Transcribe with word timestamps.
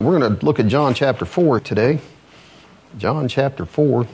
We're 0.00 0.18
going 0.18 0.36
to 0.36 0.44
look 0.44 0.58
at 0.58 0.66
John 0.66 0.92
chapter 0.92 1.24
4 1.24 1.60
today. 1.60 2.00
John 2.98 3.28
chapter 3.28 3.64
4. 3.64 4.06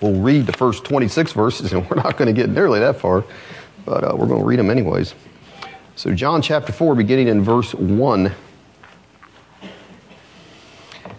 We'll 0.00 0.20
read 0.20 0.46
the 0.46 0.52
first 0.52 0.84
26 0.84 1.32
verses, 1.32 1.72
and 1.72 1.88
we're 1.90 1.96
not 1.96 2.16
going 2.16 2.32
to 2.32 2.38
get 2.38 2.50
nearly 2.50 2.80
that 2.80 3.00
far, 3.00 3.24
but 3.84 4.04
uh, 4.04 4.14
we're 4.14 4.26
going 4.26 4.40
to 4.40 4.46
read 4.46 4.58
them 4.58 4.70
anyways. 4.70 5.14
So, 5.96 6.14
John 6.14 6.42
chapter 6.42 6.72
4, 6.72 6.94
beginning 6.94 7.28
in 7.28 7.42
verse 7.42 7.74
1. 7.74 8.32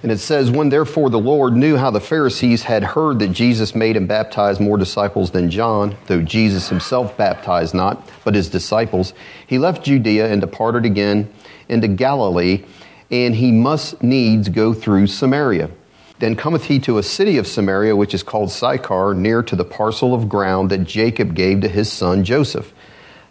And 0.02 0.12
it 0.12 0.20
says, 0.20 0.50
When 0.50 0.70
therefore 0.70 1.10
the 1.10 1.20
Lord 1.20 1.54
knew 1.54 1.76
how 1.76 1.92
the 1.92 2.00
Pharisees 2.00 2.64
had 2.64 2.84
heard 2.84 3.20
that 3.20 3.30
Jesus 3.30 3.76
made 3.76 3.98
and 3.98 4.08
baptized 4.08 4.62
more 4.62 4.78
disciples 4.78 5.32
than 5.32 5.50
John, 5.50 5.98
though 6.06 6.22
Jesus 6.22 6.70
himself 6.70 7.18
baptized 7.18 7.74
not, 7.74 8.08
but 8.24 8.36
his 8.36 8.48
disciples, 8.48 9.14
he 9.46 9.58
left 9.58 9.84
Judea 9.84 10.32
and 10.32 10.40
departed 10.40 10.86
again 10.86 11.30
into 11.68 11.90
Galilee, 11.90 12.64
and 13.12 13.36
he 13.36 13.52
must 13.52 14.04
needs 14.04 14.50
go 14.50 14.74
through 14.74 15.08
Samaria. 15.08 15.70
Then 16.20 16.36
cometh 16.36 16.66
he 16.66 16.80
to 16.80 16.98
a 16.98 17.04
city 17.04 17.38
of 17.38 17.48
Samaria, 17.48 17.96
which 17.96 18.14
is 18.14 18.24
called 18.24 18.52
Sychar, 18.52 19.14
near 19.14 19.42
to 19.44 19.56
the 19.56 19.64
parcel 19.64 20.14
of 20.14 20.28
ground 20.28 20.70
that 20.70 20.84
Jacob 20.84 21.34
gave 21.34 21.62
to 21.62 21.70
his 21.70 21.92
son 21.92 22.24
Joseph. 22.24 22.74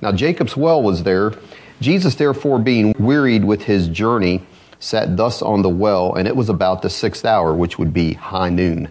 Now 0.01 0.13
Jacob's 0.13 0.57
well 0.57 0.83
was 0.83 1.03
there. 1.03 1.35
Jesus, 1.81 2.15
therefore, 2.15 2.59
being 2.59 2.95
wearied 2.99 3.45
with 3.45 3.63
his 3.63 3.89
journey, 3.89 4.43
sat 4.81 5.17
thus 5.17 5.43
on 5.43 5.63
the 5.63 5.69
well, 5.69 6.15
and 6.15 6.27
it 6.27 6.35
was 6.35 6.49
about 6.49 6.83
the 6.83 6.91
sixth 6.91 7.25
hour, 7.25 7.55
which 7.55 7.79
would 7.79 7.93
be 7.93 8.15
high 8.15 8.49
noon. 8.49 8.89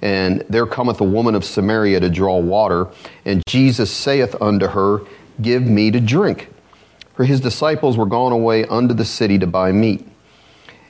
And 0.00 0.44
there 0.48 0.66
cometh 0.66 1.00
a 1.00 1.04
woman 1.04 1.34
of 1.34 1.44
Samaria 1.44 2.00
to 2.00 2.10
draw 2.10 2.38
water, 2.38 2.88
and 3.24 3.42
Jesus 3.46 3.90
saith 3.90 4.40
unto 4.40 4.68
her, 4.68 5.00
Give 5.40 5.62
me 5.62 5.90
to 5.90 6.00
drink. 6.00 6.50
For 7.14 7.24
his 7.24 7.40
disciples 7.40 7.96
were 7.96 8.06
gone 8.06 8.32
away 8.32 8.64
unto 8.66 8.94
the 8.94 9.04
city 9.04 9.38
to 9.38 9.46
buy 9.46 9.72
meat. 9.72 10.06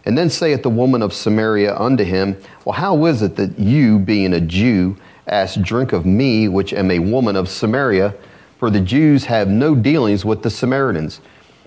And 0.07 0.19
then 0.19 0.29
saith 0.29 0.63
the 0.63 0.71
woman 0.71 1.03
of 1.03 1.15
Samaria 1.15 1.77
unto 1.77 2.05
him, 2.05 2.37
Well, 2.65 2.75
how 2.75 3.07
is 3.07 3.23
it 3.23 3.37
that 3.37 3.59
you, 3.59 3.99
being 3.99 4.35
a 4.35 4.41
Jew, 4.41 4.97
ask 5.27 5.61
drink 5.61 5.93
of 5.93 6.05
me, 6.05 6.49
which 6.49 6.75
am 6.75 6.91
a 6.91 6.99
woman 6.99 7.37
of 7.37 7.49
Samaria? 7.49 8.15
For 8.59 8.71
the 8.71 8.81
Jews 8.81 9.25
have 9.27 9.49
no 9.49 9.75
dealings 9.75 10.25
with 10.25 10.43
the 10.43 10.51
Samaritans. 10.51 11.21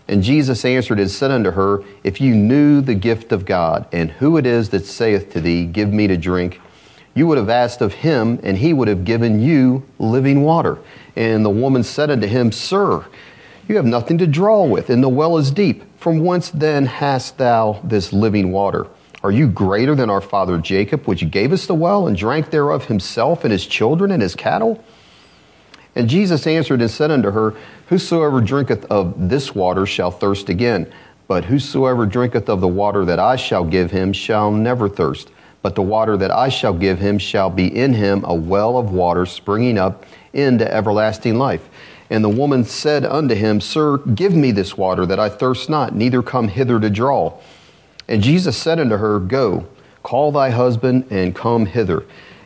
And 0.08 0.24
Jesus 0.24 0.64
answered 0.64 1.00
and 1.00 1.12
said 1.12 1.32
unto 1.32 1.52
her, 1.52 1.84
If 2.04 2.22
you 2.22 2.34
knew 2.34 2.82
the 2.82 2.96
gift 2.96 3.32
of 3.32 3.46
God, 3.46 3.88
and 3.92 4.12
who 4.12 4.38
it 4.38 4.46
is 4.46 4.70
that 4.70 4.86
saith 4.86 5.34
to 5.34 5.42
thee, 5.42 5.66
Give 5.66 5.92
me 5.92 6.08
to 6.08 6.16
drink, 6.16 6.62
you 7.14 7.26
would 7.28 7.40
have 7.40 7.50
asked 7.50 7.82
of 7.82 7.94
him, 7.94 8.40
and 8.44 8.58
he 8.58 8.74
would 8.74 8.88
have 8.88 9.04
given 9.04 9.42
you 9.42 9.84
living 9.98 10.44
water. 10.44 10.78
And 11.16 11.44
the 11.44 11.50
woman 11.50 11.84
said 11.84 12.12
unto 12.12 12.28
him, 12.28 12.52
Sir, 12.52 13.06
you 13.70 13.76
have 13.76 13.86
nothing 13.86 14.18
to 14.20 14.28
draw 14.28 14.64
with, 14.64 14.90
and 14.90 15.04
the 15.04 15.10
well 15.10 15.38
is 15.38 15.52
deep. 15.52 15.84
From 15.98 16.24
whence 16.24 16.50
then 16.50 16.86
hast 16.86 17.38
thou 17.38 17.80
this 17.84 18.14
living 18.14 18.52
water? 18.52 18.88
Are 19.24 19.32
you 19.32 19.48
greater 19.48 19.96
than 19.96 20.10
our 20.10 20.22
father 20.22 20.58
Jacob, 20.58 21.06
which 21.06 21.30
gave 21.32 21.52
us 21.52 21.66
the 21.66 21.74
well, 21.74 22.08
and 22.08 22.16
drank 22.16 22.50
thereof 22.52 22.86
himself, 22.86 23.44
and 23.44 23.52
his 23.52 23.66
children, 23.66 24.12
and 24.12 24.22
his 24.22 24.36
cattle? 24.36 24.84
And 25.96 26.08
Jesus 26.08 26.46
answered 26.46 26.82
and 26.82 26.92
said 26.92 27.10
unto 27.10 27.32
her, 27.32 27.56
Whosoever 27.88 28.40
drinketh 28.42 28.86
of 28.86 29.30
this 29.30 29.56
water 29.56 29.88
shall 29.88 30.12
thirst 30.12 30.48
again, 30.48 30.92
but 31.28 31.46
whosoever 31.46 32.06
drinketh 32.06 32.48
of 32.48 32.62
the 32.62 32.68
water 32.68 33.04
that 33.06 33.20
I 33.20 33.36
shall 33.36 33.66
give 33.66 33.92
him 33.92 34.14
shall 34.14 34.52
never 34.52 34.88
thirst. 34.88 35.32
But 35.64 35.74
the 35.74 35.82
water 35.82 36.16
that 36.16 36.32
I 36.32 36.50
shall 36.50 36.74
give 36.74 37.00
him 37.00 37.18
shall 37.18 37.50
be 37.50 37.76
in 37.76 37.94
him 37.94 38.24
a 38.24 38.34
well 38.36 38.78
of 38.78 38.92
water 38.92 39.26
springing 39.26 39.78
up 39.78 40.06
into 40.32 40.72
everlasting 40.72 41.36
life. 41.36 41.68
And 42.10 42.24
the 42.24 42.30
woman 42.30 42.64
said 42.64 43.04
unto 43.04 43.36
him, 43.36 43.60
Sir, 43.60 43.98
give 43.98 44.34
me 44.34 44.52
this 44.52 44.78
water 44.78 45.06
that 45.06 45.20
I 45.20 45.30
thirst 45.30 45.70
not, 45.70 45.94
neither 45.94 46.24
come 46.24 46.48
hither 46.48 46.80
to 46.80 46.90
draw. 46.90 47.38
And 48.08 48.24
Jesus 48.24 48.58
said 48.58 48.80
unto 48.80 48.98
her, 48.98 49.20
Go, 49.20 49.68
call 50.04 50.32
thy 50.32 50.52
husband, 50.52 51.08
and 51.10 51.36
come 51.36 51.66
hither. 51.66 52.06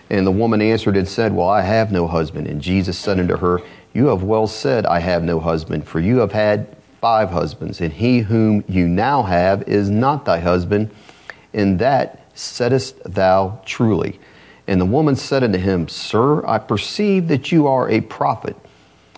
And 0.09 0.25
the 0.25 0.31
woman 0.31 0.61
answered 0.61 0.97
and 0.97 1.07
said, 1.07 1.33
Well, 1.33 1.47
I 1.47 1.61
have 1.61 1.91
no 1.91 2.07
husband. 2.07 2.47
And 2.47 2.61
Jesus 2.61 2.97
said 2.97 3.19
unto 3.19 3.37
her, 3.37 3.61
You 3.93 4.07
have 4.07 4.23
well 4.23 4.47
said, 4.47 4.85
I 4.85 4.99
have 4.99 5.23
no 5.23 5.39
husband, 5.39 5.87
for 5.87 5.99
you 5.99 6.17
have 6.17 6.31
had 6.31 6.75
five 6.99 7.29
husbands, 7.29 7.81
and 7.81 7.93
he 7.93 8.19
whom 8.19 8.63
you 8.67 8.87
now 8.87 9.23
have 9.23 9.63
is 9.63 9.89
not 9.89 10.25
thy 10.25 10.39
husband. 10.39 10.89
In 11.53 11.77
that 11.77 12.25
saidst 12.33 13.01
thou 13.03 13.61
truly. 13.65 14.19
And 14.67 14.79
the 14.79 14.85
woman 14.85 15.15
said 15.15 15.43
unto 15.43 15.59
him, 15.59 15.87
Sir, 15.87 16.45
I 16.45 16.57
perceive 16.57 17.27
that 17.27 17.51
you 17.51 17.67
are 17.67 17.89
a 17.89 18.01
prophet. 18.01 18.55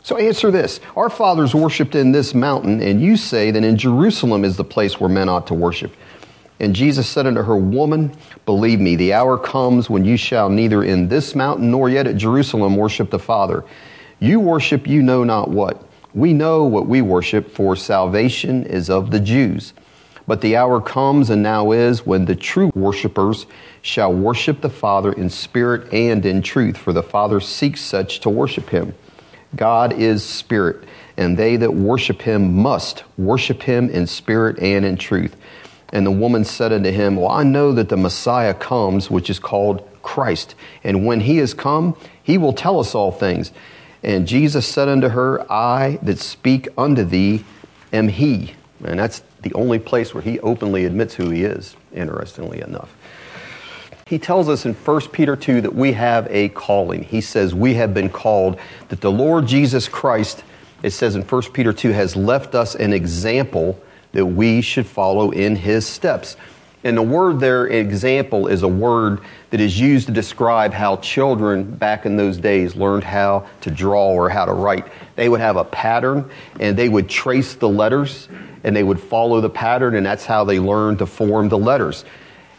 So 0.03 0.17
answer 0.17 0.51
this 0.51 0.81
Our 0.95 1.09
fathers 1.09 1.55
worshipped 1.55 1.95
in 1.95 2.11
this 2.11 2.35
mountain, 2.35 2.81
and 2.81 3.01
you 3.01 3.17
say 3.17 3.51
that 3.51 3.63
in 3.63 3.77
Jerusalem 3.77 4.43
is 4.43 4.57
the 4.57 4.63
place 4.63 4.99
where 4.99 5.09
men 5.09 5.29
ought 5.29 5.47
to 5.47 5.53
worship. 5.53 5.95
And 6.59 6.75
Jesus 6.75 7.07
said 7.09 7.25
unto 7.25 7.41
her, 7.41 7.55
Woman, 7.55 8.15
believe 8.45 8.79
me, 8.79 8.95
the 8.95 9.13
hour 9.13 9.37
comes 9.37 9.89
when 9.89 10.05
you 10.05 10.17
shall 10.17 10.49
neither 10.49 10.83
in 10.83 11.07
this 11.07 11.35
mountain 11.35 11.71
nor 11.71 11.89
yet 11.89 12.05
at 12.05 12.17
Jerusalem 12.17 12.75
worship 12.75 13.09
the 13.09 13.19
Father. 13.19 13.63
You 14.19 14.39
worship 14.39 14.87
you 14.87 15.01
know 15.01 15.23
not 15.23 15.49
what. 15.49 15.83
We 16.13 16.33
know 16.33 16.65
what 16.65 16.87
we 16.87 17.01
worship, 17.01 17.49
for 17.49 17.75
salvation 17.75 18.65
is 18.65 18.89
of 18.89 19.09
the 19.09 19.19
Jews. 19.19 19.73
But 20.27 20.41
the 20.41 20.55
hour 20.55 20.79
comes 20.79 21.29
and 21.29 21.41
now 21.41 21.71
is 21.71 22.05
when 22.05 22.25
the 22.25 22.35
true 22.35 22.71
worshippers 22.75 23.45
shall 23.81 24.13
worship 24.13 24.61
the 24.61 24.69
Father 24.69 25.11
in 25.11 25.29
spirit 25.29 25.91
and 25.91 26.25
in 26.25 26.41
truth, 26.41 26.77
for 26.77 26.93
the 26.93 27.03
Father 27.03 27.39
seeks 27.39 27.81
such 27.81 28.19
to 28.21 28.29
worship 28.29 28.69
him. 28.69 28.93
God 29.55 29.93
is 29.93 30.23
spirit, 30.23 30.83
and 31.17 31.37
they 31.37 31.57
that 31.57 31.73
worship 31.73 32.21
him 32.21 32.55
must 32.55 33.03
worship 33.17 33.63
him 33.63 33.89
in 33.89 34.07
spirit 34.07 34.59
and 34.59 34.83
in 34.85 34.97
truth. 34.97 35.35
And 35.91 36.05
the 36.05 36.11
woman 36.11 36.43
said 36.43 36.73
unto 36.73 36.91
him, 36.91 37.17
Well, 37.17 37.29
I 37.29 37.43
know 37.43 37.71
that 37.71 37.89
the 37.89 37.97
Messiah 37.97 38.53
comes, 38.53 39.11
which 39.11 39.29
is 39.29 39.37
called 39.37 39.87
Christ. 40.01 40.55
And 40.83 41.05
when 41.05 41.21
he 41.21 41.37
is 41.37 41.53
come, 41.53 41.95
he 42.23 42.37
will 42.37 42.53
tell 42.53 42.79
us 42.79 42.95
all 42.95 43.11
things. 43.11 43.51
And 44.01 44.27
Jesus 44.27 44.65
said 44.65 44.89
unto 44.89 45.09
her, 45.09 45.49
I 45.51 45.99
that 46.01 46.19
speak 46.19 46.67
unto 46.77 47.03
thee 47.03 47.45
am 47.93 48.07
he. 48.07 48.55
And 48.83 48.99
that's 48.99 49.21
the 49.43 49.53
only 49.53 49.79
place 49.79 50.13
where 50.13 50.23
he 50.23 50.39
openly 50.39 50.85
admits 50.85 51.13
who 51.13 51.29
he 51.29 51.43
is, 51.43 51.75
interestingly 51.93 52.59
enough. 52.61 52.95
He 54.05 54.19
tells 54.19 54.49
us 54.49 54.65
in 54.65 54.73
1 54.73 55.01
Peter 55.09 55.35
2 55.35 55.61
that 55.61 55.73
we 55.73 55.93
have 55.93 56.27
a 56.29 56.49
calling. 56.49 57.03
He 57.03 57.21
says 57.21 57.55
we 57.55 57.75
have 57.75 57.93
been 57.93 58.09
called, 58.09 58.59
that 58.89 58.99
the 58.99 59.11
Lord 59.11 59.47
Jesus 59.47 59.87
Christ, 59.87 60.43
it 60.81 60.91
says 60.91 61.15
in 61.15 61.21
1 61.21 61.41
Peter 61.53 61.71
2, 61.71 61.91
has 61.91 62.15
left 62.15 62.53
us 62.53 62.75
an 62.75 62.91
example 62.91 63.79
that 64.11 64.25
we 64.25 64.61
should 64.61 64.85
follow 64.85 65.31
in 65.31 65.55
his 65.55 65.87
steps. 65.87 66.35
And 66.83 66.97
the 66.97 67.01
word 67.01 67.39
there, 67.39 67.65
example, 67.67 68.47
is 68.47 68.61
a 68.61 68.67
word 68.67 69.21
that 69.51 69.61
is 69.61 69.79
used 69.79 70.07
to 70.07 70.13
describe 70.13 70.73
how 70.73 70.97
children 70.97 71.63
back 71.63 72.05
in 72.05 72.17
those 72.17 72.37
days 72.37 72.75
learned 72.75 73.05
how 73.05 73.47
to 73.61 73.71
draw 73.71 74.09
or 74.11 74.29
how 74.29 74.43
to 74.43 74.51
write. 74.51 74.85
They 75.15 75.29
would 75.29 75.39
have 75.39 75.55
a 75.55 75.63
pattern 75.63 76.29
and 76.59 76.77
they 76.77 76.89
would 76.89 77.07
trace 77.07 77.55
the 77.55 77.69
letters 77.69 78.27
and 78.65 78.75
they 78.75 78.83
would 78.83 78.99
follow 78.99 79.39
the 79.39 79.49
pattern, 79.49 79.95
and 79.95 80.05
that's 80.05 80.25
how 80.25 80.43
they 80.43 80.59
learned 80.59 80.99
to 80.99 81.05
form 81.05 81.49
the 81.49 81.57
letters. 81.57 82.03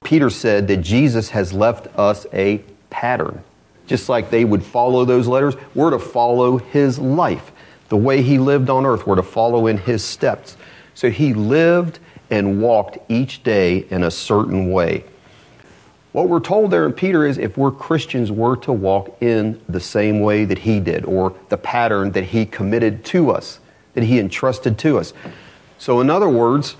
Peter 0.04 0.30
said 0.30 0.68
that 0.68 0.76
Jesus 0.76 1.30
has 1.30 1.52
left 1.52 1.88
us 1.98 2.26
a 2.32 2.62
pattern. 2.90 3.42
Just 3.86 4.08
like 4.08 4.30
they 4.30 4.44
would 4.44 4.62
follow 4.62 5.04
those 5.04 5.26
letters, 5.26 5.56
we're 5.74 5.90
to 5.90 5.98
follow 5.98 6.58
his 6.58 6.98
life. 6.98 7.50
The 7.88 7.96
way 7.96 8.22
he 8.22 8.38
lived 8.38 8.70
on 8.70 8.86
earth, 8.86 9.06
we're 9.06 9.16
to 9.16 9.22
follow 9.22 9.66
in 9.66 9.78
his 9.78 10.04
steps. 10.04 10.56
So 10.94 11.10
he 11.10 11.34
lived 11.34 11.98
and 12.30 12.62
walked 12.62 12.98
each 13.10 13.42
day 13.42 13.86
in 13.90 14.04
a 14.04 14.10
certain 14.10 14.70
way. 14.70 15.04
What 16.12 16.28
we're 16.28 16.40
told 16.40 16.70
there 16.70 16.86
in 16.86 16.92
Peter 16.92 17.26
is 17.26 17.38
if 17.38 17.56
we're 17.56 17.72
Christians, 17.72 18.30
we're 18.30 18.56
to 18.56 18.72
walk 18.72 19.20
in 19.20 19.60
the 19.68 19.80
same 19.80 20.20
way 20.20 20.44
that 20.44 20.58
he 20.58 20.78
did, 20.80 21.04
or 21.04 21.34
the 21.48 21.56
pattern 21.56 22.12
that 22.12 22.24
he 22.24 22.46
committed 22.46 23.04
to 23.06 23.30
us, 23.30 23.58
that 23.94 24.04
he 24.04 24.20
entrusted 24.20 24.78
to 24.78 24.98
us. 24.98 25.12
So, 25.76 26.00
in 26.00 26.10
other 26.10 26.28
words, 26.28 26.76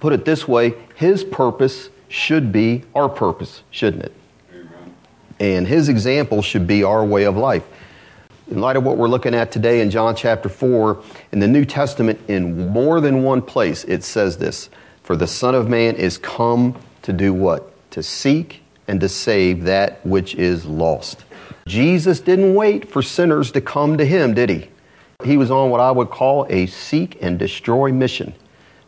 put 0.00 0.14
it 0.14 0.24
this 0.24 0.48
way, 0.48 0.74
his 0.94 1.22
purpose 1.22 1.90
should 2.08 2.52
be 2.52 2.84
our 2.94 3.08
purpose, 3.08 3.62
shouldn't 3.70 4.04
it? 4.04 4.12
Amen. 4.52 4.94
And 5.40 5.66
his 5.66 5.88
example 5.88 6.42
should 6.42 6.66
be 6.66 6.84
our 6.84 7.04
way 7.04 7.24
of 7.24 7.36
life. 7.36 7.64
In 8.50 8.60
light 8.60 8.76
of 8.76 8.84
what 8.84 8.96
we're 8.96 9.08
looking 9.08 9.34
at 9.34 9.50
today 9.50 9.80
in 9.80 9.90
John 9.90 10.14
chapter 10.14 10.48
4, 10.48 11.02
in 11.32 11.40
the 11.40 11.48
New 11.48 11.64
Testament, 11.64 12.20
in 12.28 12.68
more 12.68 13.00
than 13.00 13.24
one 13.24 13.42
place, 13.42 13.82
it 13.84 14.04
says 14.04 14.38
this 14.38 14.70
For 15.02 15.16
the 15.16 15.26
Son 15.26 15.54
of 15.54 15.68
Man 15.68 15.96
is 15.96 16.16
come 16.16 16.76
to 17.02 17.12
do 17.12 17.34
what? 17.34 17.72
To 17.90 18.02
seek 18.02 18.62
and 18.86 19.00
to 19.00 19.08
save 19.08 19.64
that 19.64 20.04
which 20.06 20.36
is 20.36 20.64
lost. 20.64 21.24
Jesus 21.66 22.20
didn't 22.20 22.54
wait 22.54 22.88
for 22.88 23.02
sinners 23.02 23.50
to 23.52 23.60
come 23.60 23.98
to 23.98 24.04
him, 24.04 24.34
did 24.34 24.48
he? 24.50 24.68
He 25.24 25.36
was 25.36 25.50
on 25.50 25.70
what 25.70 25.80
I 25.80 25.90
would 25.90 26.10
call 26.10 26.46
a 26.48 26.66
seek 26.66 27.18
and 27.20 27.38
destroy 27.38 27.90
mission 27.90 28.34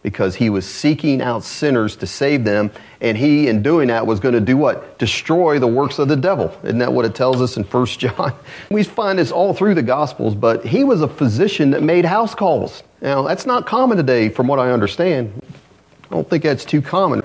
because 0.03 0.37
he 0.37 0.49
was 0.49 0.67
seeking 0.67 1.21
out 1.21 1.43
sinners 1.43 1.97
to 1.97 2.07
save 2.07 2.45
them. 2.45 2.71
And 3.01 3.17
he, 3.17 3.49
in 3.49 3.63
doing 3.63 3.89
that, 3.89 4.07
was 4.07 4.21
going 4.21 4.35
to 4.35 4.41
do 4.41 4.57
what? 4.57 4.99
Destroy 4.99 5.59
the 5.59 5.67
works 5.67 5.99
of 5.99 6.09
the 6.09 6.17
devil. 6.17 6.57
Isn't 6.63 6.79
that 6.79 6.93
what 6.93 7.05
it 7.05 7.15
tells 7.15 7.41
us 7.41 7.57
in 7.57 7.65
1 7.65 7.87
John? 7.99 8.33
We 8.71 8.85
find 8.85 9.19
this 9.19 9.33
all 9.33 9.55
through 9.55 9.75
the 9.75 9.83
Gospels, 9.83 10.35
but 10.35 10.65
he 10.65 10.85
was 10.85 11.03
a 11.03 11.09
physician 11.09 11.71
that 11.73 11.83
made 11.83 12.05
house 12.05 12.35
calls. 12.35 12.83
Now, 13.01 13.23
that's 13.23 13.47
not 13.47 13.67
common 13.67 13.97
today, 13.97 14.29
from 14.29 14.47
what 14.49 14.59
I 14.59 14.71
understand. 14.71 15.43
I 16.11 16.15
don't 16.15 16.29
think 16.29 16.43
that's 16.43 16.65
too 16.65 16.81
common. 16.81 17.23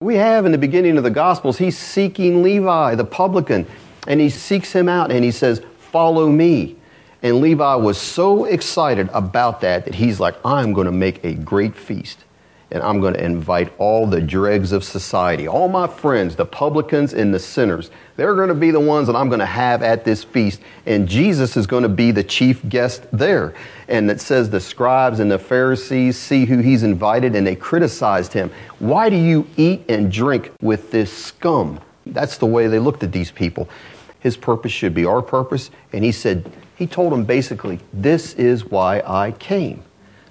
We 0.00 0.16
have 0.16 0.46
in 0.46 0.52
the 0.52 0.58
beginning 0.58 0.98
of 0.98 1.04
the 1.04 1.10
Gospels, 1.10 1.58
he's 1.58 1.76
seeking 1.76 2.42
Levi, 2.42 2.94
the 2.94 3.04
publican, 3.04 3.66
and 4.06 4.20
he 4.20 4.30
seeks 4.30 4.72
him 4.72 4.88
out 4.88 5.10
and 5.10 5.24
he 5.24 5.30
says, 5.30 5.62
Follow 5.78 6.28
me. 6.28 6.75
And 7.26 7.40
Levi 7.40 7.74
was 7.74 7.98
so 7.98 8.44
excited 8.44 9.10
about 9.12 9.60
that 9.62 9.84
that 9.86 9.96
he's 9.96 10.20
like, 10.20 10.36
I'm 10.44 10.72
going 10.72 10.84
to 10.84 10.92
make 10.92 11.24
a 11.24 11.34
great 11.34 11.74
feast 11.74 12.20
and 12.70 12.80
I'm 12.84 13.00
going 13.00 13.14
to 13.14 13.24
invite 13.24 13.72
all 13.78 14.06
the 14.06 14.20
dregs 14.20 14.70
of 14.70 14.84
society, 14.84 15.48
all 15.48 15.68
my 15.68 15.88
friends, 15.88 16.36
the 16.36 16.46
publicans 16.46 17.12
and 17.12 17.34
the 17.34 17.40
sinners. 17.40 17.90
They're 18.14 18.36
going 18.36 18.50
to 18.50 18.54
be 18.54 18.70
the 18.70 18.78
ones 18.78 19.08
that 19.08 19.16
I'm 19.16 19.26
going 19.28 19.40
to 19.40 19.44
have 19.44 19.82
at 19.82 20.04
this 20.04 20.22
feast. 20.22 20.60
And 20.86 21.08
Jesus 21.08 21.56
is 21.56 21.66
going 21.66 21.82
to 21.82 21.88
be 21.88 22.12
the 22.12 22.22
chief 22.22 22.68
guest 22.68 23.08
there. 23.10 23.56
And 23.88 24.08
it 24.08 24.20
says 24.20 24.48
the 24.48 24.60
scribes 24.60 25.18
and 25.18 25.28
the 25.28 25.38
Pharisees 25.40 26.16
see 26.16 26.44
who 26.44 26.58
he's 26.58 26.84
invited 26.84 27.34
and 27.34 27.44
they 27.44 27.56
criticized 27.56 28.34
him. 28.34 28.52
Why 28.78 29.10
do 29.10 29.16
you 29.16 29.48
eat 29.56 29.84
and 29.88 30.12
drink 30.12 30.52
with 30.60 30.92
this 30.92 31.12
scum? 31.12 31.80
That's 32.06 32.38
the 32.38 32.46
way 32.46 32.68
they 32.68 32.78
looked 32.78 33.02
at 33.02 33.10
these 33.10 33.32
people. 33.32 33.68
His 34.20 34.36
purpose 34.36 34.70
should 34.70 34.94
be 34.94 35.04
our 35.04 35.22
purpose. 35.22 35.72
And 35.92 36.04
he 36.04 36.12
said, 36.12 36.52
he 36.76 36.86
told 36.86 37.12
them 37.12 37.24
basically, 37.24 37.80
this 37.92 38.34
is 38.34 38.64
why 38.64 39.02
I 39.06 39.32
came. 39.32 39.82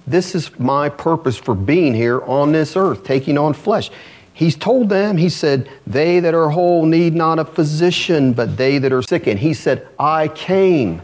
This 0.07 0.35
is 0.35 0.57
my 0.59 0.89
purpose 0.89 1.37
for 1.37 1.55
being 1.55 1.93
here 1.93 2.21
on 2.21 2.51
this 2.51 2.75
earth, 2.77 3.03
taking 3.03 3.37
on 3.37 3.53
flesh. 3.53 3.89
He's 4.31 4.55
told 4.55 4.89
them, 4.89 5.17
he 5.17 5.29
said, 5.29 5.69
they 5.87 6.19
that 6.19 6.33
are 6.33 6.49
whole 6.49 6.85
need 6.85 7.15
not 7.15 7.39
a 7.39 7.45
physician, 7.45 8.33
but 8.33 8.57
they 8.57 8.77
that 8.77 8.93
are 8.93 9.01
sick. 9.01 9.27
And 9.27 9.39
he 9.39 9.53
said, 9.53 9.87
I 9.97 10.27
came 10.27 11.01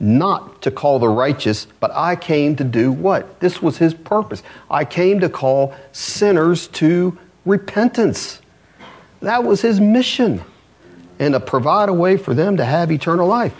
not 0.00 0.62
to 0.62 0.70
call 0.72 0.98
the 0.98 1.08
righteous, 1.08 1.68
but 1.78 1.92
I 1.94 2.16
came 2.16 2.56
to 2.56 2.64
do 2.64 2.90
what? 2.90 3.38
This 3.38 3.62
was 3.62 3.78
his 3.78 3.94
purpose. 3.94 4.42
I 4.68 4.84
came 4.84 5.20
to 5.20 5.28
call 5.28 5.74
sinners 5.92 6.66
to 6.68 7.16
repentance. 7.44 8.40
That 9.20 9.44
was 9.44 9.60
his 9.60 9.78
mission, 9.78 10.42
and 11.20 11.34
to 11.34 11.40
provide 11.40 11.88
a 11.88 11.92
way 11.92 12.16
for 12.16 12.34
them 12.34 12.56
to 12.56 12.64
have 12.64 12.90
eternal 12.90 13.28
life. 13.28 13.54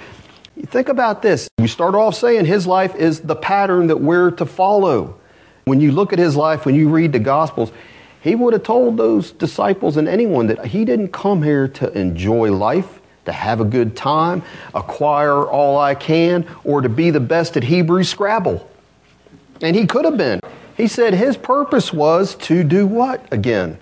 Think 0.61 0.89
about 0.89 1.23
this. 1.23 1.49
We 1.59 1.67
start 1.67 1.95
off 1.95 2.15
saying 2.15 2.45
his 2.45 2.67
life 2.67 2.95
is 2.95 3.21
the 3.21 3.37
pattern 3.37 3.87
that 3.87 4.01
we're 4.01 4.31
to 4.33 4.47
follow. 4.47 5.19
When 5.65 5.81
you 5.81 5.93
look 5.93 6.13
at 6.13 6.19
his 6.19 6.37
life, 6.37 6.67
when 6.67 6.75
you 6.75 6.89
read 6.89 7.13
the 7.13 7.19
Gospels, 7.19 7.73
he 8.21 8.35
would 8.35 8.53
have 8.53 8.63
told 8.63 8.97
those 8.97 9.33
disciples 9.33 9.97
and 9.97 10.07
anyone 10.07 10.47
that 10.49 10.67
he 10.67 10.85
didn't 10.85 11.09
come 11.09 11.43
here 11.43 11.69
to 11.69 11.91
enjoy 11.99 12.53
life, 12.53 13.01
to 13.25 13.33
have 13.33 13.61
a 13.61 13.65
good 13.65 13.97
time, 13.97 14.43
acquire 14.75 15.45
all 15.45 15.79
I 15.79 15.95
can, 15.95 16.47
or 16.65 16.81
to 16.81 16.89
be 16.89 17.11
the 17.11 17.21
best 17.21 17.57
at 17.57 17.65
Hebrew 17.65 18.05
Scrabble. 18.05 18.69
And 19.61 19.75
he 19.75 19.87
could 19.87 20.05
have 20.05 20.17
been. 20.17 20.41
He 20.77 20.87
said 20.87 21.15
his 21.15 21.37
purpose 21.37 21.93
was 21.93 22.35
to 22.37 22.63
do 22.63 22.87
what 22.87 23.25
again? 23.33 23.79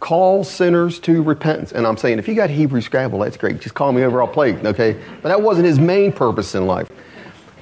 Call 0.00 0.44
sinners 0.44 0.98
to 1.00 1.22
repentance. 1.22 1.72
And 1.72 1.86
I'm 1.86 1.96
saying, 1.96 2.18
if 2.18 2.28
you 2.28 2.34
got 2.34 2.50
Hebrew 2.50 2.80
Scrabble, 2.80 3.20
that's 3.20 3.36
great. 3.36 3.60
Just 3.60 3.74
call 3.74 3.92
me 3.92 4.02
over, 4.02 4.20
I'll 4.20 4.28
play, 4.28 4.54
okay? 4.64 5.00
But 5.22 5.28
that 5.28 5.40
wasn't 5.40 5.66
his 5.66 5.78
main 5.78 6.12
purpose 6.12 6.54
in 6.54 6.66
life. 6.66 6.90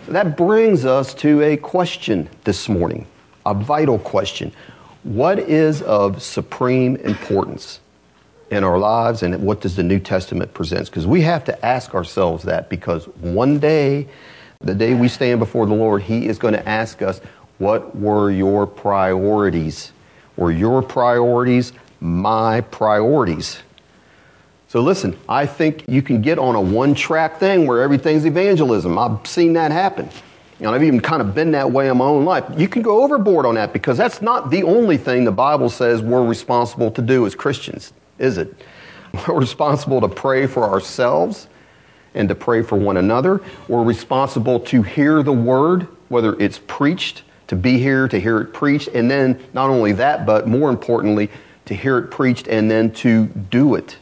That 0.08 0.36
brings 0.36 0.84
us 0.84 1.14
to 1.14 1.42
a 1.42 1.56
question 1.56 2.28
this 2.44 2.68
morning, 2.68 3.06
a 3.46 3.54
vital 3.54 3.98
question. 3.98 4.52
What 5.02 5.38
is 5.38 5.82
of 5.82 6.22
supreme 6.22 6.96
importance 6.96 7.80
in 8.50 8.64
our 8.64 8.78
lives, 8.78 9.22
and 9.22 9.42
what 9.42 9.60
does 9.60 9.76
the 9.76 9.82
New 9.82 9.98
Testament 9.98 10.52
present? 10.54 10.86
Because 10.86 11.06
we 11.06 11.22
have 11.22 11.44
to 11.44 11.64
ask 11.64 11.94
ourselves 11.94 12.44
that 12.44 12.68
because 12.68 13.06
one 13.20 13.58
day, 13.58 14.08
the 14.60 14.74
day 14.74 14.94
we 14.94 15.08
stand 15.08 15.40
before 15.40 15.66
the 15.66 15.74
Lord, 15.74 16.02
He 16.02 16.26
is 16.26 16.38
going 16.38 16.54
to 16.54 16.68
ask 16.68 17.02
us, 17.02 17.20
What 17.58 17.96
were 17.96 18.30
your 18.30 18.66
priorities? 18.66 19.92
Were 20.36 20.50
your 20.50 20.82
priorities 20.82 21.72
my 22.00 22.60
priorities. 22.60 23.62
So 24.68 24.80
listen, 24.80 25.16
I 25.28 25.46
think 25.46 25.84
you 25.88 26.02
can 26.02 26.20
get 26.20 26.38
on 26.38 26.56
a 26.56 26.60
one 26.60 26.94
track 26.94 27.38
thing 27.38 27.66
where 27.66 27.82
everything's 27.82 28.26
evangelism. 28.26 28.98
I've 28.98 29.26
seen 29.26 29.52
that 29.52 29.70
happen. 29.70 30.08
You 30.58 30.66
know, 30.66 30.74
I've 30.74 30.82
even 30.82 31.00
kind 31.00 31.20
of 31.20 31.34
been 31.34 31.52
that 31.52 31.70
way 31.70 31.88
in 31.88 31.96
my 31.96 32.04
own 32.04 32.24
life. 32.24 32.44
You 32.56 32.68
can 32.68 32.82
go 32.82 33.02
overboard 33.02 33.46
on 33.46 33.56
that 33.56 33.72
because 33.72 33.96
that's 33.96 34.22
not 34.22 34.50
the 34.50 34.62
only 34.62 34.96
thing 34.96 35.24
the 35.24 35.32
Bible 35.32 35.68
says 35.68 36.02
we're 36.02 36.26
responsible 36.26 36.90
to 36.92 37.02
do 37.02 37.26
as 37.26 37.34
Christians, 37.34 37.92
is 38.18 38.38
it? 38.38 38.54
We're 39.28 39.38
responsible 39.38 40.00
to 40.00 40.08
pray 40.08 40.48
for 40.48 40.64
ourselves 40.64 41.46
and 42.14 42.28
to 42.28 42.34
pray 42.34 42.62
for 42.62 42.76
one 42.76 42.96
another. 42.96 43.40
We're 43.68 43.84
responsible 43.84 44.58
to 44.58 44.82
hear 44.82 45.22
the 45.22 45.32
word, 45.32 45.86
whether 46.08 46.34
it's 46.40 46.58
preached, 46.66 47.22
to 47.46 47.54
be 47.54 47.78
here, 47.78 48.08
to 48.08 48.18
hear 48.18 48.40
it 48.40 48.52
preached, 48.52 48.88
and 48.88 49.08
then 49.08 49.40
not 49.52 49.70
only 49.70 49.92
that, 49.92 50.26
but 50.26 50.48
more 50.48 50.68
importantly, 50.70 51.30
to 51.66 51.74
hear 51.74 51.98
it 51.98 52.10
preached 52.10 52.46
and 52.46 52.70
then 52.70 52.92
to 52.92 53.26
do 53.26 53.74
it. 53.74 53.96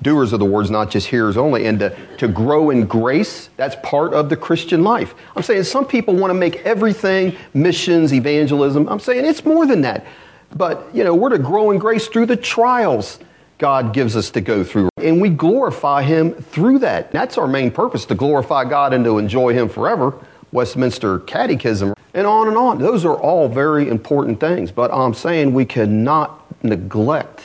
Doers 0.00 0.32
of 0.32 0.38
the 0.38 0.44
words, 0.44 0.70
not 0.70 0.90
just 0.90 1.08
hearers 1.08 1.36
only. 1.36 1.66
And 1.66 1.80
to, 1.80 1.96
to 2.18 2.28
grow 2.28 2.70
in 2.70 2.86
grace, 2.86 3.50
that's 3.56 3.76
part 3.82 4.14
of 4.14 4.28
the 4.28 4.36
Christian 4.36 4.84
life. 4.84 5.14
I'm 5.34 5.42
saying 5.42 5.64
some 5.64 5.86
people 5.86 6.14
want 6.14 6.30
to 6.30 6.34
make 6.34 6.56
everything 6.64 7.36
missions, 7.52 8.14
evangelism. 8.14 8.88
I'm 8.88 9.00
saying 9.00 9.24
it's 9.24 9.44
more 9.44 9.66
than 9.66 9.80
that. 9.80 10.06
But, 10.54 10.88
you 10.94 11.02
know, 11.02 11.14
we're 11.14 11.30
to 11.30 11.38
grow 11.38 11.72
in 11.72 11.78
grace 11.78 12.06
through 12.06 12.26
the 12.26 12.36
trials 12.36 13.18
God 13.58 13.92
gives 13.92 14.14
us 14.16 14.30
to 14.30 14.40
go 14.40 14.62
through. 14.62 14.88
And 14.96 15.20
we 15.20 15.30
glorify 15.30 16.02
Him 16.02 16.32
through 16.32 16.78
that. 16.80 17.10
That's 17.10 17.36
our 17.36 17.48
main 17.48 17.70
purpose, 17.70 18.04
to 18.06 18.14
glorify 18.14 18.64
God 18.64 18.92
and 18.92 19.04
to 19.04 19.18
enjoy 19.18 19.52
Him 19.52 19.68
forever. 19.68 20.14
Westminster 20.52 21.18
Catechism, 21.20 21.92
and 22.14 22.26
on 22.26 22.48
and 22.48 22.56
on. 22.56 22.78
Those 22.78 23.04
are 23.04 23.16
all 23.16 23.48
very 23.48 23.88
important 23.88 24.40
things. 24.40 24.70
But 24.70 24.92
I'm 24.92 25.14
saying 25.14 25.54
we 25.54 25.64
cannot 25.64 26.64
neglect. 26.64 27.42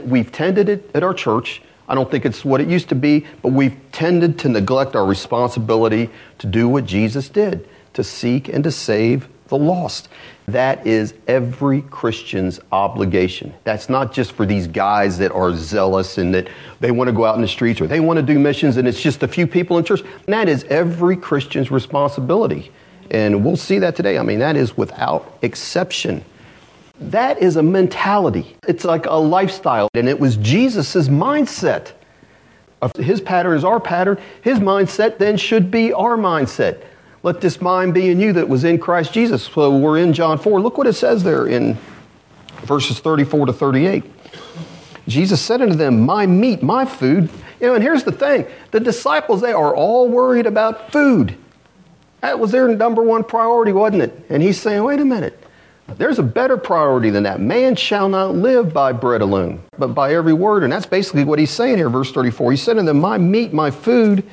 We've 0.00 0.30
tended 0.30 0.68
it 0.68 0.90
at 0.94 1.02
our 1.02 1.14
church. 1.14 1.62
I 1.88 1.94
don't 1.94 2.10
think 2.10 2.24
it's 2.24 2.44
what 2.44 2.60
it 2.60 2.68
used 2.68 2.88
to 2.88 2.94
be, 2.94 3.26
but 3.42 3.52
we've 3.52 3.76
tended 3.92 4.38
to 4.40 4.48
neglect 4.48 4.96
our 4.96 5.06
responsibility 5.06 6.10
to 6.38 6.46
do 6.46 6.68
what 6.68 6.84
Jesus 6.84 7.28
did 7.28 7.68
to 7.94 8.04
seek 8.04 8.48
and 8.48 8.62
to 8.62 8.70
save 8.70 9.26
the 9.48 9.56
lost. 9.56 10.08
That 10.48 10.86
is 10.86 11.14
every 11.26 11.82
Christian's 11.82 12.60
obligation. 12.72 13.54
That's 13.64 13.88
not 13.88 14.12
just 14.12 14.32
for 14.32 14.44
these 14.44 14.66
guys 14.66 15.18
that 15.18 15.32
are 15.32 15.54
zealous 15.54 16.18
and 16.18 16.34
that 16.34 16.48
they 16.80 16.90
want 16.90 17.08
to 17.08 17.12
go 17.12 17.24
out 17.24 17.36
in 17.36 17.42
the 17.42 17.48
streets 17.48 17.80
or 17.80 17.86
they 17.86 18.00
want 18.00 18.18
to 18.18 18.22
do 18.22 18.38
missions 18.38 18.76
and 18.76 18.86
it's 18.86 19.00
just 19.00 19.22
a 19.22 19.28
few 19.28 19.46
people 19.46 19.78
in 19.78 19.84
church. 19.84 20.02
that 20.26 20.48
is 20.48 20.64
every 20.64 21.16
Christian's 21.16 21.70
responsibility. 21.70 22.70
And 23.10 23.44
we'll 23.44 23.56
see 23.56 23.78
that 23.78 23.96
today. 23.96 24.18
I 24.18 24.22
mean, 24.22 24.38
that 24.40 24.56
is 24.56 24.76
without 24.76 25.38
exception. 25.42 26.24
That 26.98 27.42
is 27.42 27.56
a 27.56 27.62
mentality. 27.62 28.56
It's 28.66 28.84
like 28.84 29.06
a 29.06 29.14
lifestyle. 29.14 29.88
And 29.94 30.08
it 30.08 30.18
was 30.18 30.36
Jesus' 30.36 31.08
mindset. 31.08 31.92
His 32.98 33.20
pattern 33.20 33.56
is 33.56 33.64
our 33.64 33.80
pattern. 33.80 34.18
His 34.42 34.58
mindset 34.58 35.18
then 35.18 35.36
should 35.36 35.70
be 35.70 35.92
our 35.92 36.16
mindset. 36.16 36.82
Let 37.22 37.40
this 37.40 37.60
mind 37.60 37.94
be 37.94 38.08
in 38.10 38.20
you 38.20 38.32
that 38.34 38.48
was 38.48 38.64
in 38.64 38.78
Christ 38.78 39.12
Jesus. 39.12 39.44
So 39.44 39.76
we're 39.76 39.98
in 39.98 40.12
John 40.12 40.38
4. 40.38 40.60
Look 40.60 40.78
what 40.78 40.86
it 40.86 40.92
says 40.92 41.24
there 41.24 41.46
in 41.46 41.76
verses 42.62 43.00
34 43.00 43.46
to 43.46 43.52
38. 43.52 44.04
Jesus 45.08 45.40
said 45.40 45.62
unto 45.62 45.74
them, 45.74 46.00
My 46.00 46.26
meat, 46.26 46.62
my 46.62 46.84
food. 46.84 47.30
You 47.60 47.68
know, 47.68 47.74
and 47.74 47.82
here's 47.82 48.04
the 48.04 48.12
thing 48.12 48.46
the 48.70 48.80
disciples, 48.80 49.40
they 49.40 49.52
are 49.52 49.74
all 49.74 50.08
worried 50.08 50.46
about 50.46 50.92
food. 50.92 51.36
That 52.20 52.38
was 52.38 52.50
their 52.50 52.68
number 52.68 53.02
one 53.02 53.24
priority, 53.24 53.72
wasn't 53.72 54.02
it? 54.02 54.26
And 54.28 54.42
he's 54.42 54.60
saying, 54.60 54.82
Wait 54.82 55.00
a 55.00 55.04
minute. 55.04 55.42
There's 55.94 56.18
a 56.18 56.22
better 56.24 56.56
priority 56.56 57.10
than 57.10 57.22
that. 57.22 57.40
Man 57.40 57.76
shall 57.76 58.08
not 58.08 58.34
live 58.34 58.72
by 58.72 58.92
bread 58.92 59.22
alone, 59.22 59.62
but 59.78 59.88
by 59.88 60.14
every 60.14 60.32
word. 60.32 60.64
And 60.64 60.72
that's 60.72 60.86
basically 60.86 61.22
what 61.22 61.38
he's 61.38 61.52
saying 61.52 61.76
here, 61.76 61.88
verse 61.88 62.10
34. 62.10 62.50
He 62.50 62.56
said 62.56 62.74
to 62.74 62.82
them, 62.82 62.98
My 62.98 63.18
meat, 63.18 63.52
my 63.52 63.70
food, 63.70 64.24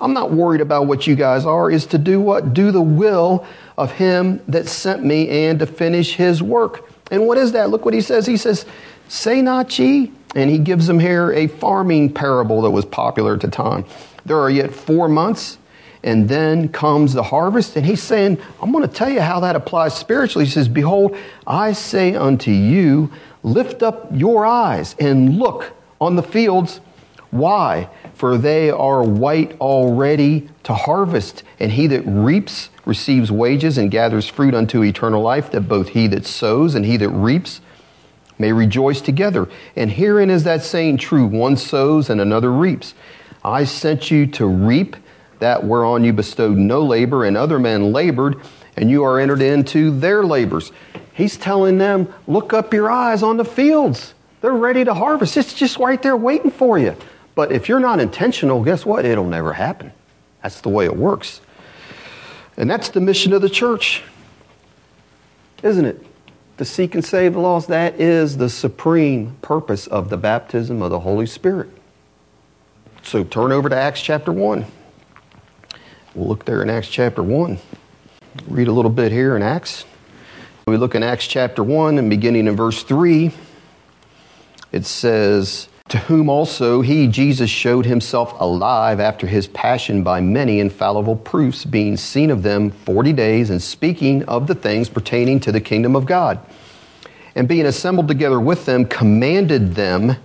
I'm 0.00 0.14
not 0.14 0.32
worried 0.32 0.62
about 0.62 0.86
what 0.86 1.06
you 1.06 1.14
guys 1.14 1.44
are, 1.44 1.70
is 1.70 1.84
to 1.86 1.98
do 1.98 2.20
what? 2.20 2.54
Do 2.54 2.70
the 2.70 2.80
will 2.82 3.46
of 3.76 3.92
him 3.92 4.40
that 4.48 4.68
sent 4.68 5.04
me 5.04 5.28
and 5.46 5.58
to 5.58 5.66
finish 5.66 6.14
his 6.14 6.42
work. 6.42 6.90
And 7.10 7.26
what 7.26 7.36
is 7.36 7.52
that? 7.52 7.68
Look 7.68 7.84
what 7.84 7.94
he 7.94 8.00
says. 8.00 8.26
He 8.26 8.38
says, 8.38 8.64
Say 9.08 9.42
not 9.42 9.78
ye. 9.78 10.12
And 10.34 10.50
he 10.50 10.58
gives 10.58 10.86
them 10.86 10.98
here 10.98 11.32
a 11.32 11.46
farming 11.46 12.12
parable 12.12 12.62
that 12.62 12.70
was 12.70 12.84
popular 12.84 13.34
at 13.34 13.40
the 13.40 13.48
time. 13.48 13.84
There 14.24 14.38
are 14.38 14.50
yet 14.50 14.72
four 14.72 15.08
months 15.08 15.58
and 16.06 16.28
then 16.28 16.68
comes 16.68 17.12
the 17.12 17.24
harvest. 17.24 17.76
And 17.76 17.84
he's 17.84 18.02
saying, 18.02 18.38
I'm 18.62 18.70
going 18.70 18.88
to 18.88 18.94
tell 18.94 19.10
you 19.10 19.20
how 19.20 19.40
that 19.40 19.56
applies 19.56 19.94
spiritually. 19.94 20.44
He 20.44 20.50
says, 20.52 20.68
Behold, 20.68 21.16
I 21.46 21.72
say 21.72 22.14
unto 22.14 22.52
you, 22.52 23.12
lift 23.42 23.82
up 23.82 24.08
your 24.12 24.46
eyes 24.46 24.94
and 25.00 25.36
look 25.36 25.72
on 26.00 26.14
the 26.14 26.22
fields. 26.22 26.80
Why? 27.32 27.90
For 28.14 28.38
they 28.38 28.70
are 28.70 29.02
white 29.02 29.60
already 29.60 30.48
to 30.62 30.74
harvest. 30.74 31.42
And 31.58 31.72
he 31.72 31.88
that 31.88 32.02
reaps 32.02 32.70
receives 32.84 33.32
wages 33.32 33.76
and 33.76 33.90
gathers 33.90 34.28
fruit 34.28 34.54
unto 34.54 34.84
eternal 34.84 35.20
life, 35.20 35.50
that 35.50 35.62
both 35.62 35.88
he 35.88 36.06
that 36.06 36.24
sows 36.24 36.76
and 36.76 36.86
he 36.86 36.96
that 36.98 37.08
reaps 37.08 37.60
may 38.38 38.52
rejoice 38.52 39.00
together. 39.00 39.48
And 39.74 39.90
herein 39.90 40.30
is 40.30 40.44
that 40.44 40.62
saying 40.62 40.98
true 40.98 41.26
one 41.26 41.56
sows 41.56 42.08
and 42.08 42.20
another 42.20 42.52
reaps. 42.52 42.94
I 43.42 43.64
sent 43.64 44.08
you 44.12 44.28
to 44.28 44.46
reap 44.46 44.94
that 45.38 45.64
whereon 45.64 46.04
you 46.04 46.12
bestowed 46.12 46.56
no 46.56 46.84
labor, 46.84 47.24
and 47.24 47.36
other 47.36 47.58
men 47.58 47.92
labored, 47.92 48.36
and 48.76 48.90
you 48.90 49.04
are 49.04 49.18
entered 49.20 49.42
into 49.42 49.90
their 49.98 50.24
labors. 50.24 50.72
He's 51.12 51.36
telling 51.36 51.78
them, 51.78 52.12
look 52.26 52.52
up 52.52 52.74
your 52.74 52.90
eyes 52.90 53.22
on 53.22 53.36
the 53.36 53.44
fields. 53.44 54.14
They're 54.42 54.52
ready 54.52 54.84
to 54.84 54.94
harvest. 54.94 55.36
It's 55.36 55.54
just 55.54 55.78
right 55.78 56.00
there 56.02 56.16
waiting 56.16 56.50
for 56.50 56.78
you. 56.78 56.96
But 57.34 57.52
if 57.52 57.68
you're 57.68 57.80
not 57.80 58.00
intentional, 58.00 58.62
guess 58.62 58.84
what? 58.84 59.04
It'll 59.04 59.26
never 59.26 59.54
happen. 59.54 59.92
That's 60.42 60.60
the 60.60 60.68
way 60.68 60.84
it 60.84 60.96
works. 60.96 61.40
And 62.56 62.70
that's 62.70 62.90
the 62.90 63.00
mission 63.00 63.32
of 63.32 63.42
the 63.42 63.50
church, 63.50 64.02
isn't 65.62 65.84
it? 65.84 66.04
To 66.58 66.64
seek 66.64 66.94
and 66.94 67.04
save 67.04 67.34
the 67.34 67.40
lost. 67.40 67.68
That 67.68 68.00
is 68.00 68.38
the 68.38 68.48
supreme 68.48 69.36
purpose 69.42 69.86
of 69.86 70.08
the 70.08 70.16
baptism 70.16 70.80
of 70.80 70.90
the 70.90 71.00
Holy 71.00 71.26
Spirit. 71.26 71.68
So 73.02 73.24
turn 73.24 73.52
over 73.52 73.68
to 73.68 73.76
Acts 73.76 74.00
chapter 74.00 74.32
1. 74.32 74.64
We'll 76.16 76.28
look 76.28 76.46
there 76.46 76.62
in 76.62 76.70
Acts 76.70 76.88
chapter 76.88 77.22
1. 77.22 77.58
Read 78.48 78.68
a 78.68 78.72
little 78.72 78.90
bit 78.90 79.12
here 79.12 79.36
in 79.36 79.42
Acts. 79.42 79.84
We 80.66 80.78
look 80.78 80.94
in 80.94 81.02
Acts 81.02 81.26
chapter 81.26 81.62
1 81.62 81.98
and 81.98 82.08
beginning 82.08 82.46
in 82.46 82.56
verse 82.56 82.82
3. 82.82 83.32
It 84.72 84.86
says, 84.86 85.68
To 85.90 85.98
whom 85.98 86.30
also 86.30 86.80
he, 86.80 87.06
Jesus, 87.06 87.50
showed 87.50 87.84
himself 87.84 88.34
alive 88.40 88.98
after 88.98 89.26
his 89.26 89.46
passion 89.46 90.02
by 90.02 90.22
many 90.22 90.58
infallible 90.58 91.16
proofs, 91.16 91.66
being 91.66 91.98
seen 91.98 92.30
of 92.30 92.42
them 92.42 92.70
forty 92.70 93.12
days, 93.12 93.50
and 93.50 93.62
speaking 93.62 94.24
of 94.24 94.46
the 94.46 94.54
things 94.54 94.88
pertaining 94.88 95.38
to 95.40 95.52
the 95.52 95.60
kingdom 95.60 95.94
of 95.94 96.06
God. 96.06 96.40
And 97.34 97.46
being 97.46 97.66
assembled 97.66 98.08
together 98.08 98.40
with 98.40 98.64
them, 98.64 98.86
commanded 98.86 99.74
them 99.74 100.16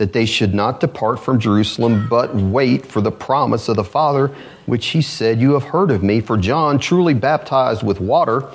that 0.00 0.14
they 0.14 0.24
should 0.24 0.54
not 0.54 0.80
depart 0.80 1.20
from 1.20 1.38
Jerusalem, 1.38 2.06
but 2.08 2.34
wait 2.34 2.86
for 2.86 3.02
the 3.02 3.12
promise 3.12 3.68
of 3.68 3.76
the 3.76 3.84
Father, 3.84 4.34
which 4.64 4.86
he 4.86 5.02
said, 5.02 5.38
You 5.38 5.52
have 5.52 5.64
heard 5.64 5.90
of 5.90 6.02
me. 6.02 6.22
For 6.22 6.38
John 6.38 6.78
truly 6.78 7.12
baptized 7.12 7.82
with 7.82 8.00
water, 8.00 8.48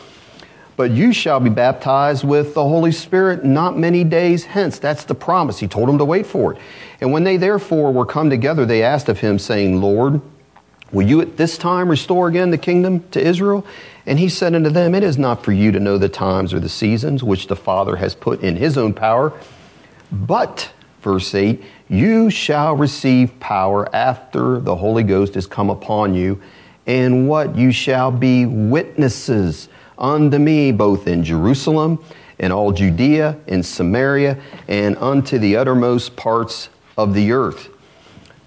but 0.76 0.90
you 0.90 1.14
shall 1.14 1.40
be 1.40 1.52
baptized 1.52 2.24
with 2.24 2.56
the 2.56 2.64
Holy 2.64 2.92
Spirit 2.92 3.46
not 3.46 3.78
many 3.78 4.04
days 4.04 4.46
hence. 4.46 4.80
That's 4.80 5.04
the 5.04 5.14
promise. 5.14 5.60
He 5.60 5.68
told 5.68 5.88
them 5.88 6.00
to 6.00 6.06
wait 6.06 6.26
for 6.26 6.54
it. 6.54 6.60
And 7.00 7.12
when 7.12 7.26
they 7.26 7.38
therefore 7.38 7.94
were 7.94 8.08
come 8.08 8.32
together, 8.32 8.66
they 8.66 8.82
asked 8.82 9.08
of 9.08 9.20
him, 9.20 9.38
saying, 9.38 9.80
Lord, 9.80 10.22
Will 10.92 11.08
you 11.08 11.22
at 11.22 11.38
this 11.38 11.60
time 11.60 11.90
restore 11.90 12.28
again 12.28 12.50
the 12.50 12.58
kingdom 12.58 13.08
to 13.10 13.22
Israel? 13.22 13.66
And 14.08 14.18
he 14.18 14.30
said 14.30 14.56
unto 14.56 14.72
them, 14.72 14.96
It 14.96 15.04
is 15.04 15.18
not 15.20 15.44
for 15.44 15.52
you 15.52 15.72
to 15.72 15.80
know 15.80 16.00
the 16.00 16.10
times 16.10 16.56
or 16.56 16.60
the 16.60 16.70
seasons 16.70 17.24
which 17.24 17.48
the 17.48 17.56
Father 17.56 17.98
has 17.98 18.16
put 18.16 18.42
in 18.42 18.56
his 18.56 18.80
own 18.80 18.94
power, 18.94 19.34
but 20.12 20.72
verse 21.06 21.36
8, 21.36 21.64
you 21.88 22.32
shall 22.32 22.76
receive 22.76 23.40
power 23.40 23.88
after 23.96 24.60
the 24.60 24.76
Holy 24.76 25.04
Ghost 25.04 25.38
is 25.38 25.46
come 25.46 25.70
upon 25.70 26.16
you, 26.16 26.42
and 26.88 27.30
what 27.30 27.56
you 27.56 27.72
shall 27.72 28.12
be 28.12 28.48
witnesses 28.48 29.70
unto 30.00 30.40
me 30.40 30.72
both 30.72 31.08
in 31.08 31.24
Jerusalem 31.24 32.04
and 32.40 32.52
all 32.52 32.72
Judea 32.72 33.38
and 33.48 33.64
Samaria 33.64 34.42
and 34.68 34.98
unto 34.98 35.38
the 35.38 35.56
uttermost 35.56 36.16
parts 36.16 36.70
of 36.98 37.14
the 37.14 37.32
earth. 37.32 37.70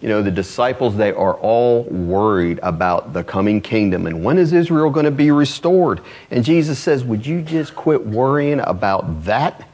You 0.01 0.09
know, 0.09 0.21
the 0.21 0.31
disciples, 0.31 0.97
they 0.97 1.13
are 1.13 1.35
all 1.35 1.85
worried 1.85 2.59
about 2.65 3.13
the 3.13 3.23
coming 3.23 3.61
kingdom 3.61 4.09
and 4.09 4.25
when 4.25 4.37
is 4.37 4.53
Israel 4.53 4.91
going 4.91 5.05
to 5.05 5.13
be 5.13 5.31
restored? 5.31 6.01
And 6.33 6.45
Jesus 6.45 6.81
says, 6.81 7.05
Would 7.05 7.25
you 7.25 7.41
just 7.41 7.77
quit 7.77 8.05
worrying 8.05 8.59
about 8.61 9.25
that? 9.25 9.69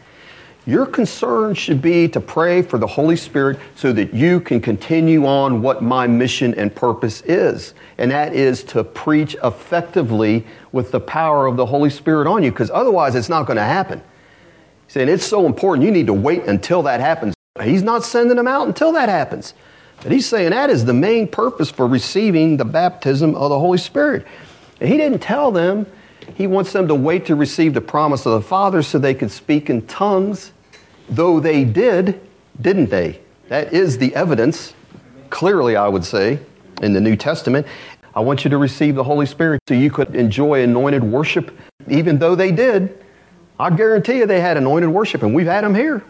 Your 0.66 0.86
concern 0.86 1.54
should 1.54 1.82
be 1.82 2.08
to 2.08 2.20
pray 2.20 2.62
for 2.62 2.78
the 2.78 2.86
Holy 2.86 3.16
Spirit 3.16 3.58
so 3.74 3.92
that 3.92 4.14
you 4.14 4.40
can 4.40 4.62
continue 4.62 5.26
on 5.26 5.60
what 5.60 5.82
my 5.82 6.06
mission 6.06 6.54
and 6.54 6.74
purpose 6.74 7.20
is. 7.22 7.74
And 7.98 8.10
that 8.10 8.32
is 8.32 8.64
to 8.64 8.82
preach 8.82 9.36
effectively 9.44 10.46
with 10.72 10.90
the 10.90 11.00
power 11.00 11.46
of 11.46 11.58
the 11.58 11.66
Holy 11.66 11.90
Spirit 11.90 12.26
on 12.26 12.42
you, 12.42 12.50
because 12.50 12.70
otherwise 12.70 13.14
it's 13.14 13.28
not 13.28 13.46
going 13.46 13.58
to 13.58 13.62
happen. 13.62 14.02
He's 14.86 14.94
saying 14.94 15.10
it's 15.10 15.26
so 15.26 15.44
important, 15.44 15.84
you 15.84 15.92
need 15.92 16.06
to 16.06 16.14
wait 16.14 16.44
until 16.44 16.82
that 16.84 17.00
happens. 17.00 17.34
He's 17.62 17.82
not 17.82 18.02
sending 18.02 18.36
them 18.36 18.48
out 18.48 18.66
until 18.66 18.92
that 18.92 19.10
happens. 19.10 19.52
But 20.02 20.12
he's 20.12 20.26
saying 20.26 20.50
that 20.50 20.70
is 20.70 20.86
the 20.86 20.94
main 20.94 21.28
purpose 21.28 21.70
for 21.70 21.86
receiving 21.86 22.56
the 22.56 22.64
baptism 22.64 23.34
of 23.34 23.50
the 23.50 23.58
Holy 23.58 23.78
Spirit. 23.78 24.26
And 24.80 24.88
he 24.88 24.96
didn't 24.96 25.20
tell 25.20 25.52
them 25.52 25.86
he 26.36 26.46
wants 26.46 26.72
them 26.72 26.88
to 26.88 26.94
wait 26.94 27.26
to 27.26 27.36
receive 27.36 27.74
the 27.74 27.82
promise 27.82 28.24
of 28.24 28.32
the 28.32 28.40
Father 28.40 28.82
so 28.82 28.98
they 28.98 29.14
could 29.14 29.30
speak 29.30 29.68
in 29.68 29.86
tongues 29.86 30.52
Though 31.08 31.40
they 31.40 31.64
did, 31.64 32.20
didn't 32.60 32.90
they? 32.90 33.20
That 33.48 33.72
is 33.72 33.98
the 33.98 34.14
evidence, 34.14 34.74
clearly, 35.30 35.76
I 35.76 35.88
would 35.88 36.04
say, 36.04 36.38
in 36.82 36.92
the 36.92 37.00
New 37.00 37.16
Testament. 37.16 37.66
I 38.14 38.20
want 38.20 38.44
you 38.44 38.50
to 38.50 38.58
receive 38.58 38.94
the 38.94 39.04
Holy 39.04 39.26
Spirit 39.26 39.60
so 39.68 39.74
you 39.74 39.90
could 39.90 40.14
enjoy 40.14 40.62
anointed 40.62 41.02
worship, 41.02 41.56
even 41.88 42.18
though 42.18 42.34
they 42.34 42.52
did. 42.52 43.04
I 43.58 43.70
guarantee 43.70 44.18
you 44.18 44.26
they 44.26 44.40
had 44.40 44.56
anointed 44.56 44.90
worship, 44.90 45.22
and 45.22 45.34
we've 45.34 45.46
had 45.46 45.64
them 45.64 45.74
here. 45.74 46.04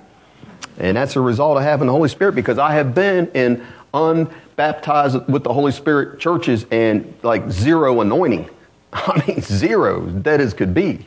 And 0.79 0.97
that's 0.97 1.17
a 1.17 1.21
result 1.21 1.57
of 1.57 1.63
having 1.63 1.87
the 1.87 1.93
Holy 1.93 2.09
Spirit 2.09 2.35
because 2.35 2.59
I 2.59 2.73
have 2.75 2.95
been 2.95 3.29
in 3.29 3.65
unbaptized 3.93 5.29
with 5.29 5.45
the 5.45 5.53
Holy 5.53 5.73
Spirit 5.73 6.19
churches 6.19 6.67
and 6.71 7.15
like 7.23 7.51
zero 7.51 8.01
anointing. 8.01 8.51
I 8.93 9.25
mean, 9.27 9.41
zero, 9.41 10.07
dead 10.07 10.41
as 10.41 10.53
could 10.55 10.75
be. 10.75 11.07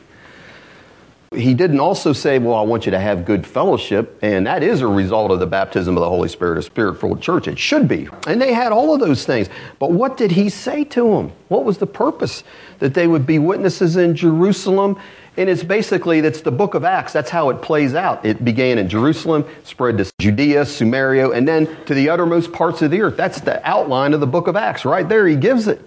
He 1.34 1.52
didn't 1.52 1.80
also 1.80 2.14
say, 2.14 2.38
Well, 2.38 2.54
I 2.54 2.62
want 2.62 2.86
you 2.86 2.92
to 2.92 2.98
have 2.98 3.26
good 3.26 3.46
fellowship, 3.46 4.18
and 4.22 4.46
that 4.46 4.62
is 4.62 4.80
a 4.80 4.86
result 4.86 5.30
of 5.30 5.40
the 5.40 5.46
baptism 5.46 5.96
of 5.96 6.00
the 6.00 6.08
Holy 6.08 6.28
Spirit, 6.28 6.58
a 6.58 6.62
spirit 6.62 6.98
filled 6.98 7.20
church. 7.20 7.46
It 7.46 7.58
should 7.58 7.86
be. 7.86 8.08
And 8.26 8.40
they 8.40 8.54
had 8.54 8.72
all 8.72 8.94
of 8.94 9.00
those 9.00 9.26
things. 9.26 9.48
But 9.78 9.92
what 9.92 10.16
did 10.16 10.32
he 10.32 10.48
say 10.48 10.84
to 10.84 11.10
them? 11.10 11.32
What 11.48 11.64
was 11.64 11.78
the 11.78 11.86
purpose? 11.86 12.44
That 12.78 12.94
they 12.94 13.06
would 13.06 13.26
be 13.26 13.38
witnesses 13.38 13.96
in 13.96 14.16
Jerusalem. 14.16 14.98
And 15.36 15.50
it's 15.50 15.62
basically, 15.62 16.20
that's 16.22 16.40
the 16.40 16.50
book 16.50 16.74
of 16.74 16.82
Acts. 16.82 17.12
That's 17.12 17.30
how 17.30 17.50
it 17.50 17.60
plays 17.60 17.94
out. 17.94 18.24
It 18.24 18.44
began 18.44 18.78
in 18.78 18.88
Jerusalem, 18.88 19.44
spread 19.64 19.98
to 19.98 20.10
Judea, 20.18 20.64
Samaria, 20.64 21.30
and 21.30 21.46
then 21.46 21.68
to 21.84 21.94
the 21.94 22.08
uttermost 22.08 22.52
parts 22.52 22.80
of 22.82 22.90
the 22.90 23.02
earth. 23.02 23.16
That's 23.16 23.40
the 23.40 23.64
outline 23.68 24.14
of 24.14 24.20
the 24.20 24.26
book 24.26 24.48
of 24.48 24.56
Acts. 24.56 24.84
Right 24.84 25.08
there, 25.08 25.26
he 25.26 25.36
gives 25.36 25.68
it. 25.68 25.80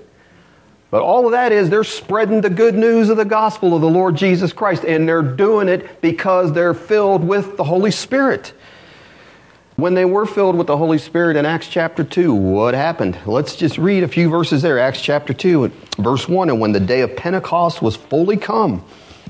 But 0.92 1.04
all 1.04 1.26
of 1.26 1.32
that 1.32 1.54
is 1.54 1.70
they're 1.70 1.86
spreading 1.86 2.42
the 2.42 2.50
good 2.50 2.76
news 2.76 3.10
of 3.10 3.16
the 3.16 3.26
gospel 3.26 3.74
of 3.74 3.82
the 3.82 3.90
Lord 3.90 4.16
Jesus 4.16 4.52
Christ, 4.52 4.84
and 4.84 5.08
they're 5.08 5.24
doing 5.24 5.70
it 5.70 6.02
because 6.02 6.52
they're 6.52 6.74
filled 6.74 7.24
with 7.24 7.56
the 7.56 7.64
Holy 7.64 7.92
Spirit. 7.92 8.54
When 9.78 9.94
they 9.94 10.04
were 10.04 10.26
filled 10.26 10.58
with 10.58 10.68
the 10.68 10.76
Holy 10.76 10.98
Spirit 10.98 11.38
in 11.38 11.46
Acts 11.46 11.70
chapter 11.70 12.04
2, 12.04 12.34
what 12.34 12.74
happened? 12.74 13.18
Let's 13.26 13.56
just 13.56 13.78
read 13.78 14.04
a 14.04 14.08
few 14.10 14.30
verses 14.30 14.62
there. 14.62 14.78
Acts 14.80 15.02
chapter 15.02 15.34
2, 15.34 15.72
verse 15.98 16.28
1. 16.28 16.50
And 16.50 16.60
when 16.60 16.74
the 16.74 16.82
day 16.82 17.00
of 17.02 17.16
Pentecost 17.16 17.82
was 17.82 17.96
fully 17.96 18.36
come, 18.36 18.84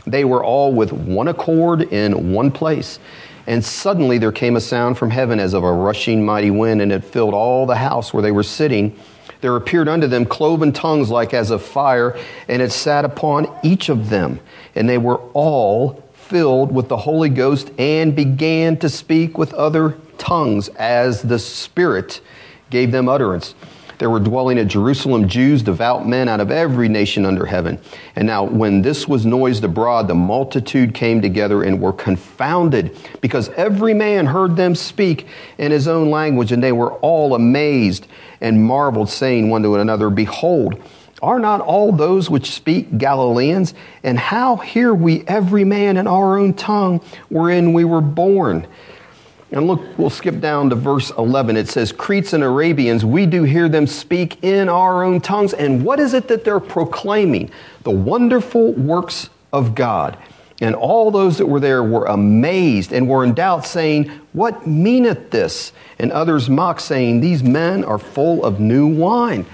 they 0.07 0.25
were 0.25 0.43
all 0.43 0.73
with 0.73 0.91
one 0.91 1.27
accord 1.27 1.83
in 1.93 2.33
one 2.33 2.51
place. 2.51 2.97
And 3.45 3.63
suddenly 3.63 4.17
there 4.17 4.31
came 4.31 4.55
a 4.55 4.61
sound 4.61 4.97
from 4.97 5.11
heaven 5.11 5.39
as 5.39 5.53
of 5.53 5.63
a 5.63 5.71
rushing 5.71 6.25
mighty 6.25 6.49
wind, 6.49 6.81
and 6.81 6.91
it 6.91 7.05
filled 7.05 7.35
all 7.35 7.67
the 7.67 7.75
house 7.75 8.13
where 8.13 8.23
they 8.23 8.31
were 8.31 8.43
sitting 8.43 8.97
there 9.41 9.55
appeared 9.55 9.87
unto 9.87 10.07
them 10.07 10.25
cloven 10.25 10.71
tongues 10.71 11.09
like 11.09 11.33
as 11.33 11.51
of 11.51 11.61
fire, 11.63 12.17
and 12.47 12.61
it 12.61 12.71
sat 12.71 13.05
upon 13.05 13.53
each 13.63 13.89
of 13.89 14.09
them. 14.09 14.39
And 14.75 14.87
they 14.87 14.97
were 14.97 15.17
all 15.33 16.03
filled 16.13 16.73
with 16.73 16.87
the 16.87 16.97
Holy 16.97 17.29
Ghost 17.29 17.71
and 17.77 18.15
began 18.15 18.77
to 18.77 18.87
speak 18.87 19.37
with 19.37 19.53
other 19.53 19.97
tongues 20.17 20.69
as 20.69 21.21
the 21.21 21.39
Spirit 21.39 22.21
gave 22.69 22.91
them 22.91 23.09
utterance. 23.09 23.53
There 24.01 24.09
were 24.09 24.19
dwelling 24.19 24.57
at 24.57 24.67
Jerusalem 24.67 25.27
Jews, 25.27 25.61
devout 25.61 26.07
men 26.07 26.27
out 26.27 26.39
of 26.39 26.49
every 26.49 26.89
nation 26.89 27.23
under 27.23 27.45
heaven. 27.45 27.77
And 28.15 28.25
now, 28.25 28.45
when 28.45 28.81
this 28.81 29.07
was 29.07 29.27
noised 29.27 29.63
abroad, 29.63 30.07
the 30.07 30.15
multitude 30.15 30.95
came 30.95 31.21
together 31.21 31.61
and 31.61 31.79
were 31.79 31.93
confounded, 31.93 32.97
because 33.21 33.49
every 33.49 33.93
man 33.93 34.25
heard 34.25 34.55
them 34.55 34.73
speak 34.73 35.27
in 35.59 35.71
his 35.71 35.87
own 35.87 36.09
language, 36.09 36.51
and 36.51 36.63
they 36.63 36.71
were 36.71 36.93
all 36.93 37.35
amazed 37.35 38.07
and 38.41 38.65
marveled, 38.65 39.07
saying 39.07 39.51
one 39.51 39.61
to 39.61 39.75
another, 39.75 40.09
Behold, 40.09 40.81
are 41.21 41.37
not 41.37 41.61
all 41.61 41.91
those 41.91 42.27
which 42.27 42.49
speak 42.49 42.97
Galileans? 42.97 43.75
And 44.01 44.17
how 44.17 44.55
hear 44.55 44.95
we 44.95 45.23
every 45.27 45.63
man 45.63 45.97
in 45.97 46.07
our 46.07 46.39
own 46.39 46.55
tongue 46.55 47.01
wherein 47.29 47.71
we 47.73 47.85
were 47.85 48.01
born? 48.01 48.65
And 49.51 49.67
look, 49.67 49.81
we'll 49.97 50.09
skip 50.09 50.39
down 50.39 50.69
to 50.69 50.75
verse 50.75 51.11
11. 51.17 51.57
It 51.57 51.67
says, 51.67 51.91
Cretes 51.91 52.31
and 52.31 52.43
Arabians, 52.43 53.03
we 53.03 53.25
do 53.25 53.43
hear 53.43 53.67
them 53.67 53.85
speak 53.85 54.41
in 54.43 54.69
our 54.69 55.03
own 55.03 55.19
tongues. 55.19 55.53
And 55.53 55.83
what 55.83 55.99
is 55.99 56.13
it 56.13 56.29
that 56.29 56.45
they're 56.45 56.61
proclaiming? 56.61 57.51
The 57.83 57.91
wonderful 57.91 58.71
works 58.73 59.29
of 59.51 59.75
God. 59.75 60.17
And 60.61 60.75
all 60.75 61.11
those 61.11 61.37
that 61.39 61.47
were 61.47 61.59
there 61.59 61.83
were 61.83 62.05
amazed 62.05 62.93
and 62.93 63.09
were 63.09 63.23
in 63.25 63.33
doubt, 63.33 63.65
saying, 63.65 64.09
What 64.31 64.67
meaneth 64.67 65.31
this? 65.31 65.73
And 65.99 66.11
others 66.11 66.49
mocked, 66.49 66.81
saying, 66.81 67.19
These 67.19 67.43
men 67.43 67.83
are 67.83 67.97
full 67.97 68.45
of 68.45 68.59
new 68.59 68.87
wine. 68.87 69.45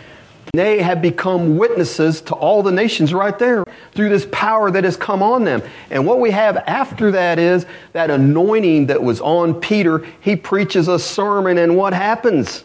They 0.53 0.81
have 0.81 1.01
become 1.01 1.57
witnesses 1.57 2.21
to 2.21 2.35
all 2.35 2.61
the 2.61 2.71
nations 2.71 3.13
right 3.13 3.37
there 3.39 3.63
through 3.97 4.09
this 4.09 4.27
power 4.31 4.69
that 4.69 4.83
has 4.83 4.95
come 4.95 5.23
on 5.23 5.43
them. 5.43 5.59
And 5.89 6.05
what 6.05 6.19
we 6.19 6.29
have 6.29 6.55
after 6.55 7.11
that 7.11 7.39
is 7.39 7.65
that 7.93 8.11
anointing 8.11 8.85
that 8.85 9.01
was 9.01 9.19
on 9.19 9.59
Peter. 9.59 10.05
He 10.21 10.35
preaches 10.35 10.87
a 10.87 10.99
sermon, 10.99 11.57
and 11.57 11.75
what 11.75 11.93
happens? 11.93 12.63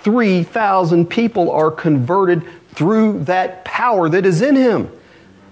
3,000 0.00 1.06
people 1.06 1.52
are 1.52 1.70
converted 1.70 2.42
through 2.72 3.22
that 3.24 3.64
power 3.64 4.08
that 4.08 4.26
is 4.26 4.42
in 4.42 4.56
him. 4.56 4.90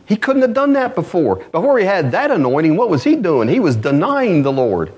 He 0.05 0.17
couldn't 0.17 0.43
have 0.43 0.53
done 0.53 0.73
that 0.73 0.97
before. 0.97 1.37
Before 1.37 1.79
he 1.79 1.85
had 1.85 2.11
that 2.11 2.33
anointing, 2.33 2.77
what 2.77 2.91
was 2.91 3.05
he 3.05 3.15
doing? 3.15 3.47
He 3.47 3.61
was 3.61 3.77
denying 3.77 4.43
the 4.43 4.51
Lord. 4.51 4.93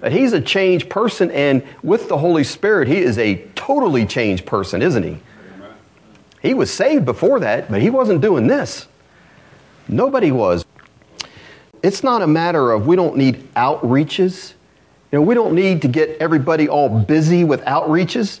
But 0.00 0.10
he's 0.10 0.32
a 0.32 0.40
changed 0.40 0.90
person, 0.90 1.30
and 1.30 1.62
with 1.84 2.08
the 2.08 2.18
Holy 2.18 2.42
Spirit, 2.42 2.88
he 2.88 2.98
is 2.98 3.16
a 3.16 3.36
totally 3.54 4.06
changed 4.06 4.44
person, 4.44 4.82
isn't 4.82 5.04
he? 5.04 5.18
He 6.42 6.52
was 6.52 6.72
saved 6.72 7.04
before 7.04 7.38
that, 7.38 7.70
but 7.70 7.80
he 7.80 7.90
wasn't 7.90 8.20
doing 8.20 8.48
this. 8.48 8.88
Nobody 9.88 10.30
was. 10.30 10.64
It's 11.82 12.02
not 12.02 12.22
a 12.22 12.26
matter 12.26 12.72
of 12.72 12.86
we 12.86 12.96
don't 12.96 13.16
need 13.16 13.52
outreaches. 13.54 14.54
You 15.10 15.18
know, 15.18 15.22
we 15.22 15.34
don't 15.34 15.54
need 15.54 15.82
to 15.82 15.88
get 15.88 16.18
everybody 16.20 16.68
all 16.68 16.88
busy 16.88 17.44
with 17.44 17.62
outreaches. 17.62 18.40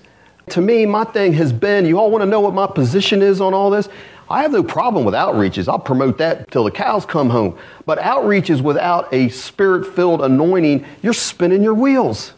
To 0.50 0.60
me, 0.60 0.86
my 0.86 1.04
thing 1.04 1.32
has 1.34 1.52
been 1.52 1.86
you 1.86 1.98
all 1.98 2.10
want 2.10 2.22
to 2.22 2.26
know 2.26 2.40
what 2.40 2.54
my 2.54 2.66
position 2.66 3.22
is 3.22 3.40
on 3.40 3.54
all 3.54 3.70
this? 3.70 3.88
I 4.30 4.42
have 4.42 4.52
no 4.52 4.62
problem 4.62 5.04
with 5.04 5.14
outreaches. 5.14 5.68
I'll 5.68 5.78
promote 5.78 6.18
that 6.18 6.50
till 6.50 6.64
the 6.64 6.70
cows 6.70 7.06
come 7.06 7.30
home. 7.30 7.56
But 7.86 7.98
outreaches 7.98 8.60
without 8.60 9.12
a 9.12 9.30
spirit 9.30 9.94
filled 9.94 10.20
anointing, 10.20 10.84
you're 11.02 11.14
spinning 11.14 11.62
your 11.62 11.74
wheels. 11.74 12.34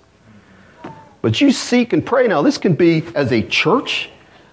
But 1.23 1.40
you 1.40 1.50
seek 1.50 1.93
and 1.93 2.05
pray. 2.05 2.29
Now, 2.29 2.43
this 2.43 2.59
can 2.59 2.75
be 2.75 3.05
as 3.14 3.33
a 3.33 3.43
church, 3.43 4.11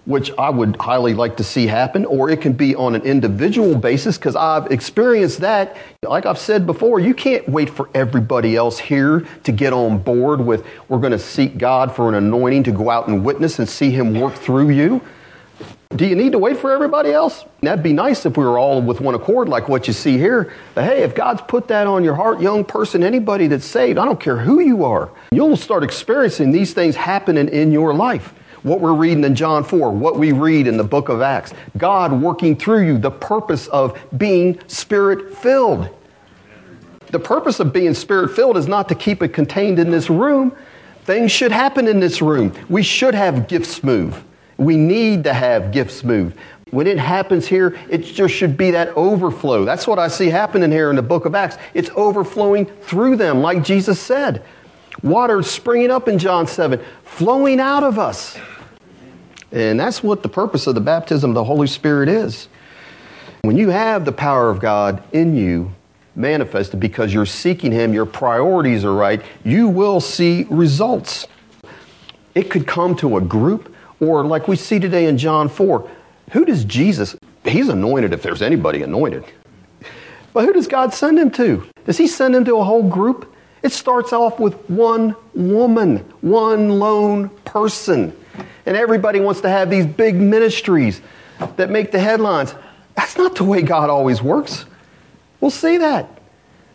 which 0.07 0.31
I 0.37 0.49
would 0.49 0.77
highly 0.77 1.13
like 1.13 1.35
to 1.35 1.43
see 1.43 1.67
happen, 1.67 2.05
or 2.05 2.29
it 2.29 2.39
can 2.39 2.53
be 2.53 2.73
on 2.75 2.95
an 2.95 3.01
individual 3.01 3.75
basis 3.75 4.17
because 4.17 4.37
I've 4.37 4.71
experienced 4.71 5.41
that. 5.41 5.75
Like 6.01 6.25
I've 6.25 6.37
said 6.37 6.65
before, 6.65 7.01
you 7.01 7.13
can't 7.13 7.47
wait 7.49 7.69
for 7.69 7.89
everybody 7.93 8.55
else 8.55 8.79
here 8.79 9.27
to 9.43 9.51
get 9.51 9.73
on 9.73 9.97
board 9.97 10.39
with 10.39 10.65
we're 10.87 10.99
going 10.99 11.11
to 11.11 11.19
seek 11.19 11.57
God 11.57 11.93
for 11.93 12.07
an 12.07 12.15
anointing 12.15 12.63
to 12.63 12.71
go 12.71 12.89
out 12.89 13.09
and 13.09 13.25
witness 13.25 13.59
and 13.59 13.67
see 13.67 13.91
Him 13.91 14.17
work 14.17 14.35
through 14.35 14.69
you. 14.69 15.01
Do 15.93 16.05
you 16.05 16.15
need 16.15 16.31
to 16.31 16.39
wait 16.39 16.55
for 16.55 16.71
everybody 16.71 17.11
else? 17.11 17.43
That'd 17.61 17.83
be 17.83 17.91
nice 17.91 18.25
if 18.25 18.37
we 18.37 18.45
were 18.45 18.57
all 18.57 18.81
with 18.81 19.01
one 19.01 19.13
accord 19.13 19.49
like 19.49 19.67
what 19.67 19.87
you 19.87 19.93
see 19.93 20.17
here. 20.17 20.53
But 20.73 20.85
hey, 20.85 21.03
if 21.03 21.15
God's 21.15 21.41
put 21.41 21.67
that 21.67 21.85
on 21.85 22.05
your 22.05 22.15
heart, 22.15 22.39
young 22.39 22.63
person, 22.63 23.03
anybody 23.03 23.47
that's 23.47 23.65
saved, 23.65 23.97
I 23.97 24.05
don't 24.05 24.19
care 24.19 24.37
who 24.37 24.61
you 24.61 24.85
are, 24.85 25.09
you'll 25.33 25.57
start 25.57 25.83
experiencing 25.83 26.51
these 26.51 26.73
things 26.73 26.95
happening 26.95 27.49
in 27.49 27.73
your 27.73 27.93
life 27.93 28.33
what 28.67 28.79
we're 28.79 28.93
reading 28.93 29.23
in 29.23 29.35
John 29.35 29.63
4, 29.63 29.91
what 29.91 30.17
we 30.17 30.31
read 30.31 30.67
in 30.67 30.77
the 30.77 30.83
book 30.83 31.09
of 31.09 31.21
Acts. 31.21 31.53
God 31.77 32.11
working 32.11 32.55
through 32.55 32.85
you, 32.85 32.97
the 32.97 33.11
purpose 33.11 33.67
of 33.67 33.97
being 34.17 34.59
spirit 34.67 35.35
filled. 35.37 35.89
The 37.11 37.19
purpose 37.19 37.59
of 37.59 37.71
being 37.71 37.93
spirit 37.93 38.35
filled 38.35 38.57
is 38.57 38.67
not 38.67 38.89
to 38.89 38.95
keep 38.95 39.23
it 39.23 39.29
contained 39.29 39.79
in 39.79 39.91
this 39.91 40.09
room. 40.09 40.55
Things 41.05 41.31
should 41.31 41.53
happen 41.53 41.87
in 41.87 42.01
this 42.01 42.21
room. 42.21 42.51
We 42.67 42.83
should 42.83 43.15
have 43.15 43.47
gifts 43.47 43.83
move. 43.83 44.23
We 44.57 44.75
need 44.75 45.23
to 45.23 45.33
have 45.33 45.71
gifts 45.71 46.03
move. 46.03 46.37
When 46.71 46.85
it 46.85 46.97
happens 46.97 47.47
here, 47.47 47.79
it 47.89 47.99
just 47.99 48.33
should 48.33 48.57
be 48.57 48.71
that 48.71 48.89
overflow. 48.89 49.63
That's 49.63 49.87
what 49.87 49.99
I 49.99 50.09
see 50.09 50.27
happening 50.27 50.69
here 50.69 50.89
in 50.89 50.97
the 50.97 51.01
book 51.01 51.23
of 51.23 51.33
Acts. 51.33 51.57
It's 51.73 51.89
overflowing 51.95 52.65
through 52.65 53.15
them, 53.15 53.39
like 53.39 53.63
Jesus 53.63 54.01
said. 54.01 54.43
Water 55.01 55.41
springing 55.43 55.91
up 55.91 56.09
in 56.09 56.19
John 56.19 56.45
7, 56.45 56.81
flowing 57.05 57.61
out 57.61 57.83
of 57.83 57.97
us. 57.97 58.37
And 59.51 59.79
that's 59.79 60.03
what 60.03 60.23
the 60.23 60.29
purpose 60.29 60.67
of 60.67 60.75
the 60.75 60.81
baptism 60.81 61.31
of 61.31 61.35
the 61.35 61.43
Holy 61.43 61.67
Spirit 61.67 62.09
is. 62.09 62.49
When 63.41 63.57
you 63.57 63.69
have 63.69 64.03
the 64.03 64.11
power 64.11 64.49
of 64.49 64.59
God 64.59 65.01
in 65.13 65.35
you 65.35 65.71
manifested 66.15 66.79
because 66.79 67.13
you're 67.13 67.25
seeking 67.25 67.71
Him, 67.71 67.93
your 67.93 68.05
priorities 68.05 68.83
are 68.83 68.93
right, 68.93 69.21
you 69.45 69.69
will 69.69 69.99
see 70.01 70.45
results. 70.49 71.27
It 72.35 72.49
could 72.49 72.67
come 72.67 72.95
to 72.97 73.17
a 73.17 73.21
group, 73.21 73.73
or 73.99 74.25
like 74.25 74.47
we 74.47 74.55
see 74.55 74.79
today 74.79 75.05
in 75.05 75.17
John 75.17 75.47
4, 75.47 75.89
who 76.31 76.45
does 76.45 76.65
Jesus, 76.65 77.15
He's 77.45 77.69
anointed 77.69 78.13
if 78.13 78.21
there's 78.21 78.41
anybody 78.41 78.81
anointed. 78.81 79.23
But 80.33 80.45
who 80.45 80.53
does 80.53 80.67
God 80.67 80.93
send 80.93 81.17
Him 81.17 81.31
to? 81.31 81.67
Does 81.85 81.97
He 81.97 82.07
send 82.07 82.35
Him 82.35 82.43
to 82.45 82.57
a 82.57 82.63
whole 82.63 82.87
group? 82.87 83.33
It 83.63 83.71
starts 83.71 84.13
off 84.13 84.39
with 84.39 84.53
one 84.69 85.15
woman, 85.33 85.97
one 86.21 86.79
lone 86.79 87.29
person. 87.45 88.15
And 88.67 88.75
everybody 88.75 89.21
wants 89.21 89.39
to 89.41 89.49
have 89.49 89.69
these 89.69 89.85
big 89.85 90.15
ministries 90.15 91.01
that 91.55 91.69
make 91.69 91.91
the 91.91 91.99
headlines. 91.99 92.53
That's 92.95 93.17
not 93.17 93.35
the 93.35 93.45
way 93.45 93.61
God 93.61 93.89
always 93.89 94.21
works. 94.21 94.65
We'll 95.39 95.51
see 95.51 95.77
that. 95.77 96.09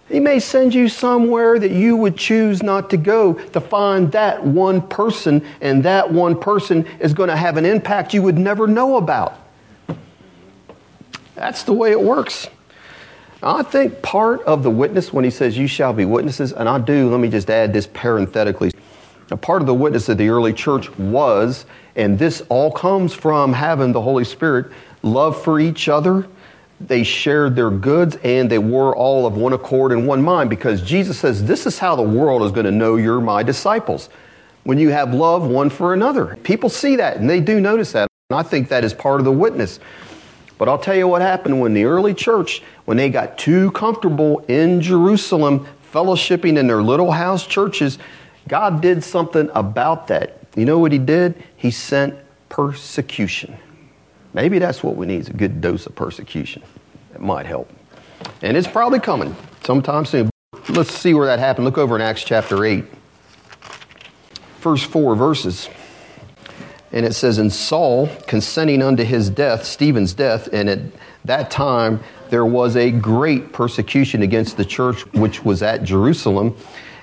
He 0.08 0.18
may 0.18 0.40
send 0.40 0.72
you 0.72 0.88
somewhere 0.88 1.58
that 1.58 1.70
you 1.70 1.96
would 1.96 2.16
choose 2.16 2.62
not 2.62 2.88
to 2.90 2.96
go 2.96 3.34
to 3.34 3.60
find 3.60 4.10
that 4.12 4.44
one 4.44 4.80
person, 4.80 5.44
and 5.60 5.84
that 5.84 6.10
one 6.10 6.40
person 6.40 6.86
is 6.98 7.12
going 7.12 7.28
to 7.28 7.36
have 7.36 7.58
an 7.58 7.66
impact 7.66 8.14
you 8.14 8.22
would 8.22 8.38
never 8.38 8.66
know 8.66 8.96
about. 8.96 9.38
That's 11.34 11.62
the 11.62 11.74
way 11.74 11.90
it 11.90 12.00
works. 12.00 12.48
I 13.42 13.62
think 13.62 14.00
part 14.00 14.40
of 14.44 14.62
the 14.62 14.70
witness 14.70 15.12
when 15.12 15.24
he 15.24 15.30
says, 15.30 15.58
You 15.58 15.66
shall 15.66 15.92
be 15.92 16.06
witnesses, 16.06 16.52
and 16.52 16.70
I 16.70 16.78
do, 16.78 17.10
let 17.10 17.20
me 17.20 17.28
just 17.28 17.50
add 17.50 17.74
this 17.74 17.86
parenthetically. 17.86 18.70
A 19.30 19.36
part 19.36 19.62
of 19.62 19.66
the 19.66 19.74
witness 19.74 20.08
of 20.08 20.18
the 20.18 20.28
early 20.28 20.52
church 20.52 20.90
was 20.98 21.64
and 21.94 22.18
this 22.18 22.42
all 22.48 22.70
comes 22.70 23.12
from 23.12 23.52
having 23.52 23.92
the 23.92 24.00
Holy 24.00 24.24
Spirit 24.24 24.72
love 25.02 25.42
for 25.42 25.60
each 25.60 25.88
other. 25.88 26.26
They 26.80 27.04
shared 27.04 27.54
their 27.54 27.70
goods 27.70 28.16
and 28.24 28.50
they 28.50 28.58
were 28.58 28.96
all 28.96 29.26
of 29.26 29.36
one 29.36 29.52
accord 29.52 29.92
and 29.92 30.06
one 30.06 30.22
mind 30.22 30.50
because 30.50 30.82
Jesus 30.82 31.18
says, 31.18 31.44
This 31.44 31.66
is 31.66 31.78
how 31.78 31.94
the 31.94 32.02
world 32.02 32.42
is 32.42 32.50
going 32.50 32.66
to 32.66 32.72
know 32.72 32.96
you're 32.96 33.20
my 33.20 33.42
disciples. 33.42 34.08
When 34.64 34.78
you 34.78 34.90
have 34.90 35.12
love 35.12 35.46
one 35.46 35.70
for 35.70 35.92
another. 35.92 36.36
People 36.44 36.68
see 36.68 36.96
that 36.96 37.16
and 37.16 37.28
they 37.28 37.40
do 37.40 37.60
notice 37.60 37.92
that. 37.92 38.08
And 38.30 38.38
I 38.38 38.42
think 38.42 38.68
that 38.68 38.84
is 38.84 38.94
part 38.94 39.20
of 39.20 39.24
the 39.24 39.32
witness. 39.32 39.80
But 40.56 40.68
I'll 40.68 40.78
tell 40.78 40.94
you 40.94 41.08
what 41.08 41.22
happened 41.22 41.60
when 41.60 41.74
the 41.74 41.84
early 41.84 42.14
church, 42.14 42.62
when 42.84 42.96
they 42.96 43.10
got 43.10 43.36
too 43.36 43.72
comfortable 43.72 44.38
in 44.46 44.80
Jerusalem, 44.80 45.66
fellowshipping 45.92 46.56
in 46.56 46.68
their 46.68 46.82
little 46.82 47.10
house 47.10 47.46
churches, 47.46 47.98
God 48.48 48.80
did 48.80 49.02
something 49.02 49.50
about 49.54 50.06
that. 50.06 50.41
You 50.56 50.66
know 50.66 50.78
what 50.78 50.92
he 50.92 50.98
did? 50.98 51.42
He 51.56 51.70
sent 51.70 52.14
persecution. 52.48 53.56
Maybe 54.34 54.58
that's 54.58 54.82
what 54.82 54.96
we 54.96 55.06
need 55.06 55.20
is 55.20 55.28
a 55.28 55.32
good 55.32 55.60
dose 55.60 55.86
of 55.86 55.94
persecution. 55.94 56.62
It 57.14 57.20
might 57.20 57.46
help. 57.46 57.70
And 58.42 58.56
it's 58.56 58.68
probably 58.68 59.00
coming 59.00 59.34
sometime 59.64 60.04
soon. 60.04 60.30
Let's 60.68 60.92
see 60.92 61.14
where 61.14 61.26
that 61.26 61.38
happened. 61.38 61.64
Look 61.64 61.78
over 61.78 61.96
in 61.96 62.02
Acts 62.02 62.24
chapter 62.24 62.64
8, 62.64 62.84
first 64.60 64.86
four 64.86 65.14
verses. 65.16 65.68
And 66.92 67.06
it 67.06 67.14
says, 67.14 67.38
And 67.38 67.52
Saul, 67.52 68.08
consenting 68.26 68.82
unto 68.82 69.02
his 69.02 69.30
death, 69.30 69.64
Stephen's 69.64 70.12
death, 70.12 70.48
and 70.52 70.68
at 70.68 70.80
that 71.24 71.50
time 71.50 72.00
there 72.28 72.44
was 72.44 72.76
a 72.76 72.90
great 72.90 73.52
persecution 73.52 74.22
against 74.22 74.56
the 74.56 74.64
church 74.64 75.02
which 75.14 75.44
was 75.44 75.62
at 75.62 75.82
Jerusalem, 75.82 76.56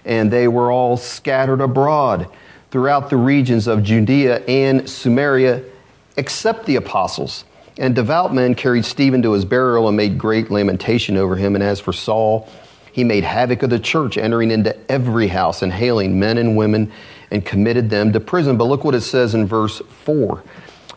and 0.05 0.31
they 0.31 0.47
were 0.47 0.71
all 0.71 0.97
scattered 0.97 1.61
abroad 1.61 2.29
throughout 2.71 3.09
the 3.09 3.17
regions 3.17 3.67
of 3.67 3.83
Judea 3.83 4.39
and 4.45 4.89
Samaria, 4.89 5.63
except 6.17 6.65
the 6.65 6.75
apostles. 6.75 7.45
And 7.77 7.95
devout 7.95 8.33
men 8.33 8.55
carried 8.55 8.85
Stephen 8.85 9.21
to 9.21 9.31
his 9.33 9.45
burial 9.45 9.87
and 9.87 9.95
made 9.95 10.17
great 10.17 10.51
lamentation 10.51 11.15
over 11.17 11.35
him. 11.35 11.55
And 11.55 11.63
as 11.63 11.79
for 11.79 11.93
Saul, 11.93 12.49
he 12.91 13.03
made 13.03 13.23
havoc 13.23 13.63
of 13.63 13.69
the 13.69 13.79
church, 13.79 14.17
entering 14.17 14.51
into 14.51 14.75
every 14.91 15.27
house 15.27 15.61
and 15.61 15.71
hailing 15.71 16.19
men 16.19 16.37
and 16.37 16.57
women 16.57 16.91
and 17.31 17.45
committed 17.45 17.89
them 17.89 18.11
to 18.13 18.19
prison. 18.19 18.57
But 18.57 18.65
look 18.65 18.83
what 18.83 18.95
it 18.95 19.01
says 19.01 19.33
in 19.33 19.47
verse 19.47 19.81
4. 20.03 20.43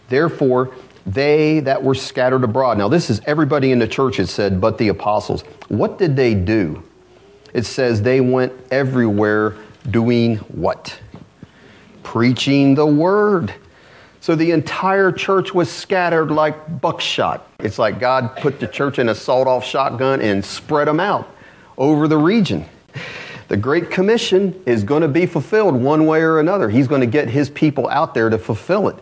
Therefore, 0.08 0.74
they 1.06 1.60
that 1.60 1.82
were 1.82 1.94
scattered 1.94 2.44
abroad. 2.44 2.78
Now, 2.78 2.88
this 2.88 3.10
is 3.10 3.20
everybody 3.26 3.72
in 3.72 3.78
the 3.78 3.88
church, 3.88 4.18
it 4.18 4.28
said, 4.28 4.60
but 4.60 4.78
the 4.78 4.88
apostles. 4.88 5.42
What 5.68 5.98
did 5.98 6.16
they 6.16 6.34
do? 6.34 6.82
It 7.54 7.64
says 7.64 8.02
they 8.02 8.20
went 8.20 8.52
everywhere 8.70 9.56
doing 9.90 10.36
what? 10.36 10.98
Preaching 12.02 12.74
the 12.74 12.86
word. 12.86 13.54
So 14.20 14.34
the 14.36 14.52
entire 14.52 15.10
church 15.10 15.52
was 15.52 15.70
scattered 15.70 16.30
like 16.30 16.80
buckshot. 16.80 17.46
It's 17.58 17.78
like 17.78 17.98
God 17.98 18.36
put 18.36 18.60
the 18.60 18.68
church 18.68 18.98
in 18.98 19.08
a 19.08 19.14
sawed 19.14 19.48
off 19.48 19.64
shotgun 19.64 20.20
and 20.20 20.44
spread 20.44 20.86
them 20.86 21.00
out 21.00 21.28
over 21.76 22.06
the 22.06 22.18
region. 22.18 22.64
The 23.48 23.56
Great 23.56 23.90
Commission 23.90 24.62
is 24.64 24.84
going 24.84 25.02
to 25.02 25.08
be 25.08 25.26
fulfilled 25.26 25.74
one 25.74 26.06
way 26.06 26.22
or 26.22 26.38
another. 26.38 26.70
He's 26.70 26.86
going 26.88 27.00
to 27.00 27.06
get 27.06 27.28
his 27.28 27.50
people 27.50 27.88
out 27.88 28.14
there 28.14 28.30
to 28.30 28.38
fulfill 28.38 28.88
it. 28.88 28.96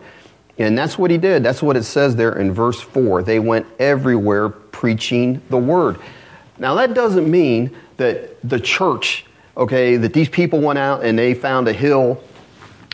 And 0.57 0.77
that's 0.77 0.97
what 0.97 1.11
he 1.11 1.17
did. 1.17 1.43
That's 1.43 1.61
what 1.61 1.77
it 1.77 1.83
says 1.83 2.15
there 2.15 2.37
in 2.37 2.51
verse 2.51 2.81
4. 2.81 3.23
They 3.23 3.39
went 3.39 3.65
everywhere 3.79 4.49
preaching 4.49 5.41
the 5.49 5.57
word. 5.57 5.99
Now, 6.57 6.75
that 6.75 6.93
doesn't 6.93 7.29
mean 7.29 7.75
that 7.97 8.37
the 8.47 8.59
church, 8.59 9.25
okay, 9.55 9.97
that 9.97 10.13
these 10.13 10.29
people 10.29 10.59
went 10.59 10.79
out 10.79 11.03
and 11.03 11.17
they 11.17 11.33
found 11.33 11.67
a 11.67 11.73
hill 11.73 12.21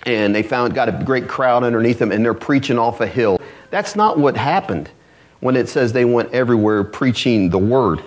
and 0.08 0.34
they 0.34 0.41
found 0.41 0.74
got 0.74 0.88
a 0.88 1.04
great 1.04 1.28
crowd 1.28 1.63
underneath 1.63 2.00
them 2.00 2.13
and 2.13 2.24
they're 2.24 2.34
preaching 2.34 2.80
off 2.80 3.02
a 3.02 3.08
hill. 3.08 3.41
That's 3.72 3.96
not 3.96 4.17
what 4.17 4.38
happened 4.38 4.89
when 5.41 5.58
it 5.58 5.67
says 5.67 5.91
they 5.91 6.06
went 6.06 6.32
everywhere 6.34 6.86
preaching 6.86 7.50
the 7.50 7.58
word. 7.58 8.02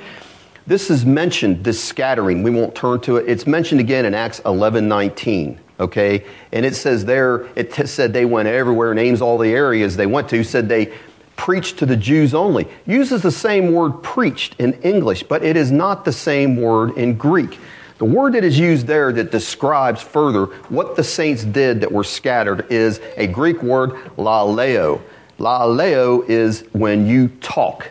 This 0.66 0.90
is 0.90 1.04
mentioned, 1.04 1.62
this 1.62 1.82
scattering. 1.82 2.42
We 2.42 2.50
won't 2.50 2.74
turn 2.74 3.00
to 3.02 3.18
it. 3.18 3.28
It's 3.28 3.46
mentioned 3.46 3.80
again 3.80 4.06
in 4.06 4.14
Acts 4.14 4.40
11 4.46 4.88
19. 4.88 5.60
Okay? 5.78 6.24
And 6.52 6.64
it 6.64 6.74
says 6.74 7.04
there, 7.04 7.46
it 7.54 7.72
t- 7.72 7.86
said 7.86 8.14
they 8.14 8.24
went 8.24 8.48
everywhere, 8.48 8.94
names 8.94 9.20
all 9.20 9.36
the 9.36 9.50
areas 9.50 9.96
they 9.96 10.06
went 10.06 10.28
to, 10.30 10.42
said 10.42 10.68
they 10.68 10.92
preached 11.36 11.78
to 11.78 11.86
the 11.86 11.96
Jews 11.96 12.34
only. 12.34 12.66
Uses 12.86 13.22
the 13.22 13.30
same 13.30 13.72
word 13.72 14.02
preached 14.02 14.56
in 14.58 14.74
English, 14.82 15.22
but 15.24 15.42
it 15.42 15.56
is 15.56 15.70
not 15.70 16.04
the 16.04 16.12
same 16.12 16.56
word 16.56 16.96
in 16.96 17.16
Greek. 17.16 17.58
The 18.00 18.06
word 18.06 18.32
that 18.32 18.44
is 18.44 18.58
used 18.58 18.86
there 18.86 19.12
that 19.12 19.30
describes 19.30 20.00
further 20.00 20.46
what 20.70 20.96
the 20.96 21.04
saints 21.04 21.44
did 21.44 21.82
that 21.82 21.92
were 21.92 22.02
scattered 22.02 22.64
is 22.72 22.98
a 23.18 23.26
Greek 23.26 23.62
word, 23.62 23.90
laleo. 24.16 25.02
Laleo 25.38 26.26
is 26.26 26.64
when 26.72 27.06
you 27.06 27.28
talk. 27.42 27.90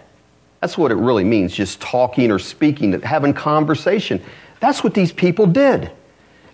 That's 0.61 0.79
what 0.79 0.91
it 0.91 0.95
really 0.95 1.23
means, 1.23 1.53
just 1.53 1.79
talking 1.79 2.31
or 2.31 2.39
speaking, 2.39 2.99
having 3.01 3.35
conversation. 3.35 4.19
That's 4.59 4.83
what 4.83 4.95
these 4.95 5.11
people 5.11 5.45
did. 5.45 5.91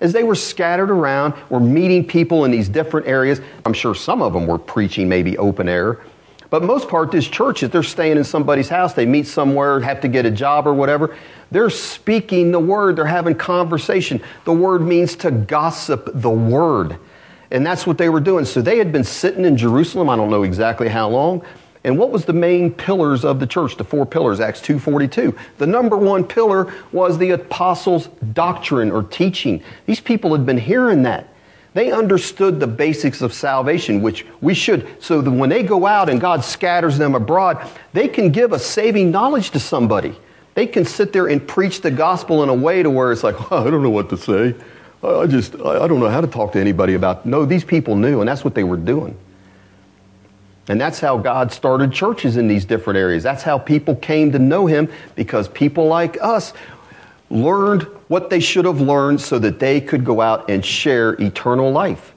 As 0.02 0.12
they 0.12 0.24
were 0.24 0.36
scattered 0.36 0.92
around, 0.92 1.34
were 1.50 1.62
meeting 1.62 2.06
people 2.06 2.44
in 2.44 2.52
these 2.52 2.68
different 2.68 3.08
areas. 3.08 3.40
I'm 3.66 3.72
sure 3.72 3.96
some 3.96 4.22
of 4.22 4.34
them 4.34 4.48
were 4.48 4.60
preaching 4.60 5.08
maybe 5.08 5.38
open 5.38 5.70
air, 5.70 6.02
but 6.50 6.64
most 6.64 6.88
part, 6.88 7.12
this 7.12 7.28
church, 7.28 7.64
if 7.64 7.72
they're 7.72 7.84
staying 7.84 8.18
in 8.18 8.24
somebody's 8.24 8.70
house, 8.70 8.94
they 8.94 9.06
meet 9.06 9.28
somewhere, 9.28 9.80
have 9.80 10.02
to 10.02 10.08
get 10.08 10.26
a 10.26 10.32
job 10.32 10.68
or 10.68 10.74
whatever, 10.74 11.16
they're 11.52 11.70
speaking 11.70 12.52
the 12.52 12.60
word, 12.60 12.96
they're 12.96 13.06
having 13.06 13.36
conversation. 13.36 14.22
The 14.46 14.54
word 14.54 14.82
means 14.82 15.16
to 15.18 15.32
gossip 15.32 16.10
the 16.14 16.30
word. 16.30 16.98
And 17.52 17.66
that's 17.66 17.86
what 17.86 17.98
they 17.98 18.10
were 18.10 18.20
doing. 18.20 18.46
So 18.46 18.62
they 18.62 18.78
had 18.78 18.92
been 18.92 19.04
sitting 19.04 19.46
in 19.46 19.58
Jerusalem, 19.58 20.10
I 20.10 20.16
don't 20.16 20.30
know 20.30 20.44
exactly 20.44 20.90
how 20.90 21.10
long. 21.10 21.44
And 21.86 22.00
what 22.00 22.10
was 22.10 22.26
the 22.26 22.34
main 22.34 22.72
pillars 22.72 23.24
of 23.24 23.40
the 23.40 23.46
church? 23.46 23.78
The 23.78 23.84
four 23.84 24.08
pillars, 24.08 24.40
Acts 24.40 24.60
2:42. 24.60 25.36
The 25.60 25.68
number 25.68 25.96
one 25.96 26.24
pillar 26.24 26.74
was 26.92 27.20
the 27.20 27.30
apostles' 27.30 28.10
doctrine 28.34 28.92
or 28.92 29.04
teaching. 29.04 29.62
These 29.86 30.00
people 30.00 30.32
had 30.32 30.48
been 30.48 30.58
hearing 30.58 31.04
that. 31.04 31.28
They 31.76 31.92
understood 31.92 32.62
the 32.62 32.68
basics 32.68 33.22
of 33.22 33.34
salvation, 33.34 34.02
which 34.02 34.26
we 34.40 34.54
should, 34.54 34.88
so 35.04 35.20
that 35.20 35.30
when 35.30 35.50
they 35.50 35.62
go 35.62 35.86
out 35.86 36.08
and 36.08 36.22
God 36.22 36.42
scatters 36.46 36.98
them 36.98 37.16
abroad, 37.16 37.70
they 37.92 38.08
can 38.08 38.32
give 38.32 38.54
a 38.54 38.60
saving 38.60 39.12
knowledge 39.12 39.52
to 39.52 39.60
somebody. 39.60 40.16
They 40.54 40.68
can 40.68 40.86
sit 40.86 41.12
there 41.12 41.28
and 41.28 41.46
preach 41.46 41.82
the 41.82 41.92
gospel 41.92 42.44
in 42.44 42.50
a 42.50 42.54
way 42.54 42.82
to 42.82 42.90
where 42.90 43.12
it's 43.12 43.26
like, 43.26 43.52
oh, 43.52 43.58
I 43.68 43.70
don't 43.70 43.84
know 43.84 43.90
what 43.90 44.10
to 44.12 44.18
say. 44.18 44.56
I 45.04 45.28
just, 45.28 45.56
I 45.56 45.86
don't 45.86 46.00
know 46.00 46.08
how 46.08 46.22
to 46.22 46.28
talk 46.28 46.54
to 46.54 46.62
anybody 46.62 46.94
about. 46.94 47.26
No, 47.26 47.44
these 47.44 47.66
people 47.66 47.98
knew, 47.98 48.22
and 48.22 48.30
that's 48.30 48.46
what 48.46 48.56
they 48.56 48.64
were 48.64 48.78
doing. 48.78 49.18
And 50.70 50.80
that's 50.80 51.02
how 51.02 51.18
God 51.18 51.52
started 51.52 51.92
churches 51.92 52.38
in 52.38 52.48
these 52.48 52.64
different 52.64 52.98
areas. 52.98 53.22
That's 53.22 53.44
how 53.44 53.58
people 53.58 53.98
came 53.98 54.32
to 54.32 54.40
know 54.40 54.66
Him 54.66 54.90
because 55.16 55.50
people 55.50 55.88
like 55.88 56.18
us 56.22 56.54
learned 57.30 57.84
what 58.08 58.30
they 58.30 58.40
should 58.40 58.66
have 58.66 58.82
learned 58.82 59.20
so 59.20 59.40
that 59.40 59.60
they 59.60 59.82
could 59.82 60.06
go 60.06 60.22
out 60.22 60.50
and 60.50 60.64
share 60.64 61.14
eternal 61.22 61.72
life. 61.72 62.14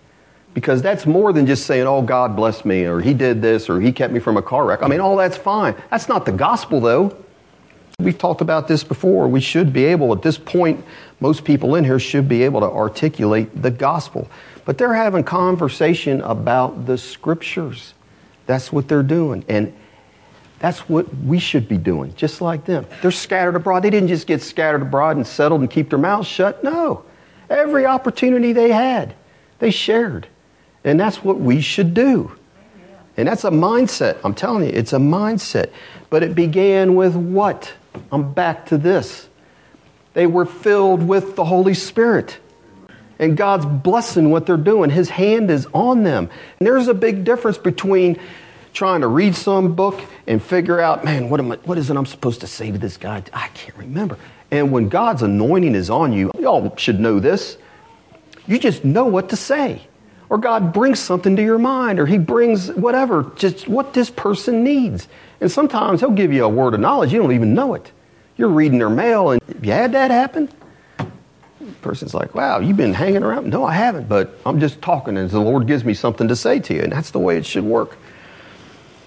Because 0.54 0.82
that's 0.82 1.06
more 1.06 1.32
than 1.32 1.46
just 1.46 1.66
saying, 1.66 1.86
oh, 1.86 2.02
God 2.02 2.34
bless 2.34 2.64
me, 2.64 2.84
or 2.84 3.00
He 3.00 3.14
did 3.14 3.40
this, 3.40 3.70
or 3.70 3.80
He 3.80 3.92
kept 3.92 4.12
me 4.12 4.18
from 4.18 4.36
a 4.36 4.42
car 4.42 4.64
wreck. 4.64 4.82
I 4.82 4.88
mean, 4.88 5.00
all 5.00 5.16
that's 5.16 5.36
fine. 5.36 5.74
That's 5.90 6.08
not 6.08 6.26
the 6.26 6.32
gospel, 6.32 6.80
though. 6.80 7.16
We've 8.00 8.18
talked 8.18 8.40
about 8.40 8.68
this 8.68 8.84
before. 8.84 9.28
We 9.28 9.40
should 9.40 9.72
be 9.72 9.84
able, 9.84 10.12
at 10.12 10.22
this 10.22 10.38
point, 10.38 10.84
most 11.20 11.44
people 11.44 11.74
in 11.74 11.84
here 11.84 11.98
should 11.98 12.28
be 12.28 12.44
able 12.44 12.60
to 12.60 12.66
articulate 12.66 13.60
the 13.60 13.70
gospel. 13.70 14.28
But 14.64 14.78
they're 14.78 14.94
having 14.94 15.24
conversation 15.24 16.20
about 16.22 16.86
the 16.86 16.98
scriptures. 16.98 17.94
That's 18.46 18.72
what 18.72 18.88
they're 18.88 19.02
doing. 19.02 19.44
And 19.48 19.74
that's 20.58 20.80
what 20.88 21.14
we 21.18 21.38
should 21.38 21.68
be 21.68 21.76
doing, 21.76 22.14
just 22.16 22.40
like 22.40 22.64
them. 22.64 22.86
They're 23.00 23.10
scattered 23.10 23.54
abroad. 23.54 23.84
They 23.84 23.90
didn't 23.90 24.08
just 24.08 24.26
get 24.26 24.42
scattered 24.42 24.82
abroad 24.82 25.16
and 25.16 25.26
settled 25.26 25.60
and 25.60 25.70
keep 25.70 25.90
their 25.90 25.98
mouths 25.98 26.26
shut. 26.26 26.64
No. 26.64 27.04
Every 27.48 27.86
opportunity 27.86 28.52
they 28.52 28.70
had, 28.70 29.14
they 29.60 29.70
shared. 29.70 30.26
And 30.84 30.98
that's 30.98 31.22
what 31.22 31.38
we 31.38 31.60
should 31.60 31.94
do. 31.94 32.32
And 33.16 33.26
that's 33.26 33.44
a 33.44 33.50
mindset. 33.50 34.18
I'm 34.24 34.34
telling 34.34 34.64
you, 34.64 34.70
it's 34.70 34.92
a 34.92 34.98
mindset. 34.98 35.70
But 36.10 36.22
it 36.22 36.34
began 36.34 36.94
with 36.94 37.14
what? 37.14 37.72
I'm 38.12 38.32
back 38.32 38.66
to 38.66 38.78
this. 38.78 39.28
They 40.14 40.26
were 40.26 40.46
filled 40.46 41.06
with 41.06 41.36
the 41.36 41.44
Holy 41.44 41.74
Spirit. 41.74 42.38
And 43.18 43.36
God's 43.36 43.66
blessing 43.66 44.30
what 44.30 44.46
they're 44.46 44.56
doing. 44.56 44.90
His 44.90 45.08
hand 45.08 45.50
is 45.50 45.66
on 45.74 46.04
them. 46.04 46.30
And 46.58 46.66
there's 46.66 46.86
a 46.86 46.94
big 46.94 47.24
difference 47.24 47.58
between 47.58 48.18
trying 48.78 49.00
to 49.00 49.08
read 49.08 49.34
some 49.34 49.74
book 49.74 50.00
and 50.28 50.40
figure 50.40 50.80
out, 50.80 51.04
man, 51.04 51.28
what, 51.28 51.40
am 51.40 51.50
I, 51.50 51.56
what 51.64 51.78
is 51.78 51.90
it 51.90 51.96
I'm 51.96 52.06
supposed 52.06 52.42
to 52.42 52.46
say 52.46 52.70
to 52.70 52.78
this 52.78 52.96
guy? 52.96 53.24
I 53.32 53.48
can't 53.48 53.76
remember. 53.76 54.16
And 54.52 54.70
when 54.70 54.88
God's 54.88 55.22
anointing 55.22 55.74
is 55.74 55.90
on 55.90 56.12
you, 56.12 56.30
y'all 56.38 56.76
should 56.76 57.00
know 57.00 57.18
this, 57.18 57.58
you 58.46 58.56
just 58.56 58.84
know 58.84 59.04
what 59.04 59.30
to 59.30 59.36
say. 59.36 59.82
Or 60.30 60.38
God 60.38 60.72
brings 60.72 61.00
something 61.00 61.34
to 61.34 61.42
your 61.42 61.58
mind, 61.58 61.98
or 61.98 62.06
He 62.06 62.18
brings 62.18 62.70
whatever, 62.70 63.32
just 63.34 63.66
what 63.66 63.94
this 63.94 64.10
person 64.10 64.62
needs. 64.62 65.08
And 65.40 65.50
sometimes 65.50 65.98
He'll 65.98 66.12
give 66.12 66.32
you 66.32 66.44
a 66.44 66.48
word 66.48 66.72
of 66.72 66.78
knowledge, 66.78 67.12
you 67.12 67.20
don't 67.20 67.32
even 67.32 67.54
know 67.54 67.74
it. 67.74 67.90
You're 68.36 68.48
reading 68.48 68.78
their 68.78 68.90
mail, 68.90 69.30
and 69.30 69.42
you 69.60 69.72
had 69.72 69.90
that 69.92 70.12
happen? 70.12 70.48
Person's 71.82 72.14
like, 72.14 72.32
wow, 72.32 72.60
you've 72.60 72.76
been 72.76 72.94
hanging 72.94 73.24
around? 73.24 73.50
No, 73.50 73.64
I 73.64 73.74
haven't, 73.74 74.08
but 74.08 74.38
I'm 74.46 74.60
just 74.60 74.80
talking 74.80 75.16
as 75.16 75.32
the 75.32 75.40
Lord 75.40 75.66
gives 75.66 75.84
me 75.84 75.94
something 75.94 76.28
to 76.28 76.36
say 76.36 76.60
to 76.60 76.74
you, 76.74 76.82
and 76.82 76.92
that's 76.92 77.10
the 77.10 77.18
way 77.18 77.36
it 77.36 77.44
should 77.44 77.64
work. 77.64 77.96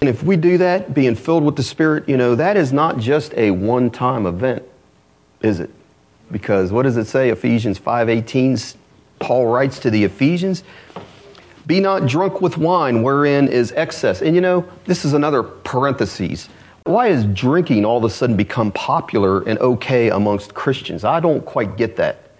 And 0.02 0.08
if 0.08 0.24
we 0.24 0.36
do 0.36 0.58
that, 0.58 0.94
being 0.94 1.14
filled 1.14 1.44
with 1.44 1.54
the 1.54 1.62
Spirit, 1.62 2.08
you 2.08 2.16
know, 2.16 2.34
that 2.34 2.56
is 2.56 2.72
not 2.72 2.98
just 2.98 3.32
a 3.34 3.52
one 3.52 3.88
time 3.88 4.26
event, 4.26 4.64
is 5.42 5.60
it? 5.60 5.70
Because 6.28 6.72
what 6.72 6.82
does 6.82 6.96
it 6.96 7.04
say? 7.04 7.28
Ephesians 7.28 7.78
5:18, 7.78 8.74
Paul 9.20 9.46
writes 9.46 9.78
to 9.78 9.90
the 9.90 10.02
Ephesians, 10.02 10.64
be 11.68 11.78
not 11.78 12.08
drunk 12.08 12.40
with 12.40 12.58
wine 12.58 13.04
wherein 13.04 13.46
is 13.46 13.70
excess. 13.76 14.22
And 14.22 14.34
you 14.34 14.40
know, 14.40 14.64
this 14.86 15.04
is 15.04 15.12
another 15.12 15.44
parenthesis. 15.44 16.48
Why 16.82 17.10
has 17.10 17.24
drinking 17.26 17.84
all 17.84 17.98
of 17.98 18.02
a 18.02 18.10
sudden 18.10 18.34
become 18.36 18.72
popular 18.72 19.42
and 19.42 19.56
okay 19.60 20.10
amongst 20.10 20.52
Christians? 20.52 21.04
I 21.04 21.20
don't 21.20 21.44
quite 21.44 21.76
get 21.76 21.94
that. 21.98 22.31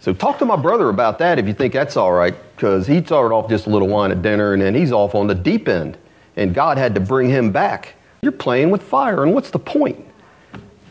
So 0.00 0.12
talk 0.12 0.38
to 0.38 0.44
my 0.44 0.56
brother 0.56 0.88
about 0.88 1.18
that 1.18 1.38
if 1.38 1.46
you 1.46 1.54
think 1.54 1.72
that's 1.72 1.96
all 1.96 2.12
right, 2.12 2.34
because 2.54 2.86
he 2.86 3.02
started 3.04 3.34
off 3.34 3.48
just 3.48 3.66
a 3.66 3.70
little 3.70 3.88
wine 3.88 4.12
at 4.12 4.22
dinner 4.22 4.52
and 4.52 4.62
then 4.62 4.74
he's 4.74 4.92
off 4.92 5.14
on 5.14 5.26
the 5.26 5.34
deep 5.34 5.68
end. 5.68 5.98
And 6.36 6.54
God 6.54 6.78
had 6.78 6.94
to 6.94 7.00
bring 7.00 7.28
him 7.28 7.50
back. 7.50 7.94
You're 8.22 8.32
playing 8.32 8.70
with 8.70 8.82
fire, 8.82 9.22
and 9.24 9.34
what's 9.34 9.50
the 9.50 9.58
point? 9.58 10.04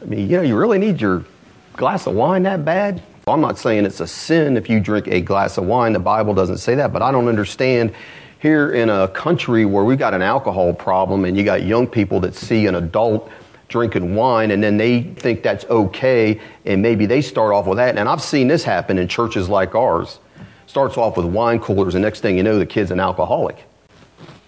I 0.01 0.05
mean, 0.05 0.29
you 0.29 0.37
know, 0.37 0.43
you 0.43 0.57
really 0.57 0.77
need 0.77 0.99
your 0.99 1.25
glass 1.73 2.07
of 2.07 2.15
wine 2.15 2.43
that 2.43 2.65
bad? 2.65 3.01
I'm 3.27 3.41
not 3.41 3.57
saying 3.57 3.85
it's 3.85 3.99
a 3.99 4.07
sin 4.07 4.55
if 4.55 4.69
you 4.69 4.79
drink 4.79 5.07
a 5.07 5.19
glass 5.21 5.57
of 5.57 5.65
wine. 5.65 5.93
The 5.93 5.99
Bible 5.99 6.33
doesn't 6.33 6.57
say 6.57 6.75
that, 6.75 6.93
but 6.93 7.01
I 7.01 7.11
don't 7.11 7.27
understand 7.27 7.93
here 8.39 8.71
in 8.71 8.89
a 8.89 9.07
country 9.07 9.65
where 9.65 9.83
we've 9.83 9.97
got 9.97 10.13
an 10.13 10.21
alcohol 10.21 10.73
problem 10.73 11.25
and 11.25 11.37
you 11.37 11.43
got 11.43 11.63
young 11.63 11.87
people 11.87 12.19
that 12.21 12.35
see 12.35 12.67
an 12.67 12.75
adult 12.75 13.29
drinking 13.67 14.15
wine 14.15 14.51
and 14.51 14.63
then 14.63 14.77
they 14.77 15.01
think 15.01 15.43
that's 15.43 15.65
okay 15.65 16.39
and 16.65 16.81
maybe 16.81 17.05
they 17.05 17.21
start 17.21 17.53
off 17.53 17.67
with 17.67 17.77
that. 17.77 17.97
And 17.97 18.07
I've 18.07 18.21
seen 18.21 18.47
this 18.47 18.63
happen 18.63 18.97
in 18.97 19.07
churches 19.07 19.49
like 19.49 19.75
ours. 19.75 20.19
Starts 20.67 20.97
off 20.97 21.15
with 21.15 21.25
wine 21.25 21.59
coolers, 21.59 21.95
and 21.95 22.01
next 22.01 22.19
thing 22.19 22.35
you 22.35 22.43
know, 22.43 22.59
the 22.59 22.65
kid's 22.65 22.91
an 22.91 22.99
alcoholic. 22.99 23.63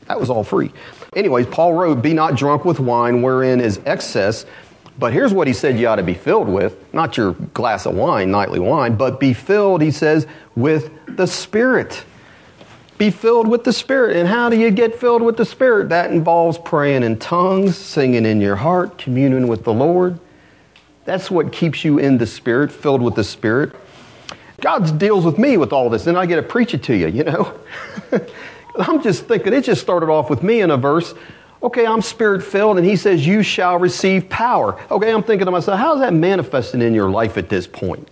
That 0.07 0.19
was 0.19 0.29
all 0.29 0.43
free. 0.43 0.71
Anyways, 1.15 1.47
Paul 1.47 1.73
wrote, 1.73 2.01
Be 2.01 2.13
not 2.13 2.35
drunk 2.35 2.65
with 2.65 2.79
wine 2.79 3.21
wherein 3.21 3.61
is 3.61 3.79
excess. 3.85 4.45
But 4.99 5.13
here's 5.13 5.33
what 5.33 5.47
he 5.47 5.53
said 5.53 5.79
you 5.79 5.87
ought 5.87 5.95
to 5.95 6.03
be 6.03 6.13
filled 6.13 6.49
with 6.49 6.93
not 6.93 7.15
your 7.15 7.31
glass 7.53 7.85
of 7.85 7.95
wine, 7.95 8.31
nightly 8.31 8.59
wine, 8.59 8.95
but 8.95 9.19
be 9.19 9.33
filled, 9.33 9.81
he 9.81 9.91
says, 9.91 10.27
with 10.55 10.91
the 11.07 11.25
Spirit 11.25 12.03
be 12.99 13.09
filled 13.09 13.47
with 13.47 13.63
the 13.63 13.73
Spirit. 13.73 14.17
And 14.17 14.27
how 14.27 14.49
do 14.49 14.59
you 14.59 14.69
get 14.69 14.93
filled 14.93 15.23
with 15.23 15.37
the 15.37 15.45
Spirit? 15.45 15.89
That 15.89 16.11
involves 16.11 16.59
praying 16.59 17.01
in 17.01 17.17
tongues, 17.17 17.75
singing 17.75 18.25
in 18.25 18.41
your 18.41 18.57
heart, 18.57 18.99
communing 18.99 19.47
with 19.47 19.63
the 19.63 19.73
Lord. 19.73 20.19
That's 21.05 21.31
what 21.31 21.51
keeps 21.51 21.83
you 21.83 21.97
in 21.97 22.19
the 22.19 22.27
Spirit, 22.27 22.71
filled 22.71 23.01
with 23.01 23.15
the 23.15 23.23
Spirit. 23.23 23.73
God 24.61 24.99
deals 24.99 25.25
with 25.25 25.39
me 25.39 25.55
with 25.55 25.71
all 25.71 25.89
this, 25.89 26.05
and 26.05 26.17
I 26.17 26.25
get 26.25 26.35
to 26.35 26.43
preach 26.43 26.73
it 26.73 26.83
to 26.83 26.95
you, 26.95 27.07
you 27.07 27.23
know? 27.23 27.57
I'm 28.75 29.01
just 29.01 29.25
thinking, 29.25 29.53
it 29.53 29.63
just 29.63 29.81
started 29.81 30.09
off 30.09 30.29
with 30.29 30.43
me 30.43 30.59
in 30.59 30.69
a 30.69 30.77
verse. 30.77 31.13
Okay, 31.63 31.85
I'm 31.85 32.01
spirit 32.01 32.43
filled, 32.43 32.77
and 32.77 32.85
he 32.85 32.97
says, 32.97 33.25
You 33.25 33.43
shall 33.43 33.77
receive 33.77 34.29
power. 34.29 34.79
Okay, 34.91 35.11
I'm 35.11 35.23
thinking 35.23 35.45
to 35.45 35.51
myself, 35.51 35.79
how's 35.79 35.99
that 35.99 36.13
manifesting 36.13 36.81
in 36.81 36.93
your 36.93 37.09
life 37.09 37.37
at 37.37 37.49
this 37.49 37.65
point? 37.65 38.09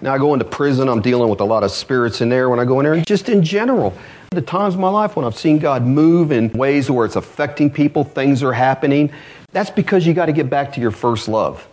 Now 0.00 0.14
I 0.14 0.18
go 0.18 0.32
into 0.32 0.44
prison, 0.44 0.88
I'm 0.88 1.02
dealing 1.02 1.28
with 1.28 1.40
a 1.40 1.44
lot 1.44 1.64
of 1.64 1.72
spirits 1.72 2.20
in 2.20 2.28
there 2.28 2.48
when 2.48 2.60
I 2.60 2.64
go 2.64 2.78
in 2.78 2.84
there, 2.84 2.94
and 2.94 3.04
just 3.04 3.28
in 3.28 3.42
general. 3.42 3.92
The 4.30 4.42
times 4.42 4.74
of 4.74 4.80
my 4.80 4.90
life 4.90 5.16
when 5.16 5.24
I've 5.24 5.36
seen 5.36 5.58
God 5.58 5.82
move 5.82 6.30
in 6.30 6.50
ways 6.52 6.88
where 6.88 7.04
it's 7.04 7.16
affecting 7.16 7.68
people, 7.68 8.04
things 8.04 8.42
are 8.42 8.52
happening, 8.52 9.10
that's 9.50 9.70
because 9.70 10.06
you 10.06 10.14
got 10.14 10.26
to 10.26 10.32
get 10.32 10.48
back 10.48 10.72
to 10.74 10.80
your 10.80 10.92
first 10.92 11.26
love. 11.26 11.66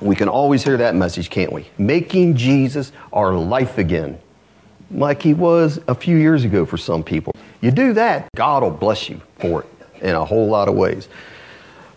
We 0.00 0.14
can 0.14 0.28
always 0.28 0.62
hear 0.62 0.76
that 0.76 0.94
message, 0.94 1.30
can't 1.30 1.52
we? 1.52 1.66
Making 1.76 2.36
Jesus 2.36 2.92
our 3.12 3.34
life 3.34 3.78
again, 3.78 4.18
like 4.92 5.22
he 5.22 5.34
was 5.34 5.80
a 5.88 5.94
few 5.94 6.16
years 6.16 6.44
ago 6.44 6.64
for 6.64 6.76
some 6.76 7.02
people. 7.02 7.32
You 7.60 7.72
do 7.72 7.94
that, 7.94 8.28
God 8.36 8.62
will 8.62 8.70
bless 8.70 9.08
you 9.08 9.20
for 9.38 9.62
it 9.62 9.68
in 10.02 10.14
a 10.14 10.24
whole 10.24 10.46
lot 10.46 10.68
of 10.68 10.74
ways. 10.74 11.08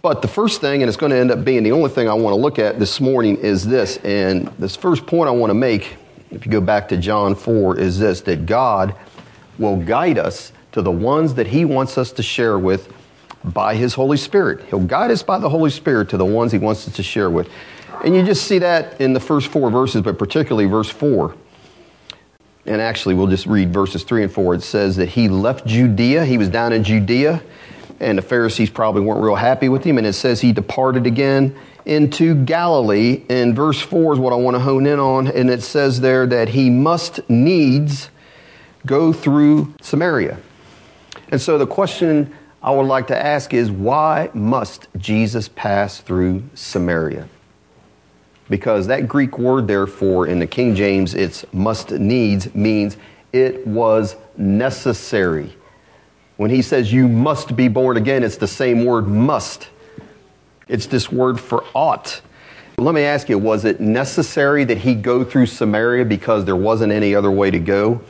But 0.01 0.21
the 0.21 0.27
first 0.27 0.61
thing, 0.61 0.81
and 0.81 0.89
it's 0.89 0.97
going 0.97 1.11
to 1.11 1.17
end 1.17 1.31
up 1.31 1.43
being 1.43 1.63
the 1.63 1.71
only 1.71 1.89
thing 1.89 2.07
I 2.07 2.13
want 2.13 2.33
to 2.33 2.39
look 2.39 2.59
at 2.59 2.79
this 2.79 3.01
morning, 3.01 3.37
is 3.37 3.65
this. 3.65 3.97
And 3.97 4.47
this 4.59 4.75
first 4.75 5.05
point 5.05 5.27
I 5.27 5.31
want 5.31 5.49
to 5.49 5.55
make, 5.55 5.97
if 6.31 6.45
you 6.45 6.51
go 6.51 6.61
back 6.61 6.87
to 6.89 6.97
John 6.97 7.35
4, 7.35 7.79
is 7.79 7.99
this 7.99 8.21
that 8.21 8.45
God 8.45 8.95
will 9.57 9.77
guide 9.77 10.17
us 10.17 10.51
to 10.73 10.81
the 10.81 10.91
ones 10.91 11.33
that 11.33 11.47
He 11.47 11.65
wants 11.65 11.97
us 11.97 12.11
to 12.13 12.23
share 12.23 12.59
with 12.59 12.93
by 13.43 13.75
His 13.75 13.93
Holy 13.93 14.17
Spirit. 14.17 14.63
He'll 14.65 14.79
guide 14.79 15.11
us 15.11 15.23
by 15.23 15.39
the 15.39 15.49
Holy 15.49 15.71
Spirit 15.71 16.09
to 16.09 16.17
the 16.17 16.25
ones 16.25 16.51
He 16.51 16.57
wants 16.57 16.87
us 16.87 16.95
to 16.95 17.03
share 17.03 17.29
with. 17.29 17.49
And 18.03 18.15
you 18.15 18.23
just 18.23 18.45
see 18.45 18.59
that 18.59 19.01
in 19.01 19.13
the 19.13 19.19
first 19.19 19.47
four 19.47 19.71
verses, 19.71 20.01
but 20.01 20.19
particularly 20.19 20.67
verse 20.67 20.89
4. 20.89 21.35
And 22.67 22.81
actually, 22.81 23.15
we'll 23.15 23.27
just 23.27 23.45
read 23.45 23.73
verses 23.73 24.03
3 24.03 24.23
and 24.23 24.31
4. 24.31 24.55
It 24.55 24.61
says 24.61 24.97
that 24.97 25.09
he 25.09 25.29
left 25.29 25.65
Judea. 25.65 26.25
He 26.25 26.37
was 26.37 26.49
down 26.49 26.73
in 26.73 26.83
Judea, 26.83 27.41
and 27.99 28.17
the 28.17 28.21
Pharisees 28.21 28.69
probably 28.69 29.01
weren't 29.01 29.21
real 29.21 29.35
happy 29.35 29.69
with 29.69 29.83
him. 29.83 29.97
And 29.97 30.05
it 30.05 30.13
says 30.13 30.41
he 30.41 30.51
departed 30.51 31.07
again 31.07 31.55
into 31.85 32.35
Galilee. 32.35 33.23
And 33.29 33.55
verse 33.55 33.81
4 33.81 34.13
is 34.13 34.19
what 34.19 34.33
I 34.33 34.35
want 34.35 34.55
to 34.55 34.59
hone 34.59 34.85
in 34.85 34.99
on. 34.99 35.27
And 35.27 35.49
it 35.49 35.63
says 35.63 36.01
there 36.01 36.25
that 36.27 36.49
he 36.49 36.69
must 36.69 37.27
needs 37.29 38.09
go 38.85 39.11
through 39.11 39.73
Samaria. 39.81 40.37
And 41.29 41.41
so 41.41 41.57
the 41.57 41.67
question 41.67 42.33
I 42.61 42.71
would 42.71 42.87
like 42.87 43.07
to 43.07 43.17
ask 43.17 43.53
is 43.53 43.69
why 43.69 44.29
must 44.33 44.87
Jesus 44.97 45.49
pass 45.49 45.99
through 45.99 46.43
Samaria? 46.53 47.27
Because 48.49 48.87
that 48.87 49.07
Greek 49.07 49.37
word, 49.37 49.67
therefore, 49.67 50.27
in 50.27 50.39
the 50.39 50.47
King 50.47 50.73
James, 50.73 51.13
it's 51.13 51.45
must 51.51 51.91
needs, 51.91 52.53
means 52.55 52.95
it 53.33 53.67
was 53.67 54.15
necessary. 54.37 55.55
When 56.37 56.51
he 56.51 56.61
says 56.61 56.93
you 56.93 57.07
must 57.07 57.55
be 57.55 57.67
born 57.67 57.97
again, 57.97 58.23
it's 58.23 58.37
the 58.37 58.47
same 58.47 58.85
word 58.85 59.07
must. 59.07 59.69
It's 60.67 60.85
this 60.85 61.11
word 61.11 61.39
for 61.39 61.63
ought. 61.73 62.21
Let 62.77 62.93
me 62.93 63.01
ask 63.01 63.27
you, 63.27 63.39
was 63.39 63.65
it 63.65 63.79
necessary 63.79 64.63
that 64.65 64.77
he 64.77 64.93
go 64.93 65.23
through 65.23 65.47
Samaria 65.47 66.05
because 66.05 66.45
there 66.45 66.55
wasn't 66.55 66.93
any 66.93 67.15
other 67.15 67.31
way 67.31 67.49
to 67.49 67.57
go? 67.57 68.01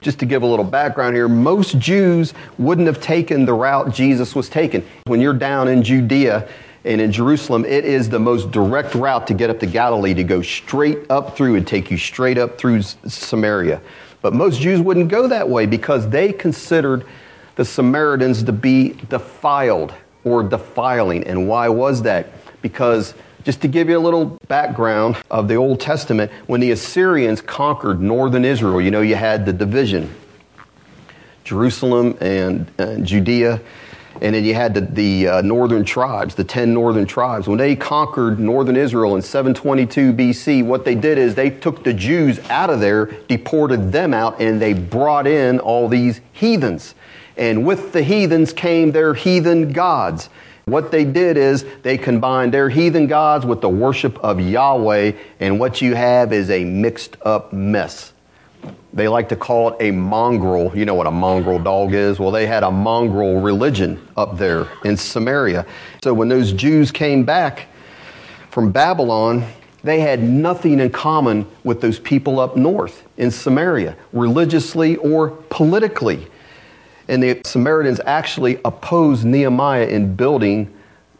Just 0.00 0.20
to 0.20 0.26
give 0.26 0.44
a 0.44 0.46
little 0.46 0.64
background 0.64 1.16
here, 1.16 1.28
most 1.28 1.78
Jews 1.78 2.32
wouldn't 2.58 2.86
have 2.86 3.00
taken 3.00 3.44
the 3.44 3.54
route 3.54 3.92
Jesus 3.92 4.34
was 4.36 4.48
taking. 4.48 4.86
When 5.06 5.20
you're 5.20 5.34
down 5.34 5.66
in 5.66 5.82
Judea 5.82 6.46
and 6.84 7.00
in 7.00 7.10
Jerusalem, 7.10 7.64
it 7.64 7.84
is 7.84 8.08
the 8.08 8.20
most 8.20 8.52
direct 8.52 8.94
route 8.94 9.26
to 9.26 9.34
get 9.34 9.50
up 9.50 9.58
to 9.60 9.66
Galilee 9.66 10.14
to 10.14 10.22
go 10.22 10.42
straight 10.42 11.10
up 11.10 11.36
through 11.36 11.56
and 11.56 11.66
take 11.66 11.90
you 11.90 11.96
straight 11.96 12.38
up 12.38 12.56
through 12.56 12.82
Samaria. 12.82 13.80
But 14.22 14.32
most 14.32 14.60
Jews 14.60 14.80
wouldn't 14.80 15.08
go 15.08 15.26
that 15.26 15.48
way 15.48 15.66
because 15.66 16.08
they 16.10 16.32
considered 16.32 17.04
the 17.56 17.64
Samaritans 17.64 18.42
to 18.44 18.52
be 18.52 18.90
defiled 19.08 19.94
or 20.24 20.42
defiling. 20.42 21.24
And 21.24 21.48
why 21.48 21.68
was 21.68 22.02
that? 22.02 22.28
Because 22.62 23.14
just 23.44 23.60
to 23.60 23.68
give 23.68 23.88
you 23.88 23.98
a 23.98 24.00
little 24.00 24.38
background 24.48 25.16
of 25.30 25.48
the 25.48 25.56
Old 25.56 25.80
Testament, 25.80 26.32
when 26.46 26.60
the 26.60 26.70
Assyrians 26.70 27.40
conquered 27.40 28.00
northern 28.00 28.44
Israel, 28.44 28.80
you 28.80 28.90
know, 28.90 29.02
you 29.02 29.16
had 29.16 29.46
the 29.46 29.52
division 29.52 30.14
Jerusalem 31.44 32.16
and, 32.22 32.70
and 32.78 33.06
Judea, 33.06 33.60
and 34.22 34.34
then 34.34 34.44
you 34.44 34.54
had 34.54 34.72
the, 34.74 34.80
the 34.80 35.28
uh, 35.28 35.42
northern 35.42 35.84
tribes, 35.84 36.34
the 36.34 36.44
10 36.44 36.72
northern 36.72 37.04
tribes. 37.04 37.46
When 37.46 37.58
they 37.58 37.76
conquered 37.76 38.38
northern 38.38 38.76
Israel 38.76 39.14
in 39.16 39.20
722 39.20 40.14
BC, 40.14 40.64
what 40.64 40.86
they 40.86 40.94
did 40.94 41.18
is 41.18 41.34
they 41.34 41.50
took 41.50 41.84
the 41.84 41.92
Jews 41.92 42.38
out 42.48 42.70
of 42.70 42.80
there, 42.80 43.06
deported 43.28 43.92
them 43.92 44.14
out, 44.14 44.40
and 44.40 44.62
they 44.62 44.72
brought 44.72 45.26
in 45.26 45.58
all 45.58 45.88
these 45.88 46.22
heathens. 46.32 46.94
And 47.36 47.66
with 47.66 47.92
the 47.92 48.02
heathens 48.02 48.52
came 48.52 48.92
their 48.92 49.14
heathen 49.14 49.72
gods. 49.72 50.28
What 50.66 50.90
they 50.90 51.04
did 51.04 51.36
is 51.36 51.64
they 51.82 51.98
combined 51.98 52.54
their 52.54 52.70
heathen 52.70 53.06
gods 53.06 53.44
with 53.44 53.60
the 53.60 53.68
worship 53.68 54.18
of 54.24 54.40
Yahweh, 54.40 55.12
and 55.40 55.60
what 55.60 55.82
you 55.82 55.94
have 55.94 56.32
is 56.32 56.48
a 56.50 56.64
mixed 56.64 57.16
up 57.22 57.52
mess. 57.52 58.12
They 58.94 59.08
like 59.08 59.28
to 59.30 59.36
call 59.36 59.70
it 59.70 59.76
a 59.80 59.90
mongrel. 59.90 60.72
You 60.74 60.86
know 60.86 60.94
what 60.94 61.06
a 61.06 61.10
mongrel 61.10 61.58
dog 61.58 61.92
is? 61.92 62.18
Well, 62.18 62.30
they 62.30 62.46
had 62.46 62.62
a 62.62 62.70
mongrel 62.70 63.40
religion 63.40 64.06
up 64.16 64.38
there 64.38 64.68
in 64.84 64.96
Samaria. 64.96 65.66
So 66.02 66.14
when 66.14 66.28
those 66.28 66.52
Jews 66.52 66.90
came 66.90 67.24
back 67.24 67.66
from 68.50 68.70
Babylon, 68.70 69.44
they 69.82 70.00
had 70.00 70.22
nothing 70.22 70.80
in 70.80 70.90
common 70.90 71.46
with 71.62 71.82
those 71.82 71.98
people 71.98 72.40
up 72.40 72.56
north 72.56 73.06
in 73.18 73.30
Samaria, 73.30 73.96
religiously 74.12 74.96
or 74.96 75.30
politically. 75.50 76.28
And 77.08 77.22
the 77.22 77.40
Samaritans 77.44 78.00
actually 78.04 78.60
opposed 78.64 79.24
Nehemiah 79.24 79.86
in 79.86 80.14
building 80.14 80.72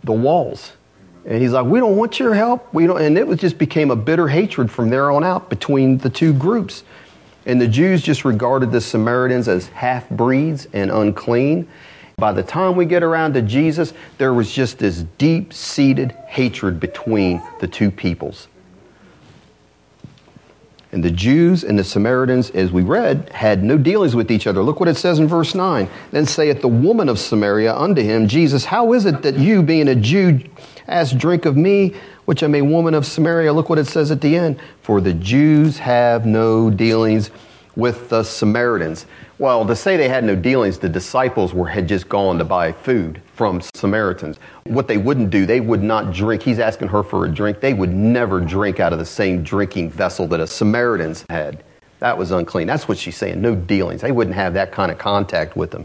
the 0.02 0.12
walls. 0.12 0.72
And 1.26 1.40
he's 1.40 1.52
like, 1.52 1.66
We 1.66 1.80
don't 1.80 1.96
want 1.96 2.18
your 2.18 2.34
help. 2.34 2.72
We 2.72 2.86
don't. 2.86 3.00
And 3.00 3.16
it 3.16 3.38
just 3.38 3.58
became 3.58 3.90
a 3.90 3.96
bitter 3.96 4.28
hatred 4.28 4.70
from 4.70 4.90
there 4.90 5.10
on 5.10 5.24
out 5.24 5.48
between 5.48 5.98
the 5.98 6.10
two 6.10 6.32
groups. 6.32 6.84
And 7.46 7.60
the 7.60 7.68
Jews 7.68 8.02
just 8.02 8.24
regarded 8.24 8.72
the 8.72 8.80
Samaritans 8.80 9.48
as 9.48 9.68
half 9.68 10.08
breeds 10.08 10.66
and 10.72 10.90
unclean. 10.90 11.68
By 12.16 12.32
the 12.32 12.42
time 12.42 12.76
we 12.76 12.86
get 12.86 13.02
around 13.02 13.34
to 13.34 13.42
Jesus, 13.42 13.92
there 14.18 14.32
was 14.32 14.50
just 14.52 14.78
this 14.78 15.04
deep 15.18 15.52
seated 15.52 16.12
hatred 16.28 16.80
between 16.80 17.42
the 17.60 17.66
two 17.66 17.90
peoples. 17.90 18.48
And 20.94 21.02
the 21.02 21.10
Jews 21.10 21.64
and 21.64 21.76
the 21.76 21.82
Samaritans, 21.82 22.50
as 22.50 22.70
we 22.70 22.84
read, 22.84 23.28
had 23.30 23.64
no 23.64 23.76
dealings 23.76 24.14
with 24.14 24.30
each 24.30 24.46
other. 24.46 24.62
Look 24.62 24.78
what 24.78 24.88
it 24.88 24.96
says 24.96 25.18
in 25.18 25.26
verse 25.26 25.52
9. 25.52 25.88
Then 26.12 26.24
saith 26.24 26.60
the 26.60 26.68
woman 26.68 27.08
of 27.08 27.18
Samaria 27.18 27.74
unto 27.74 28.00
him, 28.00 28.28
Jesus, 28.28 28.66
how 28.66 28.92
is 28.92 29.04
it 29.04 29.22
that 29.22 29.36
you, 29.36 29.64
being 29.64 29.88
a 29.88 29.96
Jew, 29.96 30.38
ask 30.86 31.16
drink 31.16 31.46
of 31.46 31.56
me, 31.56 31.96
which 32.26 32.44
am 32.44 32.54
a 32.54 32.62
woman 32.62 32.94
of 32.94 33.04
Samaria? 33.06 33.52
Look 33.52 33.68
what 33.68 33.80
it 33.80 33.88
says 33.88 34.12
at 34.12 34.20
the 34.20 34.36
end. 34.36 34.60
For 34.82 35.00
the 35.00 35.14
Jews 35.14 35.78
have 35.78 36.26
no 36.26 36.70
dealings 36.70 37.32
with 37.74 38.08
the 38.08 38.22
Samaritans. 38.22 39.06
Well, 39.44 39.66
to 39.66 39.76
say 39.76 39.98
they 39.98 40.08
had 40.08 40.24
no 40.24 40.34
dealings, 40.34 40.78
the 40.78 40.88
disciples 40.88 41.52
were, 41.52 41.68
had 41.68 41.86
just 41.86 42.08
gone 42.08 42.38
to 42.38 42.46
buy 42.46 42.72
food 42.72 43.20
from 43.34 43.60
Samaritans. 43.74 44.38
What 44.64 44.88
they 44.88 44.96
wouldn't 44.96 45.28
do, 45.28 45.44
they 45.44 45.60
would 45.60 45.82
not 45.82 46.14
drink. 46.14 46.42
He's 46.42 46.58
asking 46.58 46.88
her 46.88 47.02
for 47.02 47.26
a 47.26 47.28
drink. 47.28 47.60
They 47.60 47.74
would 47.74 47.92
never 47.92 48.40
drink 48.40 48.80
out 48.80 48.94
of 48.94 48.98
the 48.98 49.04
same 49.04 49.42
drinking 49.42 49.90
vessel 49.90 50.26
that 50.28 50.40
a 50.40 50.46
Samaritans 50.46 51.26
had. 51.28 51.62
That 51.98 52.16
was 52.16 52.30
unclean. 52.30 52.66
That's 52.66 52.88
what 52.88 52.96
she's 52.96 53.18
saying. 53.18 53.38
No 53.42 53.54
dealings. 53.54 54.00
They 54.00 54.12
wouldn't 54.12 54.34
have 54.34 54.54
that 54.54 54.72
kind 54.72 54.90
of 54.90 54.96
contact 54.96 55.58
with 55.58 55.72
them. 55.72 55.84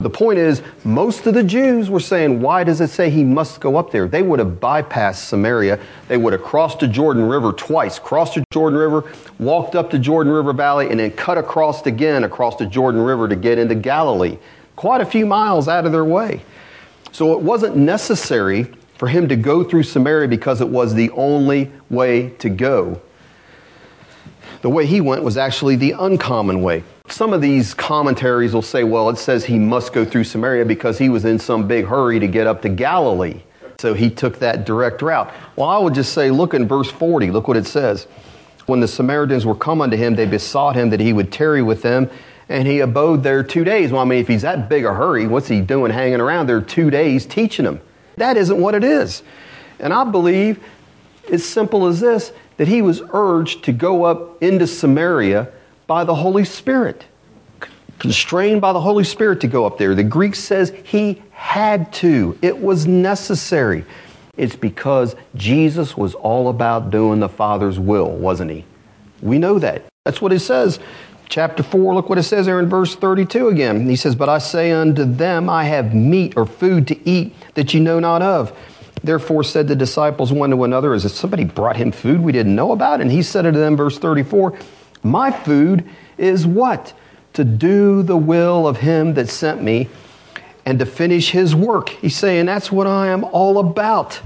The 0.00 0.10
point 0.10 0.38
is, 0.38 0.62
most 0.84 1.26
of 1.26 1.34
the 1.34 1.42
Jews 1.42 1.90
were 1.90 2.00
saying, 2.00 2.40
why 2.40 2.64
does 2.64 2.80
it 2.80 2.90
say 2.90 3.10
he 3.10 3.24
must 3.24 3.60
go 3.60 3.76
up 3.76 3.90
there? 3.90 4.06
They 4.06 4.22
would 4.22 4.38
have 4.38 4.60
bypassed 4.60 5.24
Samaria. 5.24 5.80
They 6.06 6.16
would 6.16 6.32
have 6.32 6.42
crossed 6.42 6.80
the 6.80 6.86
Jordan 6.86 7.24
River 7.24 7.52
twice, 7.52 7.98
crossed 7.98 8.34
the 8.34 8.44
Jordan 8.52 8.78
River, 8.78 9.10
walked 9.38 9.74
up 9.74 9.90
the 9.90 9.98
Jordan 9.98 10.32
River 10.32 10.52
Valley, 10.52 10.90
and 10.90 11.00
then 11.00 11.10
cut 11.12 11.38
across 11.38 11.84
again 11.86 12.24
across 12.24 12.56
the 12.56 12.66
Jordan 12.66 13.00
River 13.00 13.26
to 13.26 13.36
get 13.36 13.58
into 13.58 13.74
Galilee. 13.74 14.38
Quite 14.76 15.00
a 15.00 15.06
few 15.06 15.24
miles 15.24 15.66
out 15.66 15.86
of 15.86 15.92
their 15.92 16.04
way. 16.04 16.42
So 17.10 17.32
it 17.32 17.40
wasn't 17.40 17.76
necessary 17.76 18.64
for 18.98 19.08
him 19.08 19.28
to 19.28 19.34
go 19.34 19.64
through 19.64 19.82
Samaria 19.82 20.28
because 20.28 20.60
it 20.60 20.68
was 20.68 20.94
the 20.94 21.10
only 21.10 21.72
way 21.90 22.28
to 22.38 22.50
go. 22.50 23.00
The 24.60 24.70
way 24.70 24.86
he 24.86 25.00
went 25.00 25.22
was 25.22 25.36
actually 25.36 25.76
the 25.76 25.92
uncommon 25.98 26.62
way. 26.62 26.84
Some 27.08 27.32
of 27.32 27.40
these 27.40 27.72
commentaries 27.72 28.52
will 28.52 28.62
say, 28.62 28.84
well, 28.84 29.08
it 29.10 29.18
says 29.18 29.44
he 29.44 29.58
must 29.58 29.92
go 29.92 30.04
through 30.04 30.24
Samaria 30.24 30.64
because 30.64 30.98
he 30.98 31.08
was 31.08 31.24
in 31.24 31.38
some 31.38 31.66
big 31.68 31.86
hurry 31.86 32.18
to 32.18 32.26
get 32.26 32.46
up 32.46 32.62
to 32.62 32.68
Galilee. 32.68 33.42
So 33.78 33.94
he 33.94 34.10
took 34.10 34.38
that 34.40 34.64
direct 34.64 35.02
route. 35.02 35.32
Well, 35.54 35.68
I 35.68 35.78
would 35.78 35.94
just 35.94 36.12
say, 36.12 36.30
look 36.30 36.54
in 36.54 36.66
verse 36.66 36.90
40, 36.90 37.30
look 37.30 37.46
what 37.46 37.56
it 37.56 37.66
says. 37.66 38.06
When 38.66 38.80
the 38.80 38.88
Samaritans 38.88 39.46
were 39.46 39.54
come 39.54 39.80
unto 39.80 39.96
him, 39.96 40.16
they 40.16 40.26
besought 40.26 40.74
him 40.74 40.90
that 40.90 41.00
he 41.00 41.12
would 41.12 41.30
tarry 41.30 41.62
with 41.62 41.82
them, 41.82 42.10
and 42.48 42.66
he 42.66 42.80
abode 42.80 43.22
there 43.22 43.42
two 43.42 43.64
days. 43.64 43.92
Well, 43.92 44.02
I 44.02 44.04
mean, 44.04 44.20
if 44.20 44.28
he's 44.28 44.42
that 44.42 44.68
big 44.68 44.84
a 44.84 44.94
hurry, 44.94 45.26
what's 45.26 45.48
he 45.48 45.60
doing 45.60 45.92
hanging 45.92 46.20
around 46.20 46.48
there 46.48 46.60
two 46.60 46.90
days 46.90 47.26
teaching 47.26 47.64
them? 47.64 47.80
That 48.16 48.36
isn't 48.36 48.60
what 48.60 48.74
it 48.74 48.82
is. 48.82 49.22
And 49.78 49.92
I 49.92 50.04
believe 50.04 50.62
as 51.30 51.44
simple 51.44 51.86
as 51.86 52.00
this 52.00 52.32
that 52.56 52.68
he 52.68 52.82
was 52.82 53.02
urged 53.12 53.64
to 53.64 53.72
go 53.72 54.04
up 54.04 54.42
into 54.42 54.66
Samaria 54.66 55.48
by 55.86 56.04
the 56.04 56.14
Holy 56.14 56.44
Spirit, 56.44 57.04
constrained 57.98 58.60
by 58.60 58.72
the 58.72 58.80
Holy 58.80 59.04
Spirit 59.04 59.40
to 59.40 59.46
go 59.46 59.64
up 59.64 59.78
there. 59.78 59.94
The 59.94 60.04
Greek 60.04 60.34
says 60.34 60.72
he 60.84 61.22
had 61.30 61.92
to, 61.94 62.38
it 62.42 62.58
was 62.58 62.86
necessary. 62.86 63.84
It's 64.36 64.56
because 64.56 65.16
Jesus 65.34 65.96
was 65.96 66.14
all 66.14 66.48
about 66.48 66.90
doing 66.90 67.20
the 67.20 67.28
Father's 67.28 67.78
will, 67.78 68.10
wasn't 68.10 68.50
he? 68.50 68.64
We 69.22 69.38
know 69.38 69.58
that. 69.58 69.84
That's 70.04 70.20
what 70.20 70.32
it 70.32 70.40
says. 70.40 70.78
Chapter 71.28 71.62
4, 71.62 71.94
look 71.94 72.08
what 72.08 72.18
it 72.18 72.22
says 72.22 72.46
there 72.46 72.60
in 72.60 72.68
verse 72.68 72.94
32 72.94 73.48
again. 73.48 73.88
He 73.88 73.96
says, 73.96 74.14
But 74.14 74.28
I 74.28 74.38
say 74.38 74.70
unto 74.70 75.04
them, 75.04 75.48
I 75.48 75.64
have 75.64 75.94
meat 75.94 76.34
or 76.36 76.46
food 76.46 76.86
to 76.88 77.08
eat 77.08 77.34
that 77.54 77.74
ye 77.74 77.80
know 77.80 77.98
not 77.98 78.22
of. 78.22 78.56
Therefore 79.02 79.42
said 79.42 79.68
the 79.68 79.76
disciples 79.76 80.32
one 80.32 80.50
to 80.50 80.64
another, 80.64 80.94
Is 80.94 81.04
it 81.04 81.10
somebody 81.10 81.44
brought 81.44 81.76
him 81.76 81.90
food 81.90 82.20
we 82.20 82.32
didn't 82.32 82.54
know 82.54 82.72
about? 82.72 83.00
And 83.00 83.10
he 83.10 83.22
said 83.22 83.46
unto 83.46 83.58
them, 83.58 83.76
verse 83.76 83.98
34, 83.98 84.58
My 85.06 85.30
food 85.30 85.88
is 86.18 86.46
what? 86.46 86.92
To 87.34 87.44
do 87.44 88.02
the 88.02 88.16
will 88.16 88.66
of 88.66 88.78
him 88.78 89.14
that 89.14 89.28
sent 89.28 89.62
me 89.62 89.88
and 90.64 90.78
to 90.78 90.86
finish 90.86 91.30
his 91.30 91.54
work. 91.54 91.90
He's 91.90 92.16
saying, 92.16 92.46
That's 92.46 92.72
what 92.72 92.86
I 92.86 93.08
am 93.08 93.24
all 93.24 93.58
about. 93.58 94.20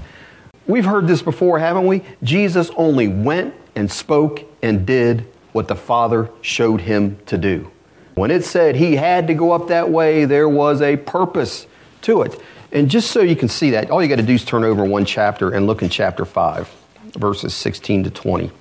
We've 0.66 0.84
heard 0.84 1.06
this 1.06 1.20
before, 1.20 1.58
haven't 1.58 1.86
we? 1.86 2.02
Jesus 2.22 2.70
only 2.76 3.08
went 3.08 3.54
and 3.74 3.90
spoke 3.90 4.42
and 4.62 4.86
did 4.86 5.26
what 5.52 5.68
the 5.68 5.74
Father 5.74 6.30
showed 6.40 6.80
him 6.80 7.18
to 7.26 7.36
do. 7.36 7.70
When 8.14 8.30
it 8.30 8.44
said 8.44 8.76
he 8.76 8.96
had 8.96 9.26
to 9.26 9.34
go 9.34 9.52
up 9.52 9.68
that 9.68 9.90
way, 9.90 10.24
there 10.24 10.48
was 10.48 10.80
a 10.80 10.96
purpose 10.96 11.66
to 12.02 12.22
it. 12.22 12.40
And 12.72 12.88
just 12.88 13.10
so 13.10 13.20
you 13.20 13.34
can 13.34 13.48
see 13.48 13.70
that, 13.70 13.90
all 13.90 14.02
you 14.02 14.08
got 14.08 14.16
to 14.16 14.22
do 14.22 14.34
is 14.34 14.44
turn 14.44 14.62
over 14.62 14.84
one 14.84 15.04
chapter 15.04 15.50
and 15.50 15.66
look 15.66 15.82
in 15.82 15.88
chapter 15.88 16.24
5, 16.24 16.72
verses 17.16 17.52
16 17.54 18.04
to 18.04 18.10
20 18.10 18.52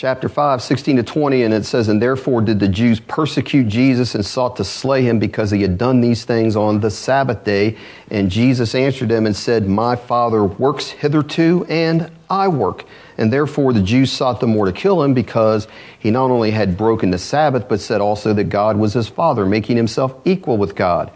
chapter 0.00 0.30
5, 0.30 0.62
16 0.62 0.96
to 0.96 1.02
20, 1.02 1.42
and 1.42 1.52
it 1.52 1.66
says, 1.66 1.88
And 1.88 2.00
therefore 2.00 2.40
did 2.40 2.58
the 2.58 2.68
Jews 2.68 3.00
persecute 3.00 3.68
Jesus 3.68 4.14
and 4.14 4.24
sought 4.24 4.56
to 4.56 4.64
slay 4.64 5.02
him 5.02 5.18
because 5.18 5.50
he 5.50 5.60
had 5.60 5.76
done 5.76 6.00
these 6.00 6.24
things 6.24 6.56
on 6.56 6.80
the 6.80 6.90
Sabbath 6.90 7.44
day. 7.44 7.76
And 8.10 8.30
Jesus 8.30 8.74
answered 8.74 9.10
them 9.10 9.26
and 9.26 9.36
said, 9.36 9.68
My 9.68 9.96
Father 9.96 10.42
works 10.42 10.88
hitherto, 10.88 11.66
and 11.68 12.10
I 12.30 12.48
work. 12.48 12.86
And 13.18 13.30
therefore 13.30 13.74
the 13.74 13.82
Jews 13.82 14.10
sought 14.10 14.40
the 14.40 14.46
more 14.46 14.64
to 14.64 14.72
kill 14.72 15.02
him 15.02 15.12
because 15.12 15.68
he 15.98 16.10
not 16.10 16.30
only 16.30 16.52
had 16.52 16.78
broken 16.78 17.10
the 17.10 17.18
Sabbath, 17.18 17.68
but 17.68 17.78
said 17.78 18.00
also 18.00 18.32
that 18.32 18.44
God 18.44 18.78
was 18.78 18.94
his 18.94 19.08
Father, 19.08 19.44
making 19.44 19.76
himself 19.76 20.14
equal 20.24 20.56
with 20.56 20.74
God. 20.74 21.10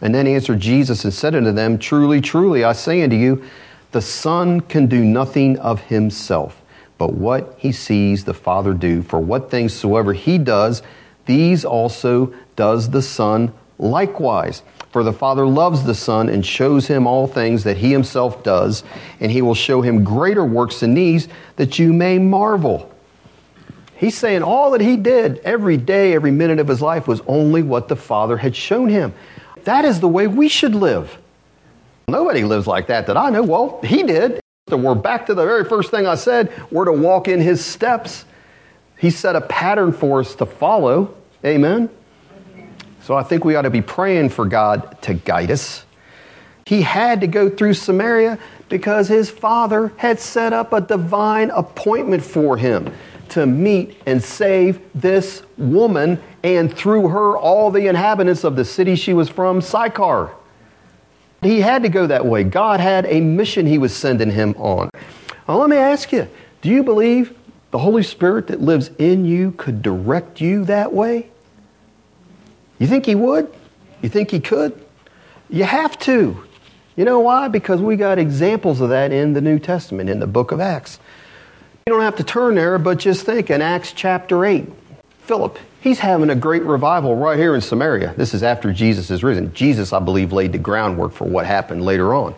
And 0.00 0.14
then 0.14 0.26
answered 0.26 0.60
Jesus 0.60 1.04
and 1.04 1.12
said 1.12 1.34
unto 1.34 1.52
them, 1.52 1.78
Truly, 1.78 2.22
truly, 2.22 2.64
I 2.64 2.72
say 2.72 3.02
unto 3.02 3.16
you, 3.16 3.44
the 3.92 4.00
Son 4.00 4.62
can 4.62 4.86
do 4.86 5.04
nothing 5.04 5.58
of 5.58 5.82
himself 5.82 6.59
but 7.00 7.14
what 7.14 7.54
he 7.56 7.72
sees 7.72 8.26
the 8.26 8.34
Father 8.34 8.74
do. 8.74 9.00
For 9.00 9.18
what 9.18 9.50
things 9.50 9.72
soever 9.72 10.12
he 10.12 10.36
does, 10.36 10.82
these 11.24 11.64
also 11.64 12.34
does 12.56 12.90
the 12.90 13.00
Son 13.00 13.54
likewise. 13.78 14.62
For 14.90 15.02
the 15.02 15.14
Father 15.14 15.46
loves 15.46 15.84
the 15.84 15.94
Son 15.94 16.28
and 16.28 16.44
shows 16.44 16.88
him 16.88 17.06
all 17.06 17.26
things 17.26 17.64
that 17.64 17.78
he 17.78 17.90
himself 17.90 18.44
does, 18.44 18.84
and 19.18 19.32
he 19.32 19.40
will 19.40 19.54
show 19.54 19.80
him 19.80 20.04
greater 20.04 20.44
works 20.44 20.80
than 20.80 20.92
these, 20.92 21.26
that 21.56 21.78
you 21.78 21.94
may 21.94 22.18
marvel. 22.18 22.94
He's 23.96 24.18
saying 24.18 24.42
all 24.42 24.72
that 24.72 24.82
he 24.82 24.98
did 24.98 25.38
every 25.38 25.78
day, 25.78 26.12
every 26.12 26.32
minute 26.32 26.58
of 26.58 26.68
his 26.68 26.82
life 26.82 27.08
was 27.08 27.22
only 27.26 27.62
what 27.62 27.88
the 27.88 27.96
Father 27.96 28.36
had 28.36 28.54
shown 28.54 28.90
him. 28.90 29.14
That 29.64 29.86
is 29.86 30.00
the 30.00 30.08
way 30.08 30.26
we 30.26 30.50
should 30.50 30.74
live. 30.74 31.16
Nobody 32.08 32.44
lives 32.44 32.66
like 32.66 32.88
that 32.88 33.06
that 33.06 33.16
I 33.16 33.30
know. 33.30 33.42
Well, 33.42 33.80
he 33.82 34.02
did. 34.02 34.40
So 34.70 34.76
we're 34.76 34.94
back 34.94 35.26
to 35.26 35.34
the 35.34 35.44
very 35.44 35.64
first 35.64 35.90
thing 35.90 36.06
I 36.06 36.14
said. 36.14 36.52
We're 36.70 36.84
to 36.84 36.92
walk 36.92 37.26
in 37.26 37.40
his 37.40 37.64
steps. 37.64 38.24
He 38.96 39.10
set 39.10 39.34
a 39.34 39.40
pattern 39.40 39.90
for 39.90 40.20
us 40.20 40.36
to 40.36 40.46
follow. 40.46 41.12
Amen. 41.44 41.90
So 43.02 43.16
I 43.16 43.24
think 43.24 43.44
we 43.44 43.56
ought 43.56 43.62
to 43.62 43.70
be 43.70 43.82
praying 43.82 44.28
for 44.28 44.46
God 44.46 45.02
to 45.02 45.14
guide 45.14 45.50
us. 45.50 45.84
He 46.66 46.82
had 46.82 47.20
to 47.22 47.26
go 47.26 47.50
through 47.50 47.74
Samaria 47.74 48.38
because 48.68 49.08
his 49.08 49.28
father 49.28 49.92
had 49.96 50.20
set 50.20 50.52
up 50.52 50.72
a 50.72 50.80
divine 50.80 51.50
appointment 51.50 52.22
for 52.22 52.56
him 52.56 52.94
to 53.30 53.46
meet 53.46 54.00
and 54.06 54.22
save 54.22 54.80
this 54.94 55.42
woman 55.58 56.22
and 56.44 56.72
through 56.72 57.08
her 57.08 57.36
all 57.36 57.72
the 57.72 57.88
inhabitants 57.88 58.44
of 58.44 58.54
the 58.54 58.64
city 58.64 58.94
she 58.94 59.14
was 59.14 59.28
from, 59.28 59.60
Sychar. 59.60 60.30
He 61.42 61.60
had 61.60 61.82
to 61.84 61.88
go 61.88 62.06
that 62.06 62.26
way. 62.26 62.44
God 62.44 62.80
had 62.80 63.06
a 63.06 63.20
mission 63.20 63.66
he 63.66 63.78
was 63.78 63.96
sending 63.96 64.30
him 64.30 64.54
on. 64.58 64.90
Let 65.48 65.70
me 65.70 65.76
ask 65.76 66.12
you 66.12 66.28
do 66.62 66.68
you 66.68 66.82
believe 66.82 67.36
the 67.70 67.78
Holy 67.78 68.02
Spirit 68.02 68.48
that 68.48 68.60
lives 68.60 68.90
in 68.98 69.24
you 69.24 69.52
could 69.52 69.82
direct 69.82 70.40
you 70.40 70.64
that 70.66 70.92
way? 70.92 71.28
You 72.78 72.86
think 72.86 73.06
he 73.06 73.14
would? 73.14 73.52
You 74.02 74.08
think 74.08 74.30
he 74.30 74.40
could? 74.40 74.84
You 75.48 75.64
have 75.64 75.98
to. 76.00 76.44
You 76.96 77.04
know 77.04 77.20
why? 77.20 77.48
Because 77.48 77.80
we 77.80 77.96
got 77.96 78.18
examples 78.18 78.80
of 78.80 78.90
that 78.90 79.12
in 79.12 79.32
the 79.32 79.40
New 79.40 79.58
Testament, 79.58 80.10
in 80.10 80.20
the 80.20 80.26
book 80.26 80.52
of 80.52 80.60
Acts. 80.60 80.98
You 81.86 81.92
don't 81.92 82.02
have 82.02 82.16
to 82.16 82.24
turn 82.24 82.56
there, 82.56 82.78
but 82.78 82.98
just 82.98 83.24
think 83.24 83.50
in 83.50 83.62
Acts 83.62 83.92
chapter 83.92 84.44
8. 84.44 84.70
Philip, 85.20 85.58
He's 85.80 86.00
having 86.00 86.28
a 86.28 86.34
great 86.34 86.62
revival 86.64 87.16
right 87.16 87.38
here 87.38 87.54
in 87.54 87.62
Samaria. 87.62 88.12
This 88.14 88.34
is 88.34 88.42
after 88.42 88.70
Jesus 88.70 89.10
is 89.10 89.24
risen. 89.24 89.54
Jesus, 89.54 89.94
I 89.94 89.98
believe, 89.98 90.30
laid 90.30 90.52
the 90.52 90.58
groundwork 90.58 91.12
for 91.12 91.24
what 91.24 91.46
happened 91.46 91.82
later 91.82 92.12
on. 92.12 92.34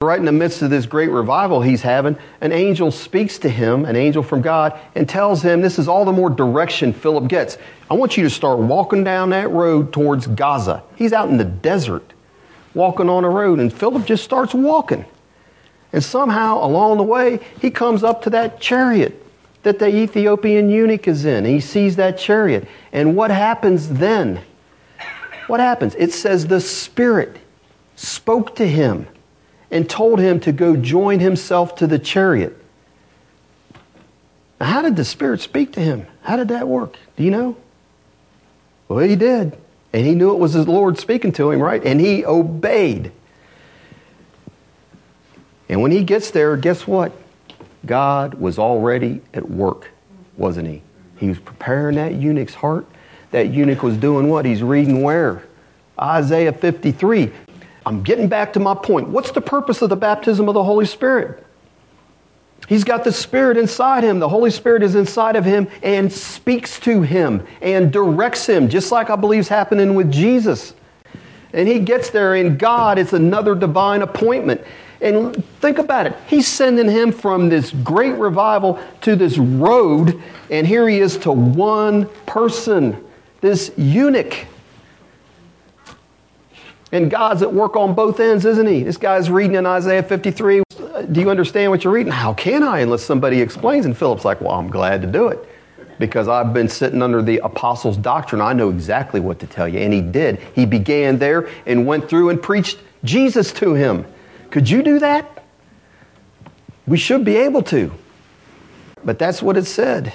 Right 0.00 0.18
in 0.18 0.24
the 0.24 0.32
midst 0.32 0.62
of 0.62 0.70
this 0.70 0.86
great 0.86 1.10
revival 1.10 1.60
he's 1.60 1.82
having, 1.82 2.16
an 2.40 2.52
angel 2.52 2.90
speaks 2.90 3.36
to 3.40 3.50
him, 3.50 3.84
an 3.84 3.96
angel 3.96 4.22
from 4.22 4.40
God, 4.40 4.80
and 4.94 5.06
tells 5.06 5.42
him 5.42 5.60
this 5.60 5.78
is 5.78 5.88
all 5.88 6.06
the 6.06 6.12
more 6.12 6.30
direction 6.30 6.94
Philip 6.94 7.28
gets. 7.28 7.58
I 7.90 7.94
want 7.94 8.16
you 8.16 8.22
to 8.22 8.30
start 8.30 8.58
walking 8.60 9.04
down 9.04 9.28
that 9.28 9.50
road 9.50 9.92
towards 9.92 10.26
Gaza. 10.26 10.82
He's 10.96 11.12
out 11.12 11.28
in 11.28 11.36
the 11.36 11.44
desert, 11.44 12.14
walking 12.72 13.10
on 13.10 13.24
a 13.24 13.28
road, 13.28 13.58
and 13.58 13.70
Philip 13.70 14.06
just 14.06 14.24
starts 14.24 14.54
walking. 14.54 15.04
And 15.92 16.02
somehow 16.02 16.64
along 16.64 16.96
the 16.96 17.02
way, 17.02 17.40
he 17.60 17.70
comes 17.70 18.02
up 18.02 18.22
to 18.22 18.30
that 18.30 18.58
chariot 18.58 19.19
that 19.62 19.78
the 19.78 19.88
Ethiopian 19.88 20.70
eunuch 20.70 21.06
is 21.06 21.24
in. 21.24 21.44
He 21.44 21.60
sees 21.60 21.96
that 21.96 22.18
chariot. 22.18 22.66
And 22.92 23.16
what 23.16 23.30
happens 23.30 23.88
then? 23.88 24.40
What 25.46 25.60
happens? 25.60 25.94
It 25.96 26.12
says 26.12 26.46
the 26.46 26.60
Spirit 26.60 27.36
spoke 27.96 28.56
to 28.56 28.66
him 28.66 29.06
and 29.70 29.88
told 29.88 30.18
him 30.18 30.40
to 30.40 30.52
go 30.52 30.76
join 30.76 31.20
himself 31.20 31.74
to 31.76 31.86
the 31.86 31.98
chariot. 31.98 32.56
Now, 34.60 34.66
how 34.66 34.82
did 34.82 34.96
the 34.96 35.04
Spirit 35.04 35.40
speak 35.40 35.72
to 35.72 35.80
him? 35.80 36.06
How 36.22 36.36
did 36.36 36.48
that 36.48 36.68
work? 36.68 36.96
Do 37.16 37.22
you 37.22 37.30
know? 37.30 37.56
Well, 38.88 39.00
he 39.00 39.16
did. 39.16 39.56
And 39.92 40.06
he 40.06 40.14
knew 40.14 40.32
it 40.32 40.38
was 40.38 40.52
his 40.52 40.68
Lord 40.68 40.98
speaking 40.98 41.32
to 41.32 41.50
him, 41.50 41.60
right? 41.60 41.84
And 41.84 42.00
he 42.00 42.24
obeyed. 42.24 43.12
And 45.68 45.82
when 45.82 45.92
he 45.92 46.02
gets 46.02 46.30
there, 46.30 46.56
guess 46.56 46.86
what? 46.86 47.12
God 47.86 48.34
was 48.34 48.58
already 48.58 49.20
at 49.32 49.48
work, 49.48 49.90
wasn't 50.36 50.68
he? 50.68 50.82
He 51.16 51.28
was 51.28 51.38
preparing 51.38 51.96
that 51.96 52.14
eunuch's 52.14 52.54
heart. 52.54 52.86
That 53.30 53.52
eunuch 53.52 53.82
was 53.82 53.96
doing 53.96 54.28
what? 54.28 54.44
He's 54.44 54.62
reading 54.62 55.02
where? 55.02 55.42
Isaiah 56.00 56.52
53. 56.52 57.30
I'm 57.86 58.02
getting 58.02 58.28
back 58.28 58.52
to 58.54 58.60
my 58.60 58.74
point. 58.74 59.08
What's 59.08 59.30
the 59.30 59.40
purpose 59.40 59.82
of 59.82 59.88
the 59.88 59.96
baptism 59.96 60.48
of 60.48 60.54
the 60.54 60.64
Holy 60.64 60.86
Spirit? 60.86 61.44
He's 62.68 62.84
got 62.84 63.04
the 63.04 63.12
Spirit 63.12 63.56
inside 63.56 64.04
him. 64.04 64.18
The 64.18 64.28
Holy 64.28 64.50
Spirit 64.50 64.82
is 64.82 64.94
inside 64.94 65.34
of 65.34 65.44
him 65.44 65.68
and 65.82 66.12
speaks 66.12 66.78
to 66.80 67.02
him 67.02 67.46
and 67.60 67.92
directs 67.92 68.46
him, 68.46 68.68
just 68.68 68.92
like 68.92 69.10
I 69.10 69.16
believe 69.16 69.40
is 69.40 69.48
happening 69.48 69.94
with 69.94 70.12
Jesus. 70.12 70.74
And 71.52 71.66
he 71.66 71.80
gets 71.80 72.10
there, 72.10 72.36
and 72.36 72.58
God, 72.58 72.98
it's 72.98 73.12
another 73.12 73.54
divine 73.56 74.02
appointment. 74.02 74.60
And 75.00 75.44
think 75.60 75.78
about 75.78 76.06
it. 76.06 76.16
He's 76.26 76.46
sending 76.46 76.88
him 76.88 77.10
from 77.10 77.48
this 77.48 77.70
great 77.70 78.14
revival 78.16 78.78
to 79.02 79.16
this 79.16 79.38
road, 79.38 80.22
and 80.50 80.66
here 80.66 80.88
he 80.88 80.98
is 80.98 81.16
to 81.18 81.32
one 81.32 82.06
person, 82.26 83.02
this 83.40 83.72
eunuch. 83.76 84.46
And 86.92 87.10
God's 87.10 87.42
at 87.42 87.52
work 87.52 87.76
on 87.76 87.94
both 87.94 88.20
ends, 88.20 88.44
isn't 88.44 88.66
he? 88.66 88.82
This 88.82 88.96
guy's 88.96 89.30
reading 89.30 89.56
in 89.56 89.64
Isaiah 89.64 90.02
53. 90.02 90.62
Do 91.10 91.20
you 91.20 91.30
understand 91.30 91.70
what 91.70 91.84
you're 91.84 91.92
reading? 91.92 92.12
How 92.12 92.34
can 92.34 92.62
I 92.62 92.80
unless 92.80 93.02
somebody 93.02 93.40
explains? 93.40 93.86
And 93.86 93.96
Philip's 93.96 94.24
like, 94.24 94.40
Well, 94.40 94.52
I'm 94.52 94.68
glad 94.68 95.00
to 95.02 95.08
do 95.08 95.28
it 95.28 95.46
because 95.98 96.28
I've 96.28 96.52
been 96.52 96.68
sitting 96.68 97.00
under 97.00 97.22
the 97.22 97.38
apostles' 97.38 97.96
doctrine. 97.96 98.40
I 98.40 98.54
know 98.54 98.70
exactly 98.70 99.20
what 99.20 99.38
to 99.40 99.46
tell 99.46 99.68
you. 99.68 99.78
And 99.78 99.92
he 99.92 100.00
did. 100.00 100.40
He 100.54 100.66
began 100.66 101.18
there 101.18 101.48
and 101.66 101.86
went 101.86 102.08
through 102.08 102.30
and 102.30 102.42
preached 102.42 102.78
Jesus 103.04 103.52
to 103.54 103.74
him. 103.74 104.04
Could 104.50 104.68
you 104.68 104.82
do 104.82 104.98
that? 104.98 105.44
We 106.86 106.98
should 106.98 107.24
be 107.24 107.36
able 107.36 107.62
to. 107.64 107.92
But 109.04 109.18
that's 109.18 109.42
what 109.42 109.56
it 109.56 109.66
said. 109.66 110.12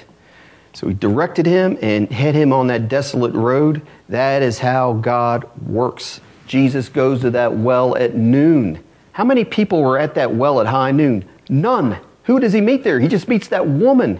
So 0.73 0.89
he 0.89 0.93
directed 0.93 1.45
him 1.45 1.77
and 1.81 2.11
had 2.11 2.35
him 2.35 2.51
on 2.51 2.67
that 2.67 2.89
desolate 2.89 3.33
road. 3.33 3.81
That 4.09 4.41
is 4.41 4.59
how 4.59 4.93
God 4.93 5.49
works. 5.65 6.19
Jesus 6.47 6.89
goes 6.89 7.21
to 7.21 7.31
that 7.31 7.55
well 7.55 7.95
at 7.95 8.15
noon. 8.15 8.83
How 9.13 9.23
many 9.23 9.45
people 9.45 9.81
were 9.81 9.97
at 9.97 10.15
that 10.15 10.35
well 10.35 10.59
at 10.59 10.67
high 10.67 10.91
noon? 10.91 11.23
None. 11.49 11.97
Who 12.23 12.39
does 12.39 12.51
he 12.51 12.59
meet 12.59 12.83
there? 12.83 12.99
He 12.99 13.07
just 13.07 13.29
meets 13.29 13.47
that 13.47 13.67
woman. 13.67 14.19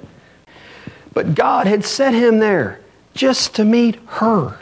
But 1.14 1.36
God 1.36 1.68
had 1.68 1.84
set 1.84 2.14
him 2.14 2.40
there 2.40 2.80
just 3.14 3.56
to 3.56 3.66
meet 3.66 3.98
her, 4.06 4.60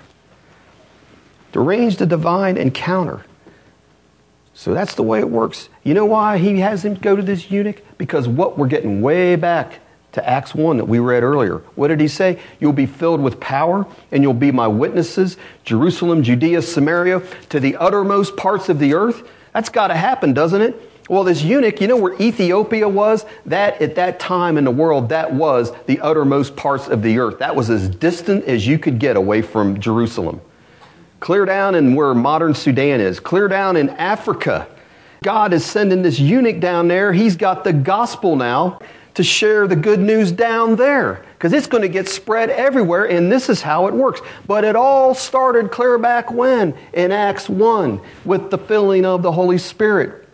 to 1.52 1.60
arrange 1.60 1.98
the 1.98 2.06
divine 2.06 2.58
encounter. 2.58 3.26
So 4.54 4.74
that's 4.74 4.96
the 4.96 5.04
way 5.04 5.20
it 5.20 5.30
works. 5.30 5.70
You 5.84 5.94
know 5.94 6.06
why 6.06 6.38
he 6.38 6.60
has 6.60 6.86
him 6.86 6.96
go 6.96 7.16
to 7.16 7.22
this 7.22 7.50
eunuch? 7.50 7.82
Because 7.98 8.28
what 8.28 8.58
we're 8.58 8.68
getting 8.68 9.02
way 9.02 9.36
back 9.36 9.80
to 10.14 10.30
Acts 10.30 10.54
1 10.54 10.78
that 10.78 10.86
we 10.86 11.00
read 11.00 11.24
earlier. 11.24 11.58
What 11.76 11.88
did 11.88 12.00
he 12.00 12.08
say? 12.08 12.40
You'll 12.60 12.72
be 12.72 12.86
filled 12.86 13.20
with 13.20 13.40
power 13.40 13.88
and 14.12 14.22
you'll 14.22 14.34
be 14.34 14.52
my 14.52 14.68
witnesses, 14.68 15.38
Jerusalem, 15.64 16.22
Judea, 16.22 16.62
Samaria, 16.62 17.24
to 17.50 17.60
the 17.60 17.76
uttermost 17.78 18.38
parts 18.38 18.70
of 18.70 18.78
the 18.78 18.94
earth. 18.94 19.28
That's 19.54 19.70
got 19.70 19.88
to 19.88 19.96
happen, 19.96 20.34
doesn't 20.34 20.62
it? 20.62 20.90
Well, 21.10 21.24
this 21.24 21.42
eunuch, 21.42 21.82
you 21.82 21.88
know 21.88 21.98
where 21.98 22.14
Ethiopia 22.22 22.88
was? 22.88 23.26
That 23.48 23.82
at 23.82 23.96
that 23.96 24.20
time 24.20 24.58
in 24.58 24.64
the 24.64 24.72
world, 24.72 25.10
that 25.10 25.34
was 25.34 25.74
the 25.88 26.00
uttermost 26.00 26.56
parts 26.56 26.88
of 26.88 27.02
the 27.02 27.18
earth. 27.18 27.40
That 27.40 27.56
was 27.56 27.70
as 27.70 27.90
distant 27.90 28.46
as 28.46 28.66
you 28.66 28.78
could 28.78 29.00
get 29.00 29.18
away 29.18 29.42
from 29.42 29.80
Jerusalem 29.80 30.42
clear 31.24 31.46
down 31.46 31.74
in 31.74 31.96
where 31.96 32.14
modern 32.14 32.54
Sudan 32.54 33.00
is, 33.00 33.18
clear 33.18 33.48
down 33.48 33.78
in 33.78 33.88
Africa. 33.92 34.68
God 35.24 35.54
is 35.54 35.66
sending 35.66 36.02
this 36.02 36.20
eunuch 36.20 36.60
down 36.60 36.90
there. 36.90 37.14
He's 37.14 37.38
got 37.38 37.64
the 37.64 37.72
gospel 37.72 38.36
now 38.36 38.80
to 39.14 39.24
share 39.24 39.66
the 39.66 39.76
good 39.78 40.02
news 40.02 40.34
down 40.34 40.76
there 40.76 41.24
because 41.36 41.54
it's 41.54 41.66
going 41.66 41.82
to 41.82 41.88
get 41.88 42.10
spread 42.10 42.50
everywhere, 42.50 43.06
and 43.06 43.32
this 43.32 43.48
is 43.48 43.62
how 43.62 43.88
it 43.88 43.94
works. 43.94 44.20
But 44.48 44.66
it 44.66 44.76
all 44.76 45.16
started 45.16 45.72
clear 45.72 45.98
back 45.98 46.30
when? 46.30 46.76
In 46.92 47.14
Acts 47.14 47.48
1 47.48 48.02
with 48.26 48.52
the 48.52 48.58
filling 48.58 49.06
of 49.06 49.22
the 49.22 49.32
Holy 49.32 49.58
Spirit. 49.58 50.28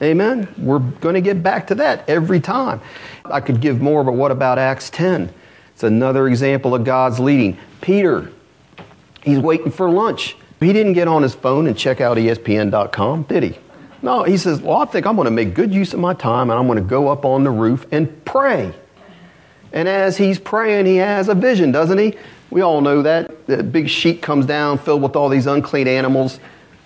Amen? 0.00 0.46
We're 0.58 0.78
going 0.78 1.16
to 1.16 1.20
get 1.20 1.42
back 1.42 1.66
to 1.66 1.74
that 1.74 2.08
every 2.08 2.38
time. 2.38 2.80
I 3.24 3.40
could 3.40 3.60
give 3.60 3.80
more, 3.80 4.04
but 4.04 4.12
what 4.12 4.30
about 4.30 4.58
Acts 4.58 4.90
10? 4.90 5.34
It's 5.72 5.82
another 5.82 6.28
example 6.28 6.72
of 6.72 6.84
God's 6.84 7.18
leading. 7.18 7.58
Peter, 7.80 8.30
he's 9.28 9.38
waiting 9.38 9.70
for 9.70 9.90
lunch. 9.90 10.36
He 10.60 10.72
didn't 10.72 10.94
get 10.94 11.06
on 11.08 11.22
his 11.22 11.34
phone 11.34 11.66
and 11.66 11.76
check 11.76 12.00
out 12.00 12.16
ESPN.com, 12.16 13.24
did 13.24 13.42
he? 13.42 13.58
No, 14.02 14.22
he 14.22 14.36
says, 14.36 14.60
Well, 14.60 14.78
I 14.78 14.84
think 14.84 15.06
I'm 15.06 15.16
going 15.16 15.26
to 15.26 15.30
make 15.30 15.54
good 15.54 15.72
use 15.72 15.92
of 15.92 16.00
my 16.00 16.14
time 16.14 16.50
and 16.50 16.58
I'm 16.58 16.66
going 16.66 16.82
to 16.82 16.88
go 16.88 17.08
up 17.08 17.24
on 17.24 17.44
the 17.44 17.50
roof 17.50 17.86
and 17.90 18.24
pray. 18.24 18.72
And 19.72 19.88
as 19.88 20.16
he's 20.16 20.38
praying, 20.38 20.86
he 20.86 20.96
has 20.96 21.28
a 21.28 21.34
vision, 21.34 21.72
doesn't 21.72 21.98
he? 21.98 22.16
We 22.50 22.62
all 22.62 22.80
know 22.80 23.02
that. 23.02 23.46
The 23.46 23.62
big 23.62 23.88
sheet 23.88 24.22
comes 24.22 24.46
down 24.46 24.78
filled 24.78 25.02
with 25.02 25.14
all 25.14 25.28
these 25.28 25.46
unclean 25.46 25.86
animals. 25.86 26.40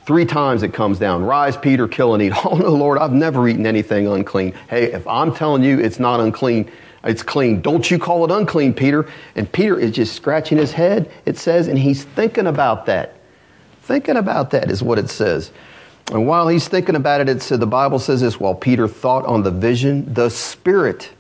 Three 0.05 0.25
times 0.25 0.65
it 0.65 0.75
comes 0.75 0.99
down. 0.99 1.23
Rise, 1.23 1.57
Peter, 1.57 1.87
kill 1.87 2.15
and 2.15 2.23
eat. 2.23 2.33
Oh, 2.45 2.57
no, 2.57 2.71
Lord, 2.71 2.99
I've 2.99 3.13
never 3.13 3.49
eaten 3.49 3.67
anything 3.67 4.09
unclean. 4.09 4.55
Hey, 4.69 4.93
if 4.93 5.07
I'm 5.07 5.33
telling 5.33 5.63
you 5.63 5.79
it's 5.79 6.01
not 6.01 6.19
unclean, 6.19 6.71
it's 7.05 7.23
clean. 7.23 7.61
Don't 7.61 7.91
you 7.91 7.99
call 7.99 8.25
it 8.25 8.31
unclean, 8.31 8.75
Peter. 8.75 9.09
And 9.35 9.51
Peter 9.51 9.79
is 9.79 9.91
just 9.91 10.15
scratching 10.15 10.59
his 10.59 10.73
head, 10.73 11.11
it 11.27 11.37
says, 11.37 11.69
and 11.69 11.79
he's 11.79 12.05
thinking 12.05 12.47
about 12.47 12.87
that. 12.87 13.17
Thinking 13.83 14.17
about 14.17 14.51
that 14.53 14.71
is 14.71 14.83
what 14.83 14.99
it 14.99 15.11
says. 15.11 15.51
And 16.13 16.27
while 16.27 16.49
he's 16.49 16.69
thinking 16.69 16.95
about 16.95 17.21
it, 17.21 17.29
it 17.29 17.43
said 17.43 17.61
the 17.61 17.67
Bible 17.67 17.99
says 17.99 18.21
this 18.21 18.39
while 18.39 18.55
Peter 18.55 18.87
thought 18.87 19.25
on 19.27 19.43
the 19.43 19.51
vision, 19.51 20.13
the 20.13 20.29
Spirit 20.29 21.11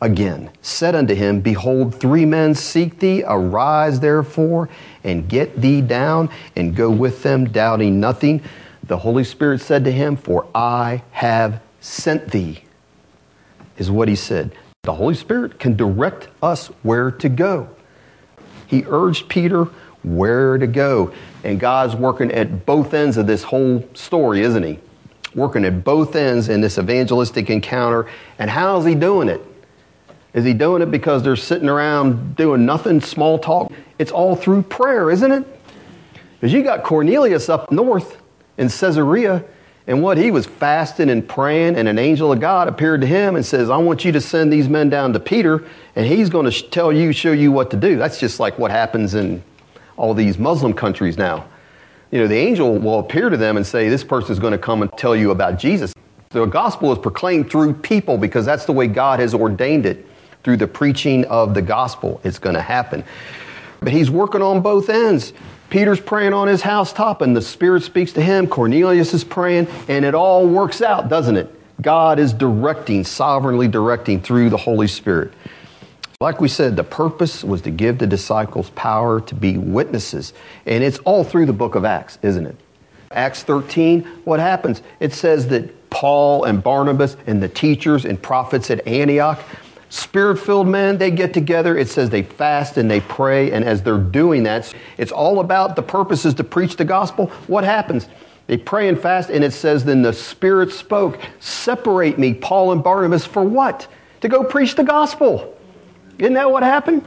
again 0.00 0.50
said 0.60 0.94
unto 0.94 1.14
him, 1.14 1.40
Behold, 1.40 1.94
three 1.94 2.24
men 2.24 2.54
seek 2.54 2.98
thee. 3.00 3.24
Arise 3.26 4.00
therefore 4.00 4.68
and 5.02 5.28
get 5.28 5.60
thee 5.60 5.80
down 5.80 6.30
and 6.56 6.76
go 6.76 6.90
with 6.90 7.22
them, 7.22 7.46
doubting 7.46 7.98
nothing. 7.98 8.42
The 8.84 8.98
Holy 8.98 9.24
Spirit 9.24 9.60
said 9.60 9.84
to 9.84 9.92
him, 9.92 10.16
For 10.16 10.46
I 10.54 11.02
have 11.12 11.60
sent 11.80 12.30
thee, 12.30 12.64
is 13.76 13.90
what 13.90 14.08
he 14.08 14.16
said. 14.16 14.52
The 14.88 14.94
Holy 14.94 15.12
Spirit 15.12 15.58
can 15.58 15.76
direct 15.76 16.28
us 16.42 16.68
where 16.82 17.10
to 17.10 17.28
go. 17.28 17.68
He 18.66 18.84
urged 18.88 19.28
Peter 19.28 19.64
where 20.02 20.56
to 20.56 20.66
go. 20.66 21.12
And 21.44 21.60
God's 21.60 21.94
working 21.94 22.32
at 22.32 22.64
both 22.64 22.94
ends 22.94 23.18
of 23.18 23.26
this 23.26 23.42
whole 23.42 23.86
story, 23.92 24.40
isn't 24.40 24.62
He? 24.62 24.78
Working 25.34 25.66
at 25.66 25.84
both 25.84 26.16
ends 26.16 26.48
in 26.48 26.62
this 26.62 26.78
evangelistic 26.78 27.50
encounter. 27.50 28.08
And 28.38 28.48
how's 28.48 28.86
He 28.86 28.94
doing 28.94 29.28
it? 29.28 29.42
Is 30.32 30.46
He 30.46 30.54
doing 30.54 30.80
it 30.80 30.90
because 30.90 31.22
they're 31.22 31.36
sitting 31.36 31.68
around 31.68 32.36
doing 32.36 32.64
nothing, 32.64 33.02
small 33.02 33.38
talk? 33.38 33.70
It's 33.98 34.10
all 34.10 34.36
through 34.36 34.62
prayer, 34.62 35.10
isn't 35.10 35.30
it? 35.30 35.44
Because 36.40 36.50
you 36.50 36.62
got 36.62 36.82
Cornelius 36.82 37.50
up 37.50 37.70
north 37.70 38.16
in 38.56 38.70
Caesarea, 38.70 39.44
and 39.88 40.02
what 40.02 40.18
he 40.18 40.30
was 40.30 40.44
fasting 40.44 41.08
and 41.08 41.26
praying, 41.26 41.74
and 41.74 41.88
an 41.88 41.98
angel 41.98 42.30
of 42.30 42.40
God 42.40 42.68
appeared 42.68 43.00
to 43.00 43.06
him 43.06 43.36
and 43.36 43.44
says, 43.44 43.70
I 43.70 43.78
want 43.78 44.04
you 44.04 44.12
to 44.12 44.20
send 44.20 44.52
these 44.52 44.68
men 44.68 44.90
down 44.90 45.14
to 45.14 45.18
Peter, 45.18 45.64
and 45.96 46.06
he's 46.06 46.28
going 46.28 46.48
to 46.48 46.62
tell 46.68 46.92
you, 46.92 47.10
show 47.10 47.32
you 47.32 47.50
what 47.50 47.70
to 47.70 47.76
do. 47.78 47.96
That's 47.96 48.20
just 48.20 48.38
like 48.38 48.58
what 48.58 48.70
happens 48.70 49.14
in 49.14 49.42
all 49.96 50.12
these 50.12 50.38
Muslim 50.38 50.74
countries 50.74 51.16
now. 51.16 51.48
You 52.10 52.20
know, 52.20 52.28
the 52.28 52.36
angel 52.36 52.78
will 52.78 52.98
appear 52.98 53.30
to 53.30 53.38
them 53.38 53.56
and 53.56 53.66
say, 53.66 53.88
This 53.88 54.04
person 54.04 54.30
is 54.32 54.38
going 54.38 54.52
to 54.52 54.58
come 54.58 54.82
and 54.82 54.92
tell 54.92 55.16
you 55.16 55.30
about 55.30 55.58
Jesus. 55.58 55.94
So 56.32 56.44
the 56.44 56.50
gospel 56.50 56.92
is 56.92 56.98
proclaimed 56.98 57.50
through 57.50 57.72
people 57.74 58.18
because 58.18 58.44
that's 58.44 58.66
the 58.66 58.72
way 58.72 58.88
God 58.88 59.20
has 59.20 59.32
ordained 59.34 59.86
it. 59.86 60.06
Through 60.44 60.58
the 60.58 60.68
preaching 60.68 61.24
of 61.26 61.54
the 61.54 61.62
gospel, 61.62 62.20
it's 62.24 62.38
going 62.38 62.54
to 62.54 62.62
happen. 62.62 63.04
But 63.80 63.92
he's 63.92 64.10
working 64.10 64.42
on 64.42 64.60
both 64.60 64.88
ends. 64.88 65.32
Peter's 65.70 66.00
praying 66.00 66.32
on 66.32 66.48
his 66.48 66.62
housetop, 66.62 67.20
and 67.20 67.36
the 67.36 67.42
Spirit 67.42 67.82
speaks 67.82 68.12
to 68.12 68.22
him. 68.22 68.46
Cornelius 68.46 69.12
is 69.12 69.24
praying, 69.24 69.68
and 69.88 70.04
it 70.04 70.14
all 70.14 70.46
works 70.46 70.80
out, 70.80 71.08
doesn't 71.08 71.36
it? 71.36 71.54
God 71.82 72.18
is 72.18 72.32
directing, 72.32 73.04
sovereignly 73.04 73.68
directing 73.68 74.20
through 74.20 74.50
the 74.50 74.56
Holy 74.56 74.88
Spirit. 74.88 75.32
Like 76.20 76.40
we 76.40 76.48
said, 76.48 76.74
the 76.74 76.82
purpose 76.82 77.44
was 77.44 77.62
to 77.62 77.70
give 77.70 77.98
the 77.98 78.06
disciples 78.06 78.70
power 78.70 79.20
to 79.20 79.34
be 79.36 79.56
witnesses. 79.56 80.32
And 80.66 80.82
it's 80.82 80.98
all 81.00 81.22
through 81.22 81.46
the 81.46 81.52
book 81.52 81.76
of 81.76 81.84
Acts, 81.84 82.18
isn't 82.22 82.44
it? 82.44 82.56
Acts 83.12 83.44
13, 83.44 84.02
what 84.24 84.40
happens? 84.40 84.82
It 84.98 85.12
says 85.12 85.46
that 85.48 85.90
Paul 85.90 86.44
and 86.44 86.62
Barnabas 86.62 87.16
and 87.26 87.42
the 87.42 87.48
teachers 87.48 88.04
and 88.04 88.20
prophets 88.20 88.70
at 88.70 88.84
Antioch, 88.86 89.42
spirit 89.88 90.36
filled 90.38 90.68
men, 90.68 90.98
they 90.98 91.10
get 91.10 91.32
together. 91.34 91.76
It 91.76 91.88
says 91.88 92.10
they 92.10 92.22
fast 92.22 92.76
and 92.76 92.90
they 92.90 93.00
pray. 93.00 93.52
And 93.52 93.64
as 93.64 93.82
they're 93.82 93.98
doing 93.98 94.42
that, 94.44 94.72
it's 94.96 95.12
all 95.12 95.40
about 95.40 95.76
the 95.76 95.82
purposes 95.82 96.34
to 96.34 96.44
preach 96.44 96.76
the 96.76 96.84
gospel. 96.84 97.26
What 97.46 97.64
happens? 97.64 98.08
They 98.48 98.56
pray 98.56 98.88
and 98.88 98.98
fast, 98.98 99.28
and 99.28 99.44
it 99.44 99.52
says, 99.52 99.84
Then 99.84 100.00
the 100.00 100.12
Spirit 100.14 100.72
spoke, 100.72 101.20
Separate 101.38 102.18
me, 102.18 102.32
Paul 102.32 102.72
and 102.72 102.82
Barnabas, 102.82 103.26
for 103.26 103.44
what? 103.44 103.86
To 104.22 104.28
go 104.28 104.42
preach 104.42 104.74
the 104.74 104.84
gospel. 104.84 105.54
Isn't 106.18 106.32
that 106.32 106.50
what 106.50 106.62
happened? 106.62 107.04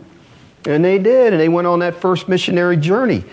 And 0.66 0.86
they 0.86 1.00
did, 1.00 1.34
and 1.34 1.42
they 1.42 1.50
went 1.50 1.66
on 1.66 1.80
that 1.80 1.96
first 1.96 2.30
missionary 2.30 2.78
journey. 2.78 3.24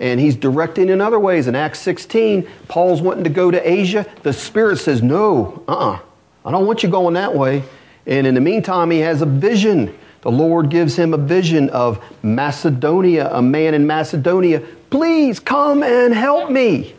And 0.00 0.18
he's 0.18 0.34
directing 0.34 0.88
in 0.88 1.00
other 1.00 1.20
ways. 1.20 1.46
In 1.46 1.54
Acts 1.54 1.78
16, 1.78 2.48
Paul's 2.66 3.00
wanting 3.00 3.22
to 3.24 3.30
go 3.30 3.52
to 3.52 3.70
Asia. 3.70 4.04
The 4.24 4.32
Spirit 4.32 4.78
says, 4.78 5.00
No, 5.00 5.62
uh 5.68 5.72
uh-uh, 5.72 5.92
uh 5.92 5.98
I 6.44 6.50
don't 6.50 6.66
want 6.66 6.82
you 6.82 6.88
going 6.88 7.14
that 7.14 7.32
way. 7.36 7.62
And 8.06 8.26
in 8.26 8.34
the 8.34 8.40
meantime, 8.40 8.90
he 8.90 9.00
has 9.00 9.22
a 9.22 9.26
vision. 9.26 9.96
The 10.22 10.30
Lord 10.30 10.68
gives 10.68 10.96
him 10.96 11.14
a 11.14 11.18
vision 11.18 11.70
of 11.70 12.02
Macedonia, 12.22 13.30
a 13.32 13.42
man 13.42 13.74
in 13.74 13.86
Macedonia. 13.86 14.60
Please 14.90 15.40
come 15.40 15.82
and 15.82 16.14
help 16.14 16.50
me. 16.50 16.94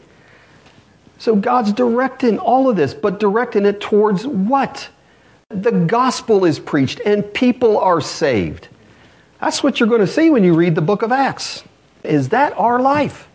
So 1.20 1.36
God's 1.36 1.72
directing 1.72 2.38
all 2.40 2.70
of 2.70 2.76
this, 2.76 2.94
but 2.94 3.20
directing 3.20 3.66
it 3.66 3.80
towards 3.80 4.28
what? 4.28 4.90
the 5.54 5.72
gospel 5.72 6.46
is 6.46 6.60
preached 6.60 7.00
and 7.06 7.34
people 7.34 7.78
are 7.78 8.02
saved. 8.02 8.68
That's 9.40 9.62
what 9.62 9.80
you're 9.80 9.90
going 9.90 10.02
to 10.02 10.08
see 10.08 10.30
when 10.30 10.44
you 10.44 10.56
read 10.56 10.76
the 10.76 10.82
book 10.82 11.02
of 11.02 11.12
Acts. 11.12 11.64
Is 12.04 12.30
that 12.30 12.54
our 12.58 12.82
life? 12.82 13.28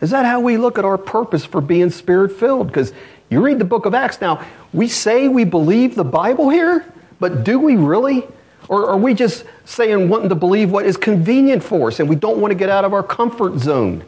Is 0.00 0.10
that 0.10 0.26
how 0.26 0.40
we 0.40 0.56
look 0.56 0.78
at 0.78 0.84
our 0.84 0.98
purpose 0.98 1.44
for 1.44 1.60
being 1.60 1.90
spirit 1.90 2.32
filled? 2.32 2.68
Because 2.68 2.92
you 3.30 3.40
read 3.40 3.58
the 3.58 3.64
book 3.64 3.86
of 3.86 3.94
Acts. 3.94 4.20
Now, 4.20 4.44
we 4.72 4.88
say 4.88 5.28
we 5.28 5.44
believe 5.44 5.94
the 5.94 6.04
Bible 6.04 6.50
here, 6.50 6.84
but 7.20 7.44
do 7.44 7.58
we 7.58 7.76
really? 7.76 8.26
Or 8.68 8.88
are 8.88 8.98
we 8.98 9.14
just 9.14 9.44
saying 9.64 10.08
wanting 10.08 10.28
to 10.28 10.34
believe 10.34 10.70
what 10.70 10.84
is 10.84 10.96
convenient 10.96 11.62
for 11.62 11.88
us 11.88 12.00
and 12.00 12.08
we 12.08 12.16
don't 12.16 12.38
want 12.38 12.50
to 12.50 12.56
get 12.56 12.68
out 12.68 12.84
of 12.84 12.92
our 12.92 13.02
comfort 13.02 13.58
zone? 13.58 14.04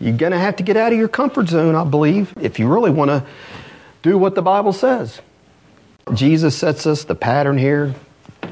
You're 0.00 0.16
going 0.16 0.32
to 0.32 0.38
have 0.38 0.56
to 0.56 0.62
get 0.62 0.76
out 0.76 0.92
of 0.92 0.98
your 0.98 1.08
comfort 1.08 1.48
zone, 1.48 1.74
I 1.74 1.84
believe, 1.84 2.32
if 2.40 2.58
you 2.58 2.66
really 2.66 2.90
want 2.90 3.10
to 3.10 3.24
do 4.02 4.18
what 4.18 4.34
the 4.34 4.42
Bible 4.42 4.72
says. 4.72 5.20
Jesus 6.14 6.56
sets 6.56 6.86
us 6.86 7.04
the 7.04 7.14
pattern 7.14 7.58
here 7.58 7.94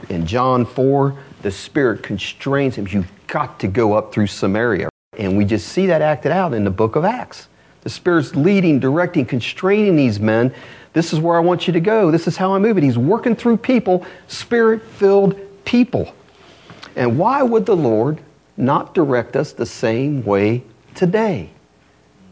in 0.08 0.26
John 0.26 0.64
4. 0.64 1.16
The 1.42 1.50
Spirit 1.50 2.02
constrains 2.02 2.76
him. 2.76 2.86
You've 2.88 3.11
got 3.26 3.58
to 3.61 3.66
go 3.66 3.94
up 3.94 4.12
through 4.12 4.28
Samaria. 4.28 4.88
And 5.18 5.36
we 5.36 5.44
just 5.44 5.68
see 5.68 5.86
that 5.86 6.02
acted 6.02 6.32
out 6.32 6.54
in 6.54 6.64
the 6.64 6.70
book 6.70 6.94
of 6.94 7.04
Acts. 7.04 7.48
The 7.83 7.91
Spirit's 7.91 8.35
leading, 8.35 8.78
directing, 8.78 9.24
constraining 9.24 9.97
these 9.97 10.20
men. 10.20 10.55
This 10.93 11.12
is 11.12 11.20
where 11.20 11.37
I 11.37 11.41
want 11.41 11.66
you 11.66 11.72
to 11.72 11.81
go. 11.81 12.11
This 12.11 12.26
is 12.26 12.37
how 12.37 12.55
I 12.55 12.59
move 12.59 12.76
it. 12.76 12.83
He's 12.83 12.99
working 12.99 13.37
through 13.37 13.59
people, 13.59 14.05
spirit 14.26 14.83
filled 14.83 15.39
people. 15.64 16.14
And 16.97 17.18
why 17.18 17.43
would 17.43 17.66
the 17.66 17.76
Lord 17.76 18.20
not 18.57 18.95
direct 18.95 19.37
us 19.37 19.53
the 19.53 19.66
same 19.66 20.24
way 20.24 20.64
today? 20.95 21.51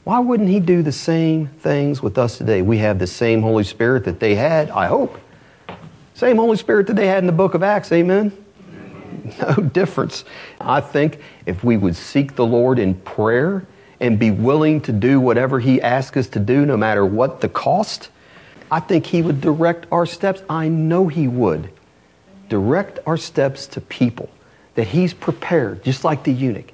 Why 0.05 0.19
wouldn't 0.19 0.49
He 0.49 0.61
do 0.61 0.83
the 0.83 0.93
same 0.93 1.49
things 1.49 2.03
with 2.03 2.19
us 2.19 2.39
today? 2.39 2.63
We 2.63 2.79
have 2.79 2.99
the 2.99 3.07
same 3.07 3.43
Holy 3.43 3.65
Spirit 3.65 4.05
that 4.05 4.21
they 4.21 4.35
had, 4.35 4.71
I 4.71 4.87
hope. 4.87 5.19
Same 6.15 6.37
Holy 6.37 6.57
Spirit 6.57 6.89
that 6.89 6.97
they 6.97 7.07
had 7.07 7.19
in 7.19 7.27
the 7.27 7.33
book 7.33 7.55
of 7.55 7.63
Acts, 7.63 7.93
amen? 7.93 8.33
No 9.43 9.55
difference. 9.57 10.25
I 10.59 10.81
think 10.81 11.21
if 11.45 11.63
we 11.63 11.77
would 11.77 11.95
seek 11.95 12.35
the 12.35 12.47
Lord 12.47 12.79
in 12.79 12.95
prayer 12.95 13.67
and 14.01 14.19
be 14.19 14.31
willing 14.31 14.81
to 14.83 14.93
do 14.93 15.21
whatever 15.21 15.61
He 15.61 15.81
asks 15.81 16.17
us 16.17 16.29
to 16.29 16.41
do, 16.41 16.65
no 16.65 16.77
matter 16.77 17.05
what 17.05 17.41
the 17.41 17.49
cost, 17.49 18.11
I 18.71 18.81
think 18.81 19.07
He 19.07 19.23
would 19.23 19.41
direct 19.41 19.87
our 19.91 20.07
steps. 20.07 20.43
I 20.49 20.69
know 20.69 21.09
He 21.09 21.27
would. 21.27 21.71
Direct 22.49 22.99
our 23.07 23.17
steps 23.17 23.67
to 23.69 23.81
people 23.81 24.31
that 24.75 24.89
He's 24.89 25.15
prepared, 25.15 25.83
just 25.83 26.05
like 26.05 26.25
the 26.25 26.33
eunuch. 26.33 26.73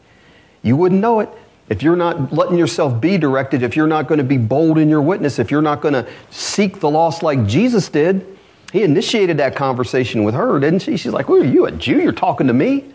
You 0.62 0.76
wouldn't 0.76 1.00
know 1.00 1.20
it 1.20 1.28
if 1.68 1.82
you're 1.82 1.96
not 1.96 2.32
letting 2.32 2.58
yourself 2.58 3.00
be 3.00 3.16
directed, 3.16 3.62
if 3.62 3.74
you're 3.74 3.86
not 3.86 4.06
going 4.06 4.18
to 4.18 4.24
be 4.24 4.36
bold 4.36 4.76
in 4.76 4.88
your 4.88 5.00
witness, 5.00 5.38
if 5.38 5.50
you're 5.50 5.62
not 5.62 5.80
going 5.80 5.94
to 5.94 6.06
seek 6.30 6.80
the 6.80 6.90
lost 6.90 7.22
like 7.22 7.46
Jesus 7.46 7.88
did, 7.88 8.26
he 8.72 8.82
initiated 8.82 9.38
that 9.38 9.56
conversation 9.56 10.24
with 10.24 10.34
her, 10.34 10.58
didn't 10.58 10.80
she? 10.80 10.96
She's 10.96 11.12
like, 11.12 11.28
Well, 11.28 11.42
are 11.42 11.46
you 11.46 11.66
a 11.66 11.72
Jew? 11.72 12.02
You're 12.02 12.12
talking 12.12 12.48
to 12.48 12.52
me? 12.52 12.92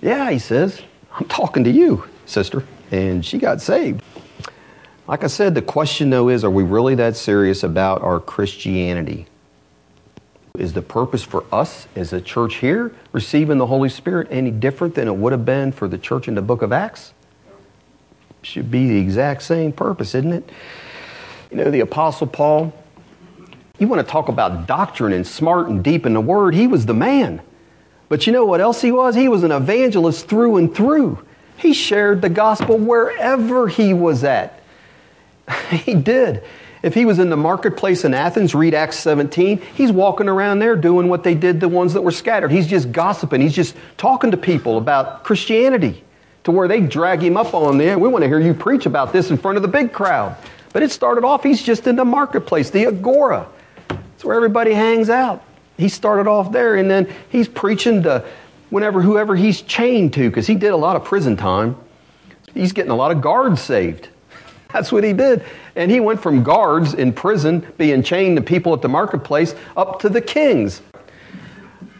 Yeah, 0.00 0.30
he 0.30 0.38
says, 0.38 0.82
I'm 1.12 1.26
talking 1.26 1.64
to 1.64 1.70
you, 1.70 2.08
sister. 2.24 2.64
And 2.90 3.24
she 3.24 3.38
got 3.38 3.60
saved. 3.60 4.02
Like 5.08 5.22
I 5.22 5.28
said, 5.28 5.54
the 5.54 5.62
question 5.62 6.10
though 6.10 6.28
is 6.28 6.44
are 6.44 6.50
we 6.50 6.62
really 6.62 6.94
that 6.96 7.16
serious 7.16 7.62
about 7.62 8.02
our 8.02 8.20
Christianity? 8.20 9.26
Is 10.58 10.72
the 10.72 10.82
purpose 10.82 11.22
for 11.22 11.44
us 11.52 11.86
as 11.94 12.12
a 12.12 12.20
church 12.20 12.56
here 12.56 12.94
receiving 13.12 13.58
the 13.58 13.66
Holy 13.66 13.88
Spirit 13.88 14.28
any 14.30 14.50
different 14.50 14.94
than 14.94 15.06
it 15.06 15.14
would 15.14 15.32
have 15.32 15.44
been 15.44 15.70
for 15.70 15.86
the 15.86 15.98
church 15.98 16.28
in 16.28 16.34
the 16.34 16.42
book 16.42 16.62
of 16.62 16.72
Acts? 16.72 17.12
Should 18.42 18.70
be 18.70 18.88
the 18.88 18.98
exact 18.98 19.42
same 19.42 19.72
purpose, 19.72 20.14
isn't 20.14 20.32
it? 20.32 20.50
You 21.50 21.58
know, 21.58 21.70
the 21.70 21.80
Apostle 21.80 22.26
Paul, 22.26 22.72
you 23.78 23.86
want 23.86 24.04
to 24.04 24.10
talk 24.10 24.28
about 24.28 24.66
doctrine 24.66 25.12
and 25.12 25.26
smart 25.26 25.68
and 25.68 25.84
deep 25.84 26.06
in 26.06 26.14
the 26.14 26.20
Word, 26.20 26.54
he 26.54 26.66
was 26.66 26.86
the 26.86 26.94
man. 26.94 27.42
But 28.08 28.26
you 28.26 28.32
know 28.32 28.44
what 28.44 28.60
else 28.60 28.80
he 28.80 28.92
was? 28.92 29.14
He 29.14 29.28
was 29.28 29.42
an 29.42 29.52
evangelist 29.52 30.28
through 30.28 30.56
and 30.56 30.74
through. 30.74 31.25
He 31.56 31.72
shared 31.72 32.22
the 32.22 32.28
gospel 32.28 32.78
wherever 32.78 33.68
he 33.68 33.94
was 33.94 34.24
at. 34.24 34.60
he 35.70 35.94
did. 35.94 36.42
If 36.82 36.94
he 36.94 37.04
was 37.04 37.18
in 37.18 37.30
the 37.30 37.36
marketplace 37.36 38.04
in 38.04 38.14
Athens, 38.14 38.54
read 38.54 38.74
Acts 38.74 38.98
17, 38.98 39.60
he's 39.74 39.90
walking 39.90 40.28
around 40.28 40.58
there 40.58 40.76
doing 40.76 41.08
what 41.08 41.24
they 41.24 41.34
did 41.34 41.58
the 41.58 41.68
ones 41.68 41.94
that 41.94 42.02
were 42.02 42.12
scattered. 42.12 42.52
He's 42.52 42.66
just 42.66 42.92
gossiping. 42.92 43.40
He's 43.40 43.54
just 43.54 43.74
talking 43.96 44.30
to 44.30 44.36
people 44.36 44.78
about 44.78 45.24
Christianity 45.24 46.04
to 46.44 46.52
where 46.52 46.68
they 46.68 46.80
drag 46.80 47.22
him 47.22 47.36
up 47.36 47.54
on 47.54 47.78
there. 47.78 47.98
We 47.98 48.08
want 48.08 48.22
to 48.22 48.28
hear 48.28 48.38
you 48.38 48.54
preach 48.54 48.86
about 48.86 49.12
this 49.12 49.30
in 49.30 49.36
front 49.36 49.56
of 49.56 49.62
the 49.62 49.68
big 49.68 49.92
crowd. 49.92 50.36
But 50.72 50.82
it 50.82 50.92
started 50.92 51.24
off, 51.24 51.42
he's 51.42 51.62
just 51.62 51.86
in 51.86 51.96
the 51.96 52.04
marketplace, 52.04 52.70
the 52.70 52.86
agora. 52.86 53.48
It's 54.14 54.24
where 54.24 54.36
everybody 54.36 54.72
hangs 54.72 55.10
out. 55.10 55.42
He 55.76 55.88
started 55.88 56.28
off 56.28 56.52
there 56.52 56.76
and 56.76 56.90
then 56.90 57.12
he's 57.30 57.48
preaching 57.48 58.02
to 58.04 58.24
whenever 58.70 59.02
whoever 59.02 59.36
he's 59.36 59.62
chained 59.62 60.12
to, 60.14 60.28
because 60.28 60.46
he 60.46 60.54
did 60.54 60.72
a 60.72 60.76
lot 60.76 60.96
of 60.96 61.04
prison 61.04 61.36
time. 61.36 61.76
He's 62.54 62.72
getting 62.72 62.90
a 62.90 62.96
lot 62.96 63.10
of 63.10 63.20
guards 63.20 63.60
saved. 63.60 64.08
That's 64.72 64.90
what 64.90 65.04
he 65.04 65.12
did. 65.12 65.44
And 65.74 65.90
he 65.90 66.00
went 66.00 66.20
from 66.20 66.42
guards 66.42 66.94
in 66.94 67.12
prison, 67.12 67.66
being 67.76 68.02
chained 68.02 68.36
to 68.36 68.42
people 68.42 68.72
at 68.72 68.82
the 68.82 68.88
marketplace, 68.88 69.54
up 69.76 70.00
to 70.00 70.08
the 70.08 70.20
kings 70.20 70.82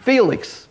Felix, 0.02 0.68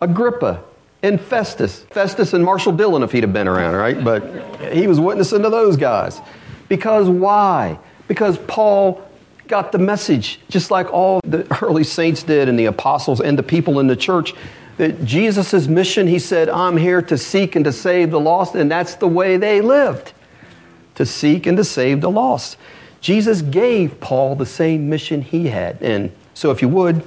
Agrippa, 0.00 0.62
and 1.02 1.20
Festus. 1.20 1.84
Festus 1.90 2.32
and 2.32 2.44
Marshall 2.44 2.72
Dillon, 2.72 3.02
if 3.02 3.12
he'd 3.12 3.22
have 3.22 3.32
been 3.32 3.48
around, 3.48 3.74
right? 3.74 4.02
But 4.02 4.72
he 4.72 4.86
was 4.86 4.98
witnessing 4.98 5.42
to 5.42 5.50
those 5.50 5.76
guys. 5.76 6.20
Because 6.68 7.08
why? 7.08 7.78
Because 8.08 8.38
Paul 8.38 9.06
got 9.46 9.72
the 9.72 9.78
message, 9.78 10.40
just 10.48 10.70
like 10.70 10.92
all 10.92 11.20
the 11.24 11.46
early 11.62 11.84
saints 11.84 12.22
did 12.22 12.48
and 12.48 12.58
the 12.58 12.66
apostles 12.66 13.20
and 13.20 13.38
the 13.38 13.42
people 13.42 13.80
in 13.80 13.86
the 13.86 13.96
church. 13.96 14.34
That 14.76 15.04
Jesus' 15.04 15.68
mission, 15.68 16.06
he 16.06 16.18
said, 16.18 16.48
I'm 16.48 16.76
here 16.76 17.00
to 17.02 17.16
seek 17.16 17.54
and 17.54 17.64
to 17.64 17.72
save 17.72 18.10
the 18.10 18.20
lost, 18.20 18.54
and 18.54 18.70
that's 18.70 18.96
the 18.96 19.08
way 19.08 19.36
they 19.36 19.60
lived 19.60 20.12
to 20.96 21.06
seek 21.06 21.46
and 21.46 21.56
to 21.56 21.64
save 21.64 22.00
the 22.00 22.10
lost. 22.10 22.56
Jesus 23.00 23.42
gave 23.42 24.00
Paul 24.00 24.34
the 24.34 24.46
same 24.46 24.88
mission 24.88 25.22
he 25.22 25.48
had. 25.48 25.82
And 25.82 26.10
so, 26.32 26.50
if 26.50 26.62
you 26.62 26.68
would, 26.68 27.06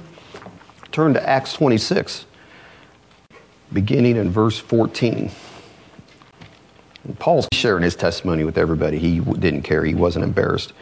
turn 0.92 1.14
to 1.14 1.28
Acts 1.28 1.52
26, 1.54 2.24
beginning 3.72 4.16
in 4.16 4.30
verse 4.30 4.58
14. 4.58 5.30
And 7.04 7.18
Paul's 7.18 7.48
sharing 7.52 7.82
his 7.82 7.96
testimony 7.96 8.44
with 8.44 8.58
everybody. 8.58 8.98
He 8.98 9.20
didn't 9.20 9.62
care, 9.62 9.84
he 9.84 9.94
wasn't 9.94 10.24
embarrassed. 10.24 10.72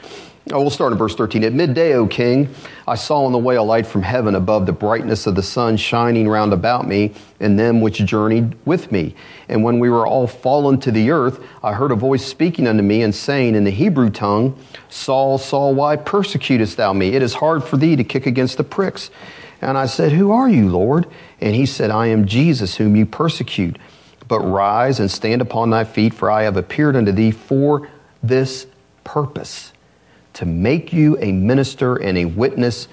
Oh, 0.53 0.61
we'll 0.61 0.71
start 0.71 0.93
in 0.93 0.99
verse 0.99 1.17
13. 1.17 1.43
At 1.43 1.55
midday, 1.55 1.95
O 1.95 2.07
king, 2.07 2.55
I 2.87 2.95
saw 2.95 3.25
on 3.25 3.33
the 3.33 3.39
way 3.39 3.57
a 3.57 3.63
light 3.65 3.85
from 3.85 4.03
heaven 4.03 4.37
above 4.37 4.65
the 4.65 4.73
brightness 4.73 5.27
of 5.27 5.35
the 5.35 5.43
sun 5.43 5.77
shining 5.77 6.29
round 6.29 6.53
about 6.53 6.87
me 6.87 7.15
and 7.41 7.59
them 7.59 7.81
which 7.81 7.99
journeyed 7.99 8.57
with 8.65 8.93
me. 8.93 9.17
And 9.49 9.65
when 9.65 9.81
we 9.81 9.91
were 9.91 10.07
all 10.07 10.29
fallen 10.29 10.79
to 10.83 10.93
the 10.93 11.11
earth, 11.11 11.45
I 11.65 11.73
heard 11.73 11.91
a 11.91 11.97
voice 11.97 12.25
speaking 12.25 12.69
unto 12.69 12.85
me 12.85 13.03
and 13.03 13.13
saying 13.13 13.57
in 13.57 13.65
the 13.65 13.73
Hebrew 13.73 14.09
tongue, 14.09 14.57
Saul, 14.89 15.39
Saul, 15.39 15.75
why 15.75 15.97
persecutest 15.97 16.77
thou 16.77 16.93
me? 16.93 17.09
It 17.17 17.23
is 17.23 17.35
hard 17.35 17.65
for 17.65 17.77
thee 17.77 17.97
to 17.97 18.05
kick 18.05 18.27
against 18.27 18.57
the 18.57 18.63
pricks. 18.63 19.11
And 19.61 19.77
I 19.77 19.87
said, 19.87 20.13
Who 20.13 20.31
are 20.31 20.49
you, 20.49 20.71
Lord? 20.71 21.09
And 21.41 21.57
he 21.57 21.67
said, 21.67 21.91
I 21.91 22.07
am 22.07 22.25
Jesus, 22.25 22.77
whom 22.77 22.95
you 22.95 23.05
persecute. 23.05 23.79
But 24.29 24.43
rise 24.43 25.01
and 25.01 25.11
stand 25.11 25.43
upon 25.43 25.71
thy 25.71 25.83
feet, 25.83 26.15
for 26.15 26.31
I 26.31 26.45
have 26.45 26.57
appeared 26.57 26.95
unto 26.95 27.11
thee 27.11 27.33
for 27.33 27.89
this 28.23 28.69
purpose 29.03 29.73
to 30.37 30.47
make 30.47 30.93
you 30.93 31.19
a 31.21 31.33
minister 31.33 31.97
and 31.97 32.17
a 32.19 32.25
witness 32.25 32.89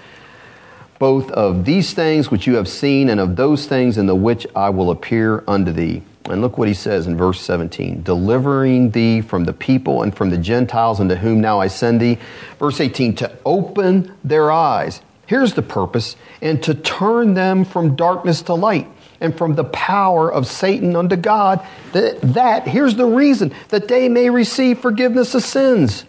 both 1.03 1.29
of 1.31 1.65
these 1.65 1.93
things 1.93 2.31
which 2.31 2.47
you 2.47 2.55
have 2.55 2.67
seen 2.67 3.09
and 3.09 3.19
of 3.19 3.35
those 3.35 3.65
things 3.65 3.97
in 3.97 4.05
the 4.05 4.15
which 4.15 4.47
I 4.55 4.69
will 4.69 4.89
appear 4.89 5.43
unto 5.49 5.73
thee. 5.73 6.01
And 6.29 6.41
look 6.41 6.57
what 6.57 6.69
he 6.69 6.73
says 6.73 7.07
in 7.07 7.17
verse 7.17 7.41
17 7.41 8.03
delivering 8.03 8.91
thee 8.91 9.19
from 9.19 9.43
the 9.43 9.51
people 9.51 10.03
and 10.03 10.15
from 10.15 10.29
the 10.29 10.37
Gentiles 10.37 11.01
unto 11.01 11.15
whom 11.15 11.41
now 11.41 11.59
I 11.59 11.67
send 11.67 11.99
thee. 11.99 12.19
Verse 12.57 12.79
18 12.79 13.15
to 13.17 13.37
open 13.45 14.15
their 14.23 14.49
eyes. 14.49 15.01
Here's 15.25 15.55
the 15.55 15.61
purpose 15.61 16.15
and 16.41 16.63
to 16.63 16.73
turn 16.73 17.33
them 17.33 17.65
from 17.65 17.97
darkness 17.97 18.41
to 18.43 18.53
light 18.53 18.87
and 19.19 19.37
from 19.37 19.55
the 19.55 19.65
power 19.65 20.31
of 20.31 20.47
Satan 20.47 20.95
unto 20.95 21.17
God. 21.17 21.65
That, 21.91 22.21
that 22.21 22.65
here's 22.65 22.95
the 22.95 23.07
reason 23.07 23.53
that 23.69 23.89
they 23.89 24.07
may 24.07 24.29
receive 24.29 24.79
forgiveness 24.79 25.35
of 25.35 25.43
sins 25.43 26.05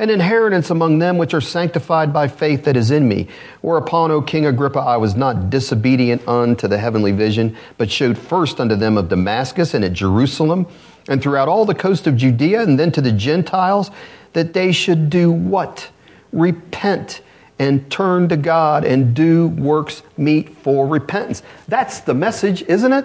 an 0.00 0.08
inheritance 0.08 0.70
among 0.70 0.98
them 0.98 1.18
which 1.18 1.34
are 1.34 1.42
sanctified 1.42 2.10
by 2.10 2.26
faith 2.26 2.64
that 2.64 2.74
is 2.74 2.90
in 2.90 3.06
me. 3.06 3.28
Whereupon, 3.60 4.10
O 4.10 4.22
King 4.22 4.46
Agrippa, 4.46 4.78
I 4.78 4.96
was 4.96 5.14
not 5.14 5.50
disobedient 5.50 6.26
unto 6.26 6.66
the 6.66 6.78
heavenly 6.78 7.12
vision, 7.12 7.54
but 7.76 7.90
showed 7.90 8.16
first 8.16 8.60
unto 8.60 8.74
them 8.74 8.96
of 8.96 9.10
Damascus 9.10 9.74
and 9.74 9.84
at 9.84 9.92
Jerusalem, 9.92 10.66
and 11.06 11.22
throughout 11.22 11.48
all 11.48 11.66
the 11.66 11.74
coast 11.74 12.06
of 12.06 12.16
Judea, 12.16 12.62
and 12.62 12.78
then 12.78 12.90
to 12.92 13.02
the 13.02 13.12
Gentiles, 13.12 13.90
that 14.32 14.54
they 14.54 14.72
should 14.72 15.10
do 15.10 15.30
what? 15.30 15.90
Repent 16.32 17.20
and 17.58 17.90
turn 17.90 18.30
to 18.30 18.38
God 18.38 18.86
and 18.86 19.14
do 19.14 19.48
works 19.48 20.02
meet 20.16 20.56
for 20.60 20.86
repentance. 20.86 21.42
That's 21.68 22.00
the 22.00 22.14
message, 22.14 22.62
isn't 22.62 22.92
it? 22.92 23.04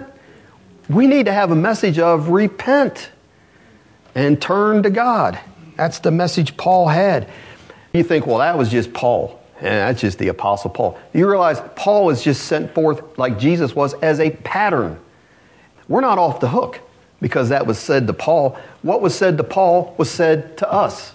We 0.88 1.06
need 1.06 1.26
to 1.26 1.32
have 1.32 1.50
a 1.50 1.56
message 1.56 1.98
of 1.98 2.30
repent 2.30 3.10
and 4.14 4.40
turn 4.40 4.82
to 4.82 4.88
God. 4.88 5.38
That's 5.76 5.98
the 5.98 6.10
message 6.10 6.56
Paul 6.56 6.88
had. 6.88 7.28
You 7.92 8.02
think, 8.02 8.26
well, 8.26 8.38
that 8.38 8.56
was 8.58 8.70
just 8.70 8.92
Paul. 8.92 9.40
That's 9.60 10.00
just 10.00 10.18
the 10.18 10.28
Apostle 10.28 10.70
Paul. 10.70 10.98
You 11.14 11.28
realize 11.28 11.60
Paul 11.76 12.06
was 12.06 12.22
just 12.22 12.44
sent 12.44 12.74
forth 12.74 13.18
like 13.18 13.38
Jesus 13.38 13.74
was 13.74 13.94
as 13.94 14.20
a 14.20 14.30
pattern. 14.30 14.98
We're 15.88 16.02
not 16.02 16.18
off 16.18 16.40
the 16.40 16.48
hook 16.48 16.80
because 17.20 17.48
that 17.48 17.66
was 17.66 17.78
said 17.78 18.06
to 18.06 18.12
Paul. 18.12 18.58
What 18.82 19.00
was 19.00 19.14
said 19.14 19.38
to 19.38 19.44
Paul 19.44 19.94
was 19.96 20.10
said 20.10 20.58
to 20.58 20.70
us. 20.70 21.14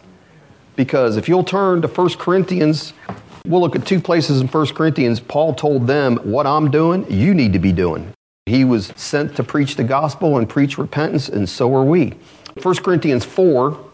Because 0.75 1.17
if 1.17 1.27
you'll 1.27 1.43
turn 1.43 1.81
to 1.81 1.87
1 1.87 2.09
Corinthians, 2.11 2.93
we'll 3.45 3.61
look 3.61 3.75
at 3.75 3.85
two 3.85 3.99
places 3.99 4.41
in 4.41 4.47
1 4.47 4.67
Corinthians. 4.67 5.19
Paul 5.19 5.53
told 5.53 5.85
them, 5.85 6.17
What 6.17 6.47
I'm 6.47 6.71
doing, 6.71 7.05
you 7.11 7.33
need 7.33 7.53
to 7.53 7.59
be 7.59 7.71
doing. 7.71 8.13
He 8.47 8.65
was 8.65 8.87
sent 8.95 9.35
to 9.35 9.43
preach 9.43 9.75
the 9.75 9.83
gospel 9.83 10.37
and 10.37 10.49
preach 10.49 10.77
repentance, 10.77 11.29
and 11.29 11.47
so 11.47 11.75
are 11.75 11.83
we. 11.83 12.13
1 12.61 12.75
Corinthians 12.77 13.23
4, 13.23 13.90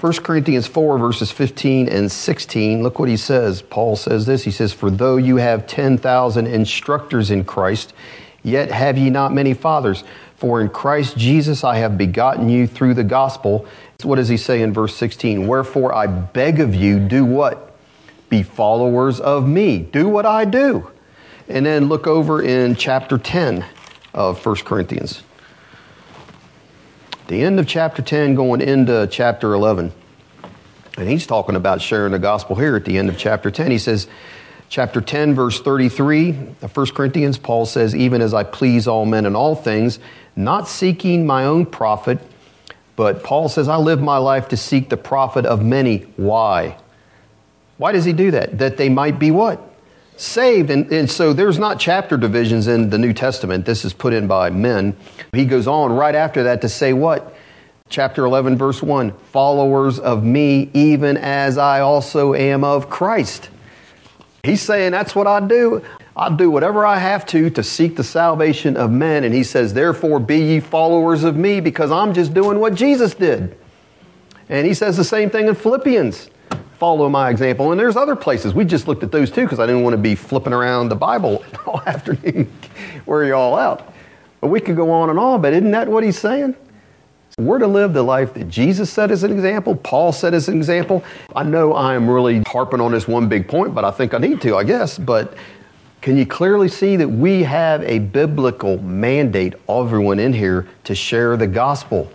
1 0.00 0.14
Corinthians 0.14 0.66
4, 0.66 0.96
verses 0.96 1.30
15 1.30 1.86
and 1.86 2.10
16, 2.10 2.82
look 2.82 2.98
what 2.98 3.10
he 3.10 3.18
says. 3.18 3.60
Paul 3.60 3.96
says 3.96 4.24
this 4.24 4.44
He 4.44 4.50
says, 4.50 4.72
For 4.72 4.90
though 4.90 5.18
you 5.18 5.36
have 5.36 5.66
10,000 5.66 6.46
instructors 6.46 7.30
in 7.30 7.44
Christ, 7.44 7.92
yet 8.42 8.70
have 8.70 8.96
ye 8.96 9.10
not 9.10 9.34
many 9.34 9.52
fathers. 9.52 10.02
For 10.36 10.62
in 10.62 10.70
Christ 10.70 11.18
Jesus 11.18 11.64
I 11.64 11.76
have 11.76 11.98
begotten 11.98 12.48
you 12.48 12.66
through 12.66 12.94
the 12.94 13.04
gospel. 13.04 13.66
What 14.02 14.16
does 14.16 14.30
he 14.30 14.38
say 14.38 14.62
in 14.62 14.72
verse 14.72 14.96
16? 14.96 15.46
Wherefore 15.46 15.94
I 15.94 16.06
beg 16.06 16.60
of 16.60 16.74
you, 16.74 16.98
do 16.98 17.26
what? 17.26 17.76
Be 18.30 18.42
followers 18.42 19.20
of 19.20 19.46
me. 19.46 19.80
Do 19.80 20.08
what 20.08 20.24
I 20.24 20.46
do. 20.46 20.90
And 21.46 21.66
then 21.66 21.88
look 21.88 22.06
over 22.06 22.40
in 22.40 22.74
chapter 22.74 23.18
10 23.18 23.66
of 24.14 24.46
1 24.46 24.56
Corinthians 24.64 25.24
the 27.30 27.42
end 27.44 27.60
of 27.60 27.66
chapter 27.68 28.02
10 28.02 28.34
going 28.34 28.60
into 28.60 29.06
chapter 29.06 29.54
11. 29.54 29.92
And 30.98 31.08
he's 31.08 31.28
talking 31.28 31.54
about 31.54 31.80
sharing 31.80 32.10
the 32.10 32.18
gospel 32.18 32.56
here 32.56 32.74
at 32.74 32.84
the 32.84 32.98
end 32.98 33.08
of 33.08 33.16
chapter 33.16 33.52
10. 33.52 33.70
He 33.70 33.78
says, 33.78 34.08
chapter 34.68 35.00
10, 35.00 35.36
verse 35.36 35.60
33 35.60 36.30
of 36.60 36.76
1 36.76 36.86
Corinthians, 36.88 37.38
Paul 37.38 37.66
says, 37.66 37.94
Even 37.94 38.20
as 38.20 38.34
I 38.34 38.42
please 38.42 38.88
all 38.88 39.06
men 39.06 39.26
in 39.26 39.36
all 39.36 39.54
things, 39.54 40.00
not 40.34 40.66
seeking 40.66 41.24
my 41.24 41.44
own 41.44 41.66
profit, 41.66 42.18
but 42.96 43.22
Paul 43.22 43.48
says, 43.48 43.68
I 43.68 43.76
live 43.76 44.02
my 44.02 44.16
life 44.16 44.48
to 44.48 44.56
seek 44.56 44.88
the 44.88 44.96
profit 44.96 45.46
of 45.46 45.64
many. 45.64 45.98
Why? 46.16 46.76
Why 47.76 47.92
does 47.92 48.04
he 48.04 48.12
do 48.12 48.32
that? 48.32 48.58
That 48.58 48.76
they 48.76 48.88
might 48.88 49.20
be 49.20 49.30
what? 49.30 49.62
Saved. 50.20 50.70
And, 50.70 50.90
and 50.92 51.10
so 51.10 51.32
there's 51.32 51.58
not 51.58 51.80
chapter 51.80 52.16
divisions 52.16 52.66
in 52.66 52.90
the 52.90 52.98
New 52.98 53.12
Testament. 53.12 53.64
This 53.64 53.84
is 53.84 53.92
put 53.92 54.12
in 54.12 54.26
by 54.26 54.50
men. 54.50 54.96
He 55.32 55.44
goes 55.44 55.66
on 55.66 55.92
right 55.92 56.14
after 56.14 56.42
that 56.44 56.60
to 56.62 56.68
say 56.68 56.92
what? 56.92 57.34
Chapter 57.88 58.24
11, 58.24 58.56
verse 58.56 58.82
1 58.82 59.12
followers 59.32 59.98
of 59.98 60.22
me, 60.22 60.70
even 60.74 61.16
as 61.16 61.58
I 61.58 61.80
also 61.80 62.34
am 62.34 62.62
of 62.62 62.88
Christ. 62.88 63.50
He's 64.44 64.62
saying 64.62 64.92
that's 64.92 65.14
what 65.14 65.26
I 65.26 65.40
do. 65.40 65.82
I'll 66.16 66.36
do 66.36 66.50
whatever 66.50 66.86
I 66.86 66.98
have 66.98 67.26
to 67.26 67.50
to 67.50 67.62
seek 67.62 67.96
the 67.96 68.04
salvation 68.04 68.76
of 68.76 68.90
men. 68.90 69.24
And 69.24 69.34
he 69.34 69.42
says, 69.42 69.74
Therefore, 69.74 70.20
be 70.20 70.38
ye 70.38 70.60
followers 70.60 71.24
of 71.24 71.36
me, 71.36 71.60
because 71.60 71.90
I'm 71.90 72.14
just 72.14 72.34
doing 72.34 72.58
what 72.58 72.74
Jesus 72.74 73.14
did. 73.14 73.56
And 74.48 74.66
he 74.66 74.74
says 74.74 74.96
the 74.96 75.04
same 75.04 75.30
thing 75.30 75.48
in 75.48 75.54
Philippians. 75.54 76.30
Follow 76.80 77.10
my 77.10 77.28
example. 77.28 77.70
And 77.70 77.78
there's 77.78 77.94
other 77.94 78.16
places. 78.16 78.54
We 78.54 78.64
just 78.64 78.88
looked 78.88 79.02
at 79.02 79.12
those 79.12 79.30
too 79.30 79.42
because 79.42 79.60
I 79.60 79.66
didn't 79.66 79.82
want 79.82 79.92
to 79.92 79.98
be 79.98 80.14
flipping 80.14 80.54
around 80.54 80.88
the 80.88 80.96
Bible 80.96 81.44
all 81.66 81.82
afternoon, 81.86 82.50
wear 83.04 83.24
you 83.24 83.34
all 83.34 83.56
out. 83.56 83.92
But 84.40 84.48
we 84.48 84.60
could 84.60 84.76
go 84.76 84.90
on 84.90 85.10
and 85.10 85.18
on, 85.18 85.42
but 85.42 85.52
isn't 85.52 85.70
that 85.72 85.86
what 85.86 86.02
he's 86.02 86.18
saying? 86.18 86.56
We're 87.38 87.58
to 87.58 87.66
live 87.66 87.92
the 87.92 88.02
life 88.02 88.32
that 88.34 88.48
Jesus 88.48 88.90
set 88.90 89.10
as 89.10 89.22
an 89.22 89.30
example, 89.30 89.76
Paul 89.76 90.12
set 90.12 90.32
as 90.32 90.48
an 90.48 90.56
example. 90.56 91.04
I 91.36 91.42
know 91.42 91.74
I'm 91.76 92.08
really 92.08 92.42
harping 92.46 92.80
on 92.80 92.92
this 92.92 93.06
one 93.06 93.28
big 93.28 93.46
point, 93.46 93.74
but 93.74 93.84
I 93.84 93.90
think 93.90 94.14
I 94.14 94.18
need 94.18 94.40
to, 94.40 94.56
I 94.56 94.64
guess. 94.64 94.98
But 94.98 95.34
can 96.00 96.16
you 96.16 96.24
clearly 96.24 96.68
see 96.68 96.96
that 96.96 97.08
we 97.08 97.42
have 97.42 97.82
a 97.82 97.98
biblical 97.98 98.78
mandate, 98.78 99.54
everyone 99.68 100.18
in 100.18 100.32
here, 100.32 100.66
to 100.84 100.94
share 100.94 101.36
the 101.36 101.46
gospel? 101.46 102.10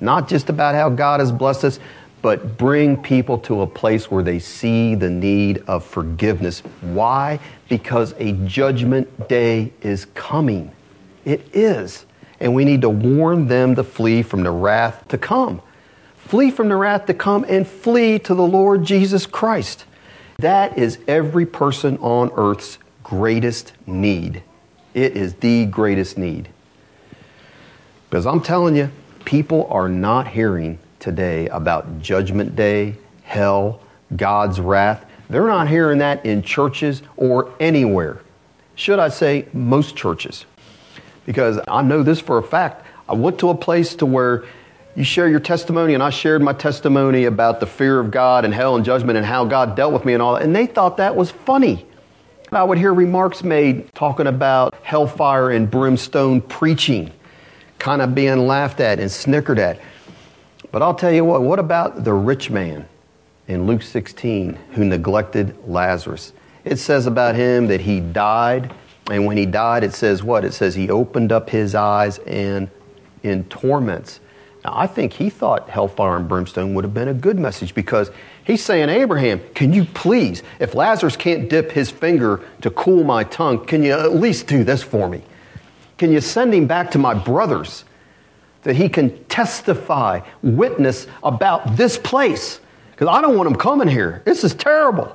Not 0.00 0.28
just 0.28 0.48
about 0.48 0.76
how 0.76 0.88
God 0.88 1.18
has 1.18 1.32
blessed 1.32 1.64
us, 1.64 1.80
but 2.20 2.58
bring 2.58 3.00
people 3.00 3.38
to 3.38 3.62
a 3.62 3.66
place 3.66 4.10
where 4.10 4.22
they 4.22 4.38
see 4.38 4.94
the 4.94 5.10
need 5.10 5.62
of 5.66 5.84
forgiveness. 5.84 6.60
Why? 6.80 7.38
Because 7.68 8.14
a 8.18 8.32
judgment 8.32 9.28
day 9.28 9.72
is 9.82 10.06
coming. 10.14 10.72
It 11.24 11.54
is. 11.54 12.06
And 12.40 12.54
we 12.54 12.64
need 12.64 12.82
to 12.82 12.88
warn 12.88 13.48
them 13.48 13.74
to 13.76 13.84
flee 13.84 14.22
from 14.22 14.42
the 14.42 14.50
wrath 14.50 15.06
to 15.08 15.18
come. 15.18 15.62
Flee 16.16 16.50
from 16.50 16.68
the 16.68 16.76
wrath 16.76 17.06
to 17.06 17.14
come 17.14 17.44
and 17.48 17.66
flee 17.66 18.18
to 18.20 18.34
the 18.34 18.42
Lord 18.42 18.84
Jesus 18.84 19.26
Christ. 19.26 19.84
That 20.38 20.78
is 20.78 20.98
every 21.08 21.46
person 21.46 21.98
on 21.98 22.30
earth's 22.36 22.78
greatest 23.02 23.72
need. 23.86 24.42
It 24.94 25.16
is 25.16 25.34
the 25.34 25.66
greatest 25.66 26.18
need. 26.18 26.48
Because 28.08 28.26
I'm 28.26 28.40
telling 28.40 28.76
you, 28.76 28.90
people 29.24 29.66
are 29.70 29.88
not 29.88 30.28
hearing 30.28 30.78
today 30.98 31.48
about 31.48 32.00
Judgment 32.00 32.56
Day, 32.56 32.96
hell, 33.22 33.80
God's 34.16 34.60
wrath. 34.60 35.04
They're 35.30 35.46
not 35.46 35.68
hearing 35.68 35.98
that 35.98 36.24
in 36.24 36.42
churches 36.42 37.02
or 37.16 37.52
anywhere. 37.60 38.20
Should 38.74 38.98
I 38.98 39.08
say, 39.08 39.46
most 39.52 39.96
churches. 39.96 40.46
Because 41.26 41.60
I 41.68 41.82
know 41.82 42.02
this 42.02 42.20
for 42.20 42.38
a 42.38 42.42
fact. 42.42 42.86
I 43.08 43.14
went 43.14 43.38
to 43.40 43.50
a 43.50 43.54
place 43.54 43.94
to 43.96 44.06
where 44.06 44.44
you 44.96 45.04
share 45.04 45.28
your 45.28 45.40
testimony, 45.40 45.94
and 45.94 46.02
I 46.02 46.10
shared 46.10 46.42
my 46.42 46.52
testimony 46.52 47.24
about 47.24 47.60
the 47.60 47.66
fear 47.66 48.00
of 48.00 48.10
God 48.10 48.44
and 48.44 48.52
hell 48.52 48.74
and 48.74 48.84
judgment 48.84 49.16
and 49.16 49.24
how 49.24 49.44
God 49.44 49.76
dealt 49.76 49.92
with 49.92 50.04
me 50.04 50.14
and 50.14 50.22
all 50.22 50.34
that, 50.34 50.42
and 50.42 50.54
they 50.56 50.66
thought 50.66 50.96
that 50.96 51.14
was 51.14 51.30
funny. 51.30 51.86
I 52.50 52.64
would 52.64 52.78
hear 52.78 52.94
remarks 52.94 53.44
made 53.44 53.94
talking 53.94 54.26
about 54.26 54.74
hellfire 54.82 55.50
and 55.50 55.70
brimstone 55.70 56.40
preaching, 56.40 57.12
kind 57.78 58.00
of 58.00 58.14
being 58.14 58.46
laughed 58.46 58.80
at 58.80 58.98
and 58.98 59.10
snickered 59.10 59.58
at. 59.58 59.78
But 60.70 60.82
I'll 60.82 60.94
tell 60.94 61.12
you 61.12 61.24
what, 61.24 61.42
what 61.42 61.58
about 61.58 62.04
the 62.04 62.12
rich 62.12 62.50
man 62.50 62.86
in 63.46 63.66
Luke 63.66 63.82
16 63.82 64.58
who 64.72 64.84
neglected 64.84 65.56
Lazarus? 65.66 66.32
It 66.64 66.76
says 66.76 67.06
about 67.06 67.34
him 67.34 67.68
that 67.68 67.80
he 67.80 68.00
died, 68.00 68.74
and 69.10 69.24
when 69.24 69.38
he 69.38 69.46
died, 69.46 69.84
it 69.84 69.94
says 69.94 70.22
what? 70.22 70.44
It 70.44 70.52
says 70.52 70.74
he 70.74 70.90
opened 70.90 71.32
up 71.32 71.48
his 71.48 71.74
eyes 71.74 72.18
and 72.18 72.68
in 73.22 73.44
torments. 73.44 74.20
Now, 74.64 74.72
I 74.76 74.86
think 74.86 75.14
he 75.14 75.30
thought 75.30 75.70
hellfire 75.70 76.16
and 76.16 76.28
brimstone 76.28 76.74
would 76.74 76.84
have 76.84 76.92
been 76.92 77.08
a 77.08 77.14
good 77.14 77.38
message 77.38 77.74
because 77.74 78.10
he's 78.44 78.62
saying, 78.62 78.88
Abraham, 78.90 79.40
can 79.54 79.72
you 79.72 79.84
please, 79.84 80.42
if 80.58 80.74
Lazarus 80.74 81.16
can't 81.16 81.48
dip 81.48 81.72
his 81.72 81.90
finger 81.90 82.42
to 82.60 82.70
cool 82.70 83.04
my 83.04 83.24
tongue, 83.24 83.64
can 83.64 83.82
you 83.82 83.92
at 83.92 84.14
least 84.14 84.46
do 84.46 84.64
this 84.64 84.82
for 84.82 85.08
me? 85.08 85.22
Can 85.96 86.12
you 86.12 86.20
send 86.20 86.52
him 86.52 86.66
back 86.66 86.90
to 86.90 86.98
my 86.98 87.14
brothers 87.14 87.84
that 88.62 88.76
he 88.76 88.88
can 88.88 89.24
testify, 89.24 90.20
witness 90.42 91.06
about 91.22 91.76
this 91.76 91.96
place? 91.96 92.60
Because 92.90 93.08
I 93.08 93.20
don't 93.20 93.36
want 93.36 93.48
him 93.48 93.56
coming 93.56 93.88
here. 93.88 94.22
This 94.24 94.44
is 94.44 94.54
terrible. 94.54 95.14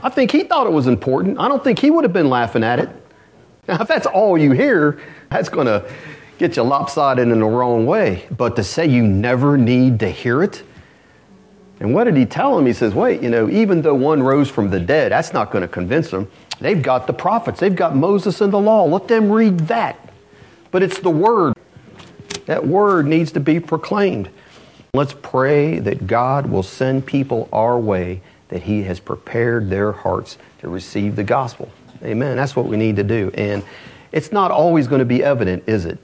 I 0.00 0.10
think 0.10 0.30
he 0.30 0.44
thought 0.44 0.66
it 0.66 0.72
was 0.72 0.86
important. 0.86 1.38
I 1.38 1.48
don't 1.48 1.64
think 1.64 1.78
he 1.78 1.90
would 1.90 2.04
have 2.04 2.12
been 2.12 2.30
laughing 2.30 2.62
at 2.62 2.78
it. 2.78 2.88
Now, 3.66 3.80
if 3.80 3.88
that's 3.88 4.06
all 4.06 4.38
you 4.38 4.52
hear, 4.52 5.00
that's 5.30 5.48
going 5.48 5.66
to 5.66 5.90
get 6.38 6.56
you 6.56 6.62
lopsided 6.62 7.28
in 7.28 7.40
the 7.40 7.46
wrong 7.46 7.84
way. 7.84 8.26
But 8.30 8.56
to 8.56 8.64
say 8.64 8.86
you 8.86 9.06
never 9.06 9.58
need 9.58 10.00
to 10.00 10.10
hear 10.10 10.42
it, 10.42 10.62
and 11.80 11.94
what 11.94 12.04
did 12.04 12.16
he 12.16 12.26
tell 12.26 12.58
him? 12.58 12.66
He 12.66 12.72
says, 12.72 12.94
wait, 12.94 13.22
you 13.22 13.30
know, 13.30 13.48
even 13.48 13.82
though 13.82 13.94
one 13.94 14.22
rose 14.22 14.50
from 14.50 14.70
the 14.70 14.80
dead, 14.80 15.12
that's 15.12 15.32
not 15.32 15.50
going 15.50 15.62
to 15.62 15.68
convince 15.68 16.10
them. 16.10 16.30
They've 16.60 16.82
got 16.82 17.06
the 17.06 17.12
prophets, 17.12 17.60
they've 17.60 17.74
got 17.74 17.94
Moses 17.94 18.40
and 18.40 18.52
the 18.52 18.60
law. 18.60 18.84
Let 18.84 19.08
them 19.08 19.30
read 19.30 19.58
that. 19.68 19.96
But 20.70 20.82
it's 20.82 20.98
the 20.98 21.10
word. 21.10 21.54
That 22.48 22.66
word 22.66 23.06
needs 23.06 23.32
to 23.32 23.40
be 23.40 23.60
proclaimed. 23.60 24.30
Let's 24.94 25.12
pray 25.12 25.80
that 25.80 26.06
God 26.06 26.46
will 26.46 26.62
send 26.62 27.04
people 27.04 27.46
our 27.52 27.78
way 27.78 28.22
that 28.48 28.62
He 28.62 28.84
has 28.84 29.00
prepared 29.00 29.68
their 29.68 29.92
hearts 29.92 30.38
to 30.60 30.68
receive 30.70 31.14
the 31.14 31.24
gospel. 31.24 31.70
Amen. 32.02 32.38
That's 32.38 32.56
what 32.56 32.64
we 32.64 32.78
need 32.78 32.96
to 32.96 33.04
do. 33.04 33.30
And 33.34 33.62
it's 34.12 34.32
not 34.32 34.50
always 34.50 34.86
going 34.88 35.00
to 35.00 35.04
be 35.04 35.22
evident, 35.22 35.64
is 35.66 35.84
it? 35.84 35.98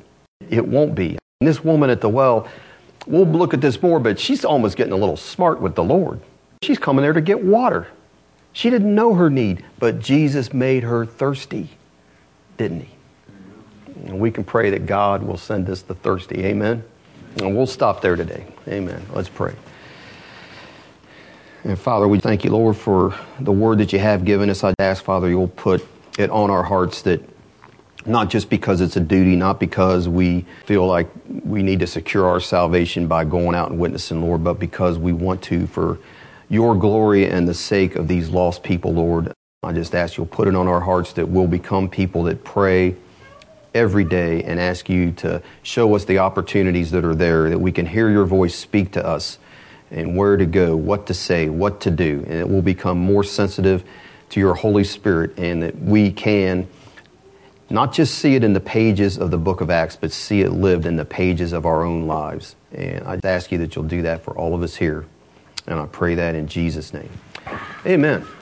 It 0.50 0.68
won't 0.68 0.94
be. 0.94 1.16
And 1.40 1.48
this 1.48 1.64
woman 1.64 1.88
at 1.88 2.02
the 2.02 2.10
well, 2.10 2.46
we'll 3.06 3.24
look 3.24 3.54
at 3.54 3.62
this 3.62 3.80
more, 3.80 3.98
but 3.98 4.20
she's 4.20 4.44
almost 4.44 4.76
getting 4.76 4.92
a 4.92 4.96
little 4.96 5.16
smart 5.16 5.62
with 5.62 5.74
the 5.74 5.84
Lord. 5.84 6.20
She's 6.62 6.78
coming 6.78 7.02
there 7.02 7.14
to 7.14 7.22
get 7.22 7.42
water. 7.42 7.88
She 8.52 8.68
didn't 8.68 8.94
know 8.94 9.14
her 9.14 9.30
need, 9.30 9.64
but 9.78 9.98
Jesus 9.98 10.52
made 10.52 10.82
her 10.82 11.06
thirsty, 11.06 11.70
didn't 12.58 12.82
he? 12.82 12.93
And 14.06 14.18
we 14.18 14.30
can 14.30 14.44
pray 14.44 14.70
that 14.70 14.86
God 14.86 15.22
will 15.22 15.36
send 15.36 15.68
us 15.70 15.82
the 15.82 15.94
thirsty. 15.94 16.44
Amen. 16.44 16.84
And 17.36 17.56
we'll 17.56 17.66
stop 17.66 18.00
there 18.00 18.16
today. 18.16 18.46
Amen. 18.68 19.04
Let's 19.12 19.28
pray. 19.28 19.54
And 21.64 21.78
Father, 21.78 22.06
we 22.06 22.18
thank 22.18 22.44
you, 22.44 22.50
Lord, 22.50 22.76
for 22.76 23.14
the 23.40 23.52
word 23.52 23.78
that 23.78 23.92
you 23.92 23.98
have 23.98 24.24
given 24.24 24.50
us. 24.50 24.62
I 24.62 24.74
ask, 24.78 25.02
Father, 25.02 25.28
you'll 25.28 25.48
put 25.48 25.86
it 26.18 26.30
on 26.30 26.50
our 26.50 26.62
hearts 26.62 27.02
that 27.02 27.22
not 28.06 28.28
just 28.28 28.50
because 28.50 28.80
it's 28.80 28.96
a 28.96 29.00
duty, 29.00 29.34
not 29.34 29.58
because 29.58 30.08
we 30.08 30.44
feel 30.66 30.86
like 30.86 31.08
we 31.42 31.62
need 31.62 31.80
to 31.80 31.86
secure 31.86 32.26
our 32.26 32.40
salvation 32.40 33.08
by 33.08 33.24
going 33.24 33.54
out 33.54 33.70
and 33.70 33.80
witnessing, 33.80 34.20
Lord, 34.20 34.44
but 34.44 34.54
because 34.54 34.98
we 34.98 35.12
want 35.12 35.42
to 35.44 35.66
for 35.66 35.98
your 36.50 36.74
glory 36.74 37.26
and 37.26 37.48
the 37.48 37.54
sake 37.54 37.96
of 37.96 38.08
these 38.08 38.28
lost 38.28 38.62
people, 38.62 38.92
Lord. 38.92 39.32
I 39.62 39.72
just 39.72 39.94
ask 39.94 40.18
you'll 40.18 40.26
put 40.26 40.46
it 40.46 40.54
on 40.54 40.68
our 40.68 40.80
hearts 40.80 41.14
that 41.14 41.26
we'll 41.26 41.46
become 41.46 41.88
people 41.88 42.24
that 42.24 42.44
pray 42.44 42.96
every 43.74 44.04
day 44.04 44.42
and 44.44 44.60
ask 44.60 44.88
you 44.88 45.12
to 45.12 45.42
show 45.62 45.94
us 45.94 46.04
the 46.04 46.18
opportunities 46.18 46.92
that 46.92 47.04
are 47.04 47.14
there, 47.14 47.50
that 47.50 47.58
we 47.58 47.72
can 47.72 47.86
hear 47.86 48.08
your 48.10 48.24
voice 48.24 48.54
speak 48.54 48.92
to 48.92 49.04
us 49.04 49.38
and 49.90 50.16
where 50.16 50.36
to 50.36 50.46
go, 50.46 50.76
what 50.76 51.06
to 51.06 51.14
say, 51.14 51.48
what 51.48 51.80
to 51.80 51.90
do. 51.90 52.24
And 52.26 52.38
it 52.38 52.48
will 52.48 52.62
become 52.62 52.98
more 52.98 53.24
sensitive 53.24 53.84
to 54.30 54.40
your 54.40 54.54
Holy 54.54 54.84
Spirit 54.84 55.38
and 55.38 55.62
that 55.62 55.78
we 55.78 56.10
can 56.10 56.68
not 57.70 57.92
just 57.92 58.16
see 58.16 58.34
it 58.34 58.44
in 58.44 58.52
the 58.52 58.60
pages 58.60 59.18
of 59.18 59.30
the 59.30 59.38
book 59.38 59.60
of 59.60 59.70
Acts, 59.70 59.96
but 59.96 60.12
see 60.12 60.42
it 60.42 60.50
lived 60.50 60.86
in 60.86 60.96
the 60.96 61.04
pages 61.04 61.52
of 61.52 61.66
our 61.66 61.84
own 61.84 62.06
lives. 62.06 62.56
And 62.72 63.06
I 63.06 63.18
ask 63.24 63.50
you 63.50 63.58
that 63.58 63.74
you'll 63.74 63.84
do 63.84 64.02
that 64.02 64.22
for 64.22 64.36
all 64.36 64.54
of 64.54 64.62
us 64.62 64.76
here. 64.76 65.06
And 65.66 65.78
I 65.78 65.86
pray 65.86 66.14
that 66.16 66.34
in 66.34 66.46
Jesus' 66.46 66.92
name. 66.92 67.10
Amen. 67.86 68.24